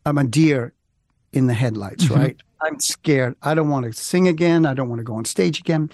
I'm 0.06 0.18
a 0.18 0.24
deer 0.24 0.74
in 1.32 1.48
the 1.48 1.54
headlights, 1.54 2.06
mm-hmm. 2.06 2.20
right? 2.20 2.38
I'm 2.62 2.80
scared. 2.80 3.36
I 3.44 3.54
don't 3.54 3.70
want 3.70 3.86
to 3.86 3.94
sing 3.94 4.28
again. 4.28 4.66
I 4.66 4.74
don't 4.74 4.90
want 4.90 5.00
to 5.00 5.04
go 5.04 5.16
on 5.16 5.26
stage 5.26 5.60
again." 5.60 5.92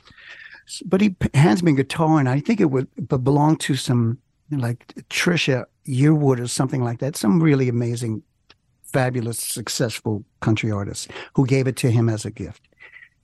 But 0.86 1.00
he 1.00 1.16
hands 1.34 1.64
me 1.64 1.72
a 1.72 1.76
guitar, 1.76 2.20
and 2.20 2.28
I 2.28 2.39
think 2.41 2.60
it 2.60 2.72
would 2.72 2.88
belong 3.08 3.58
to 3.58 3.76
some 3.76 4.20
like 4.52 4.88
Trisha 5.10 5.66
Yearwood 5.86 6.39
or 6.39 6.48
something 6.48 6.84
like 6.84 7.00
that, 7.00 7.16
some 7.16 7.41
really 7.41 7.70
amazing 7.70 8.24
fabulous, 8.92 9.40
successful 9.40 10.24
country 10.40 10.72
artist 10.72 11.10
who 11.36 11.46
gave 11.46 11.68
it 11.68 11.76
to 11.78 11.92
him 11.92 12.10
as 12.10 12.26
a 12.26 12.32
gift. 12.32 12.68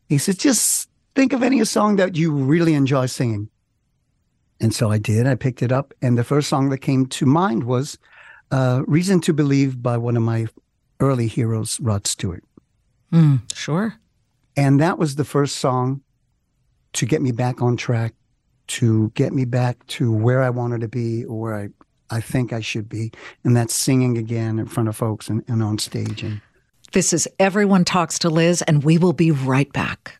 He 0.10 0.18
said, 0.18 0.40
just 0.40 0.90
think 1.16 1.34
of 1.34 1.44
any 1.44 1.64
song 1.66 1.96
that 1.96 2.16
you 2.16 2.32
really 2.32 2.74
enjoy 2.74 3.08
singing. 3.08 3.50
And 4.60 4.74
so 4.74 4.92
I 4.92 4.98
did. 4.98 5.28
I 5.28 5.36
picked 5.36 5.62
it 5.62 5.72
up. 5.72 5.94
And 6.02 6.18
the 6.18 6.24
first 6.24 6.50
song 6.50 6.70
that 6.70 6.80
came 6.80 7.06
to 7.08 7.26
mind 7.26 7.64
was 7.64 7.98
uh, 8.52 8.84
Reason 8.88 9.20
to 9.22 9.34
Believe 9.34 9.82
by 9.82 9.98
one 9.98 10.16
of 10.16 10.24
my 10.24 10.48
early 11.00 11.28
heroes, 11.28 11.80
Rod 11.80 12.08
Stewart. 12.08 12.44
Mm, 13.12 13.42
sure. 13.54 13.96
And 14.56 14.80
that 14.80 14.98
was 14.98 15.16
the 15.16 15.26
first 15.26 15.58
song 15.58 16.02
to 16.94 17.06
get 17.06 17.22
me 17.22 17.32
back 17.32 17.62
on 17.62 17.76
track, 17.76 18.14
to 18.68 19.12
get 19.16 19.34
me 19.34 19.46
back 19.46 19.86
to 19.88 20.12
where 20.12 20.44
I 20.44 20.50
wanted 20.50 20.82
to 20.82 20.88
be 20.88 21.26
or 21.26 21.40
where 21.40 21.56
I 21.56 21.70
I 22.10 22.22
think 22.22 22.54
I 22.54 22.60
should 22.60 22.90
be, 22.90 23.12
and 23.44 23.56
that's 23.56 23.74
singing 23.74 24.18
again 24.18 24.60
in 24.60 24.66
front 24.68 24.90
of 24.90 24.96
folks 24.96 25.30
and, 25.30 25.44
and 25.48 25.64
on 25.64 25.78
stage. 25.78 26.24
And 26.24 26.42
this 26.92 27.14
is 27.14 27.28
Everyone 27.40 27.86
Talks 27.86 28.20
to 28.20 28.30
Liz, 28.30 28.62
and 28.64 28.84
we 28.84 28.98
will 28.98 29.14
be 29.14 29.32
right 29.32 29.72
back. 29.74 30.20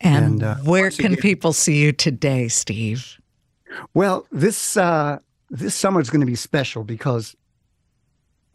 And, 0.00 0.24
and 0.24 0.42
uh, 0.42 0.56
where 0.56 0.90
can 0.90 1.12
again, 1.12 1.22
people 1.22 1.52
see 1.52 1.78
you 1.78 1.92
today, 1.92 2.48
Steve? 2.48 3.18
Well, 3.94 4.26
this 4.30 4.76
uh, 4.76 5.18
this 5.50 5.74
summer 5.74 6.00
is 6.00 6.10
going 6.10 6.20
to 6.20 6.26
be 6.26 6.34
special 6.34 6.84
because 6.84 7.34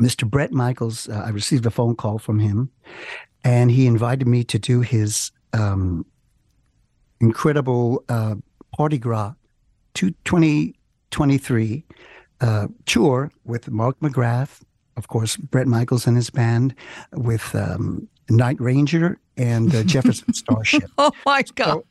Mr. 0.02 0.30
Bret 0.30 0.52
Michaels, 0.52 1.08
uh, 1.10 1.24
I 1.26 1.30
received 1.30 1.66
a 1.66 1.72
phone 1.72 1.96
call 1.96 2.18
from 2.20 2.40
him, 2.40 2.70
and 3.44 3.72
he 3.72 3.86
invited 3.86 4.28
me 4.28 4.44
to 4.46 4.60
do 4.60 4.82
his 4.82 5.32
um, 5.54 6.06
incredible 7.20 8.04
uh, 8.10 8.36
Parti-Gras 8.76 9.34
2023 9.94 11.84
uh, 12.42 12.68
tour 12.86 13.32
with 13.46 13.70
Mark 13.70 14.00
McGrath, 14.00 14.62
of 14.98 15.08
course, 15.08 15.38
Bret 15.38 15.68
Michaels 15.68 16.08
and 16.08 16.16
his 16.16 16.30
band, 16.30 16.74
with 17.14 17.54
um, 17.54 18.08
Night 18.30 18.60
Ranger 18.60 19.20
and 19.42 19.74
uh, 19.74 19.84
Jefferson 19.84 20.34
Starship. 20.34 20.84
oh 20.98 21.12
my 21.26 21.44
God! 21.56 21.68
So, 21.68 21.86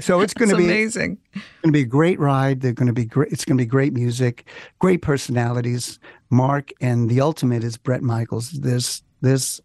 so 0.00 0.20
it's 0.20 0.34
going 0.34 0.50
to 0.50 0.56
be 0.56 0.64
amazing. 0.64 1.18
It's 1.34 1.44
going 1.62 1.72
to 1.72 1.72
be 1.72 1.82
a 1.82 1.86
great 1.86 2.18
ride. 2.18 2.60
They're 2.60 2.72
going 2.72 2.86
to 2.86 2.92
be 2.92 3.04
great. 3.04 3.30
It's 3.32 3.44
going 3.44 3.58
to 3.58 3.62
be 3.62 3.68
great 3.68 3.92
music, 3.92 4.48
great 4.78 5.02
personalities. 5.02 5.98
Mark 6.30 6.70
and 6.80 7.08
the 7.08 7.20
ultimate 7.20 7.64
is 7.64 7.76
Bret 7.76 8.02
Michaels. 8.02 8.50
There's 8.50 9.02
there's 9.20 9.60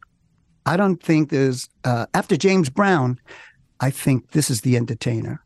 I 0.65 0.77
don't 0.77 1.01
think 1.01 1.29
there's 1.29 1.69
uh, 1.83 2.05
after 2.13 2.37
James 2.37 2.69
Brown. 2.69 3.19
I 3.79 3.89
think 3.89 4.31
this 4.31 4.49
is 4.49 4.61
the 4.61 4.77
entertainer 4.77 5.43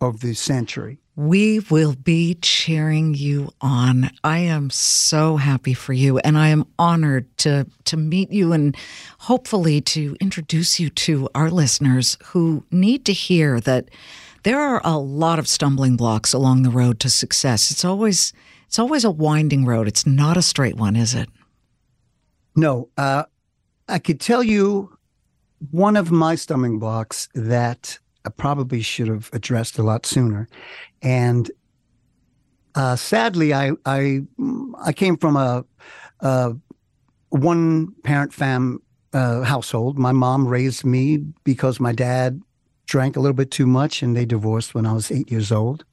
of 0.00 0.20
the 0.20 0.34
century. 0.34 0.98
We 1.20 1.58
will 1.68 1.96
be 1.96 2.34
cheering 2.42 3.12
you 3.12 3.50
on. 3.60 4.10
I 4.22 4.38
am 4.38 4.70
so 4.70 5.36
happy 5.36 5.74
for 5.74 5.92
you 5.92 6.18
and 6.18 6.38
I 6.38 6.48
am 6.50 6.64
honored 6.78 7.26
to 7.38 7.66
to 7.86 7.96
meet 7.96 8.30
you 8.30 8.52
and 8.52 8.76
hopefully 9.18 9.80
to 9.80 10.16
introduce 10.20 10.78
you 10.78 10.90
to 10.90 11.28
our 11.34 11.50
listeners 11.50 12.16
who 12.26 12.64
need 12.70 13.04
to 13.06 13.12
hear 13.12 13.58
that 13.60 13.88
There 14.44 14.60
are 14.60 14.80
a 14.84 14.96
lot 14.98 15.38
of 15.38 15.48
stumbling 15.48 15.96
blocks 15.96 16.32
along 16.32 16.62
the 16.62 16.70
road 16.70 17.00
to 17.00 17.10
success. 17.10 17.70
It's 17.70 17.84
always 17.84 18.32
it's 18.66 18.78
always 18.78 19.04
a 19.04 19.10
winding 19.10 19.64
road. 19.64 19.88
It's 19.88 20.06
not 20.06 20.36
a 20.36 20.42
straight 20.42 20.76
one, 20.76 20.94
is 20.96 21.14
it? 21.14 21.28
No, 22.54 22.88
uh, 22.96 23.24
I 23.88 23.98
could 23.98 24.20
tell 24.20 24.42
you 24.42 24.96
one 25.70 25.96
of 25.96 26.10
my 26.10 26.34
stumbling 26.36 26.78
blocks 26.78 27.28
that 27.34 27.98
I 28.24 28.30
probably 28.30 28.82
should 28.82 29.08
have 29.08 29.30
addressed 29.32 29.78
a 29.78 29.82
lot 29.82 30.06
sooner, 30.06 30.48
and 31.02 31.50
uh, 32.74 32.96
sadly, 32.96 33.52
I 33.54 33.72
I 33.84 34.20
I 34.84 34.92
came 34.92 35.16
from 35.16 35.36
a, 35.36 35.64
a 36.20 36.54
one 37.30 37.92
parent 38.04 38.32
fam 38.32 38.80
uh, 39.12 39.42
household. 39.42 39.98
My 39.98 40.12
mom 40.12 40.46
raised 40.46 40.84
me 40.84 41.18
because 41.44 41.80
my 41.80 41.92
dad 41.92 42.40
drank 42.86 43.16
a 43.16 43.20
little 43.20 43.34
bit 43.34 43.50
too 43.50 43.66
much, 43.66 44.02
and 44.02 44.16
they 44.16 44.24
divorced 44.24 44.74
when 44.74 44.86
I 44.86 44.92
was 44.92 45.10
eight 45.10 45.30
years 45.30 45.52
old. 45.52 45.84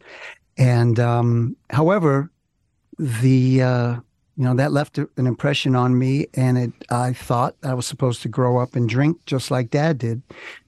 And 0.57 0.99
um, 0.99 1.57
however, 1.69 2.31
the 2.97 3.61
uh, 3.61 3.99
you 4.37 4.43
know 4.43 4.53
that 4.53 4.71
left 4.71 4.97
an 4.97 5.09
impression 5.17 5.75
on 5.75 5.97
me 5.97 6.27
and 6.33 6.57
it 6.57 6.71
i 6.89 7.13
thought 7.13 7.55
i 7.63 7.73
was 7.73 7.85
supposed 7.85 8.21
to 8.21 8.27
grow 8.27 8.57
up 8.57 8.75
and 8.75 8.89
drink 8.89 9.17
just 9.25 9.49
like 9.49 9.69
dad 9.69 9.97
did 9.97 10.21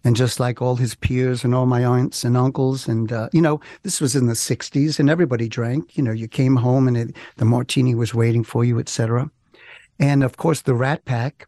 and 0.04 0.16
just 0.16 0.40
like 0.40 0.62
all 0.62 0.78
his 0.78 0.96
peers 0.96 1.44
and 1.44 1.54
all 1.54 1.66
my 1.66 1.84
aunts 1.84 2.24
and 2.24 2.38
uncles 2.38 2.88
and 2.88 3.12
uh, 3.12 3.30
you 3.34 3.42
know 3.42 3.60
this 3.84 4.00
was 4.00 4.16
in 4.16 4.28
the 4.28 4.34
60s 4.34 5.00
and 5.00 5.10
everybody 5.10 5.48
drank. 5.48 5.98
You 5.98 6.04
know 6.04 6.12
you 6.12 6.28
came 6.28 6.56
home 6.56 6.88
and 6.88 6.98
it, 6.98 7.16
the 7.38 7.46
martini 7.46 7.96
was 7.96 8.14
waiting 8.14 8.44
for 8.44 8.64
you 8.64 8.80
etc 8.80 9.30
and 10.00 10.24
of 10.24 10.38
course 10.38 10.62
the 10.62 10.76
rat 10.76 11.06
pack 11.06 11.48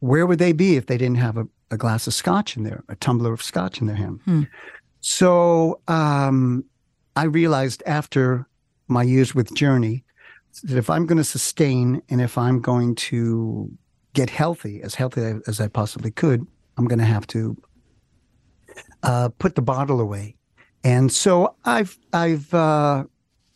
where 0.00 0.26
would 0.26 0.38
they 0.38 0.52
be 0.52 0.76
if 0.76 0.86
they 0.86 0.98
didn't 0.98 1.16
have 1.16 1.36
a, 1.36 1.48
a 1.70 1.76
glass 1.76 2.06
of 2.06 2.14
scotch 2.14 2.56
in 2.56 2.64
there 2.64 2.84
a 2.88 2.96
tumbler 2.96 3.32
of 3.32 3.42
scotch 3.42 3.80
in 3.80 3.86
their 3.86 3.96
hand? 3.96 4.20
Hmm. 4.24 4.42
so 5.00 5.80
um, 5.88 6.64
i 7.16 7.24
realized 7.24 7.82
after 7.86 8.46
my 8.86 9.02
years 9.02 9.34
with 9.34 9.54
journey 9.54 10.04
that 10.62 10.76
if 10.76 10.90
I'm 10.90 11.06
going 11.06 11.18
to 11.18 11.24
sustain 11.24 12.02
and 12.08 12.20
if 12.20 12.36
I'm 12.38 12.60
going 12.60 12.94
to 12.96 13.70
get 14.14 14.30
healthy, 14.30 14.82
as 14.82 14.94
healthy 14.94 15.40
as 15.46 15.60
I 15.60 15.68
possibly 15.68 16.10
could, 16.10 16.46
I'm 16.76 16.86
going 16.86 16.98
to 16.98 17.04
have 17.04 17.26
to 17.28 17.56
uh, 19.02 19.28
put 19.38 19.54
the 19.54 19.62
bottle 19.62 20.00
away. 20.00 20.36
And 20.84 21.12
so 21.12 21.54
I've, 21.64 21.98
I've, 22.12 22.52
uh, 22.54 23.04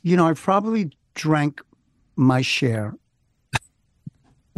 you 0.02 0.16
know, 0.16 0.26
I've 0.26 0.40
probably 0.40 0.90
drank 1.14 1.60
my 2.16 2.42
share 2.42 2.94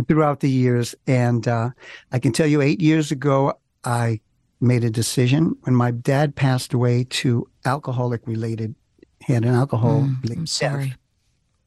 throughout 0.09 0.41
the 0.41 0.51
years. 0.51 0.95
And 1.07 1.47
uh, 1.47 1.71
I 2.13 2.19
can 2.19 2.33
tell 2.33 2.47
you, 2.47 2.61
eight 2.61 2.81
years 2.81 3.11
ago, 3.11 3.59
I 3.85 4.21
made 4.61 4.85
a 4.85 4.91
decision 4.91 5.57
when 5.63 5.75
my 5.75 5.91
dad 5.91 6.35
passed 6.35 6.73
away 6.73 7.05
to 7.05 7.47
alcoholic 7.65 8.27
related, 8.27 8.75
he 9.21 9.33
had 9.33 9.45
an 9.45 9.55
alcohol 9.55 10.03
mm, 10.03 10.37
I'm 10.37 10.47
sorry. 10.47 10.89
Death. 10.89 10.99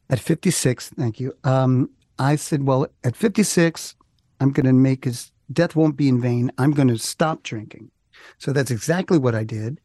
At 0.10 0.20
56, 0.20 0.90
thank 0.92 1.20
you. 1.20 1.34
Um, 1.44 1.90
I 2.20 2.36
said, 2.36 2.66
well, 2.66 2.88
at 3.04 3.16
56, 3.16 3.96
I'm 4.40 4.52
going 4.52 4.66
to 4.66 4.74
make 4.74 5.06
his 5.06 5.32
death 5.52 5.76
won't 5.76 5.98
be 5.98 6.08
in 6.08 6.22
vain. 6.22 6.52
I'm 6.58 6.72
going 6.72 6.88
to 6.90 6.98
stop 6.98 7.44
drinking. 7.44 7.92
So 8.38 8.52
that's 8.52 8.72
exactly 8.72 9.18
what 9.18 9.36
I 9.36 9.44
did. 9.44 9.80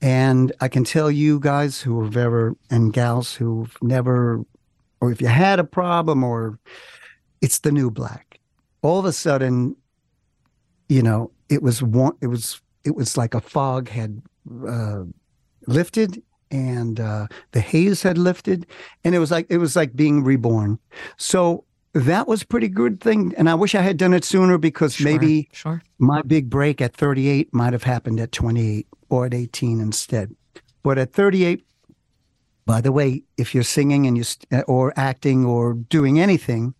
And 0.00 0.52
I 0.60 0.68
can 0.68 0.84
tell 0.84 1.10
you 1.10 1.40
guys 1.40 1.80
who 1.80 2.02
have 2.04 2.16
ever, 2.16 2.54
and 2.70 2.92
gals 2.92 3.34
who've 3.34 3.76
never, 3.80 4.44
or 5.00 5.12
if 5.12 5.20
you 5.20 5.28
had 5.28 5.58
a 5.58 5.64
problem, 5.64 6.22
or 6.22 6.58
it's 7.40 7.60
the 7.60 7.72
new 7.72 7.90
black. 7.90 8.38
All 8.82 8.98
of 8.98 9.04
a 9.04 9.12
sudden, 9.12 9.76
you 10.88 11.02
know, 11.02 11.30
it 11.48 11.62
was 11.62 11.82
one, 11.82 12.16
it 12.20 12.26
was, 12.26 12.60
it 12.84 12.94
was 12.94 13.16
like 13.16 13.34
a 13.34 13.40
fog 13.40 13.88
had 13.88 14.20
uh, 14.68 15.04
lifted 15.66 16.22
and 16.50 17.00
uh, 17.00 17.26
the 17.52 17.60
haze 17.60 18.02
had 18.02 18.18
lifted, 18.18 18.66
and 19.04 19.14
it 19.14 19.18
was 19.18 19.30
like 19.30 19.46
it 19.48 19.58
was 19.58 19.76
like 19.76 19.96
being 19.96 20.24
reborn. 20.24 20.78
So 21.16 21.64
that 21.92 22.26
was 22.26 22.42
pretty 22.42 22.68
good 22.68 23.00
thing, 23.00 23.34
and 23.36 23.48
I 23.48 23.54
wish 23.54 23.74
I 23.74 23.82
had 23.82 23.96
done 23.96 24.14
it 24.14 24.24
sooner 24.24 24.58
because 24.58 24.94
sure, 24.94 25.04
maybe 25.04 25.48
sure. 25.52 25.82
my 25.98 26.22
big 26.22 26.50
break 26.50 26.80
at 26.80 26.94
38 26.94 27.52
might 27.54 27.72
have 27.72 27.84
happened 27.84 28.20
at 28.20 28.32
28 28.32 28.86
or 29.08 29.26
at 29.26 29.34
18 29.34 29.80
instead. 29.80 30.34
But 30.82 30.98
at 30.98 31.12
38, 31.12 31.64
by 32.66 32.80
the 32.80 32.92
way, 32.92 33.22
if 33.36 33.54
you're 33.54 33.64
singing 33.64 34.06
and 34.06 34.16
you 34.16 34.24
st- 34.24 34.64
or 34.66 34.92
acting 34.96 35.44
or 35.44 35.74
doing 35.74 36.18
anything, 36.18 36.74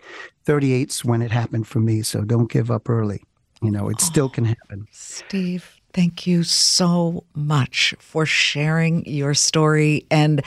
38's 0.47 1.05
when 1.05 1.23
it 1.23 1.31
happened 1.31 1.67
for 1.67 1.81
me. 1.81 2.03
So 2.03 2.23
don't 2.23 2.51
give 2.51 2.71
up 2.71 2.89
early. 2.89 3.23
You 3.63 3.71
know, 3.71 3.89
it 3.89 3.97
oh, 4.01 4.05
still 4.05 4.29
can 4.29 4.45
happen. 4.45 4.87
Steve, 4.91 5.81
Thank 5.95 6.27
you 6.27 6.43
so 6.43 7.25
much 7.37 7.95
for 8.01 8.27
sharing 8.27 9.07
your 9.07 9.33
story. 9.33 10.05
And 10.11 10.45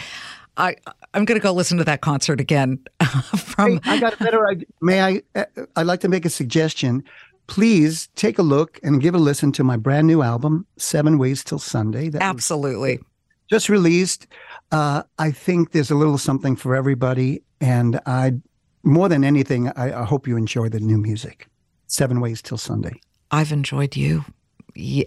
I, 0.58 0.76
I'm 1.14 1.24
going 1.24 1.40
to 1.40 1.44
go 1.44 1.54
listen 1.54 1.78
to 1.78 1.86
that 1.86 2.02
concert 2.02 2.42
again. 2.42 2.80
from 3.38 3.78
hey, 3.78 3.92
I 3.92 4.00
got 4.02 4.14
a 4.14 4.18
better 4.18 4.46
idea. 4.46 4.68
May 4.82 5.02
I? 5.02 5.22
Uh, 5.34 5.46
I'd 5.78 5.88
like 5.88 6.02
to 6.02 6.10
make 6.10 6.26
a 6.26 6.30
suggestion. 6.30 7.02
Please 7.48 8.10
take 8.16 8.38
a 8.38 8.42
look 8.42 8.78
and 8.84 9.02
give 9.02 9.16
a 9.16 9.18
listen 9.18 9.54
to 9.54 9.64
my 9.64 9.78
brand 9.78 10.06
new 10.06 10.22
album, 10.22 10.66
Seven 10.76 11.18
Ways 11.18 11.46
Till 11.46 11.60
Sunday. 11.60 12.10
That 12.10 12.22
Absolutely. 12.22 13.00
Just 13.50 13.70
released. 13.70 14.28
Uh, 14.74 15.04
I 15.18 15.32
think 15.32 15.72
there's 15.72 15.90
a 15.90 15.96
little 15.96 16.18
something 16.18 16.58
for 16.58 16.76
everybody, 16.76 17.42
and 17.62 18.02
I, 18.06 18.34
more 18.84 19.08
than 19.08 19.24
anything, 19.24 19.70
I, 19.70 20.02
I 20.02 20.04
hope 20.04 20.28
you 20.28 20.36
enjoy 20.36 20.68
the 20.68 20.82
new 20.82 20.98
music. 20.98 21.48
Seven 21.86 22.20
Ways 22.20 22.42
Till 22.42 22.58
Sunday. 22.58 23.00
I've 23.32 23.54
enjoyed 23.54 23.96
you 23.96 24.26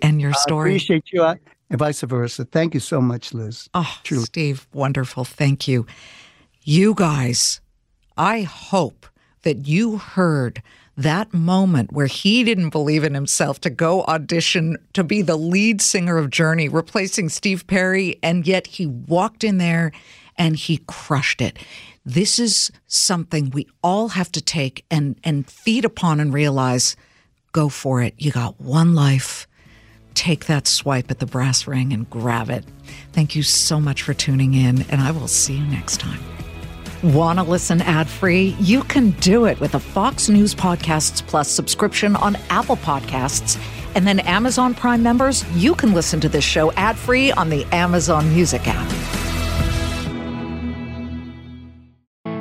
and 0.03 0.21
your 0.21 0.33
story. 0.35 0.71
I 0.71 0.75
appreciate 0.75 1.05
you, 1.13 1.23
uh, 1.23 1.35
and 1.71 1.79
vice 1.79 2.01
versa. 2.01 2.45
Thank 2.45 2.75
you 2.75 2.81
so 2.81 3.01
much, 3.01 3.33
Liz. 3.33 3.69
Oh, 3.75 3.99
Truly. 4.03 4.25
Steve, 4.25 4.67
wonderful. 4.73 5.25
Thank 5.25 5.69
you. 5.69 5.87
You 6.63 6.95
guys, 6.95 7.61
I 8.17 8.43
hope 8.43 9.07
that 9.43 9.67
you 9.67 9.99
heard 9.99 10.63
that 10.97 11.33
moment 11.33 11.93
where 11.93 12.07
he 12.07 12.45
didn't 12.45 12.71
believe 12.71 13.05
in 13.05 13.15
himself 13.15 13.61
to 13.61 13.71
go 13.71 14.03
audition 14.03 14.77
to 14.93 15.03
be 15.03 15.23
the 15.23 15.37
lead 15.37 15.81
singer 15.81 16.19
of 16.19 16.29
Journey, 16.29 16.69
replacing 16.69 17.31
Steve 17.31 17.67
Perry, 17.67 18.19
and 18.23 18.47
yet 18.47 18.67
he 18.67 18.87
walked 18.87 19.43
in 19.43 19.59
there 19.59 19.93
and 20.37 20.57
he 20.57 20.79
crushed 20.87 21.41
it. 21.41 21.59
This 22.05 22.39
is 22.39 22.71
something 22.87 23.51
we 23.51 23.67
all 23.83 24.09
have 24.09 24.33
to 24.33 24.41
take 24.41 24.85
and 24.91 25.19
and 25.23 25.49
feed 25.49 25.85
upon 25.85 26.21
and 26.21 26.33
realize 26.35 26.97
go 27.53 27.69
for 27.69 28.03
it. 28.03 28.15
You 28.19 28.33
got 28.33 28.61
one 28.61 28.95
life 28.95 29.47
take 30.21 30.45
that 30.47 30.67
swipe 30.67 31.11
at 31.11 31.19
the 31.19 31.25
brass 31.25 31.67
ring 31.67 31.95
and 31.95 32.09
grab 32.11 32.51
it. 32.51 32.63
Thank 33.13 33.35
you 33.35 33.43
so 33.43 33.81
much 33.81 34.03
for 34.03 34.13
tuning 34.13 34.53
in, 34.53 34.83
and 34.91 35.01
I 35.01 35.13
will 35.13 35.29
see 35.29 35.55
you 35.55 35.65
next 35.65 35.99
time. 35.99 36.21
Want 37.03 37.39
to 37.39 37.43
listen 37.43 37.81
ad 37.81 38.07
free? 38.07 38.55
You 38.61 38.83
can 38.83 39.13
do 39.13 39.47
it 39.47 39.59
with 39.61 39.75
a 39.75 39.81
Fox 39.81 40.29
News 40.29 40.55
Podcasts 40.55 41.27
Plus 41.27 41.49
subscription 41.49 42.17
on 42.17 42.37
Apple 42.51 42.77
Podcasts. 42.77 43.59
And 43.95 44.07
then 44.07 44.21
Amazon 44.21 44.75
Prime 44.75 45.03
members, 45.03 45.43
you 45.57 45.75
can 45.75 45.95
listen 45.95 46.21
to 46.21 46.29
this 46.29 46.45
show 46.45 46.71
ad 46.73 46.99
free 46.99 47.33
on 47.33 47.49
the 47.49 47.65
Amazon 47.73 48.29
Music 48.35 48.61
app. 48.67 49.30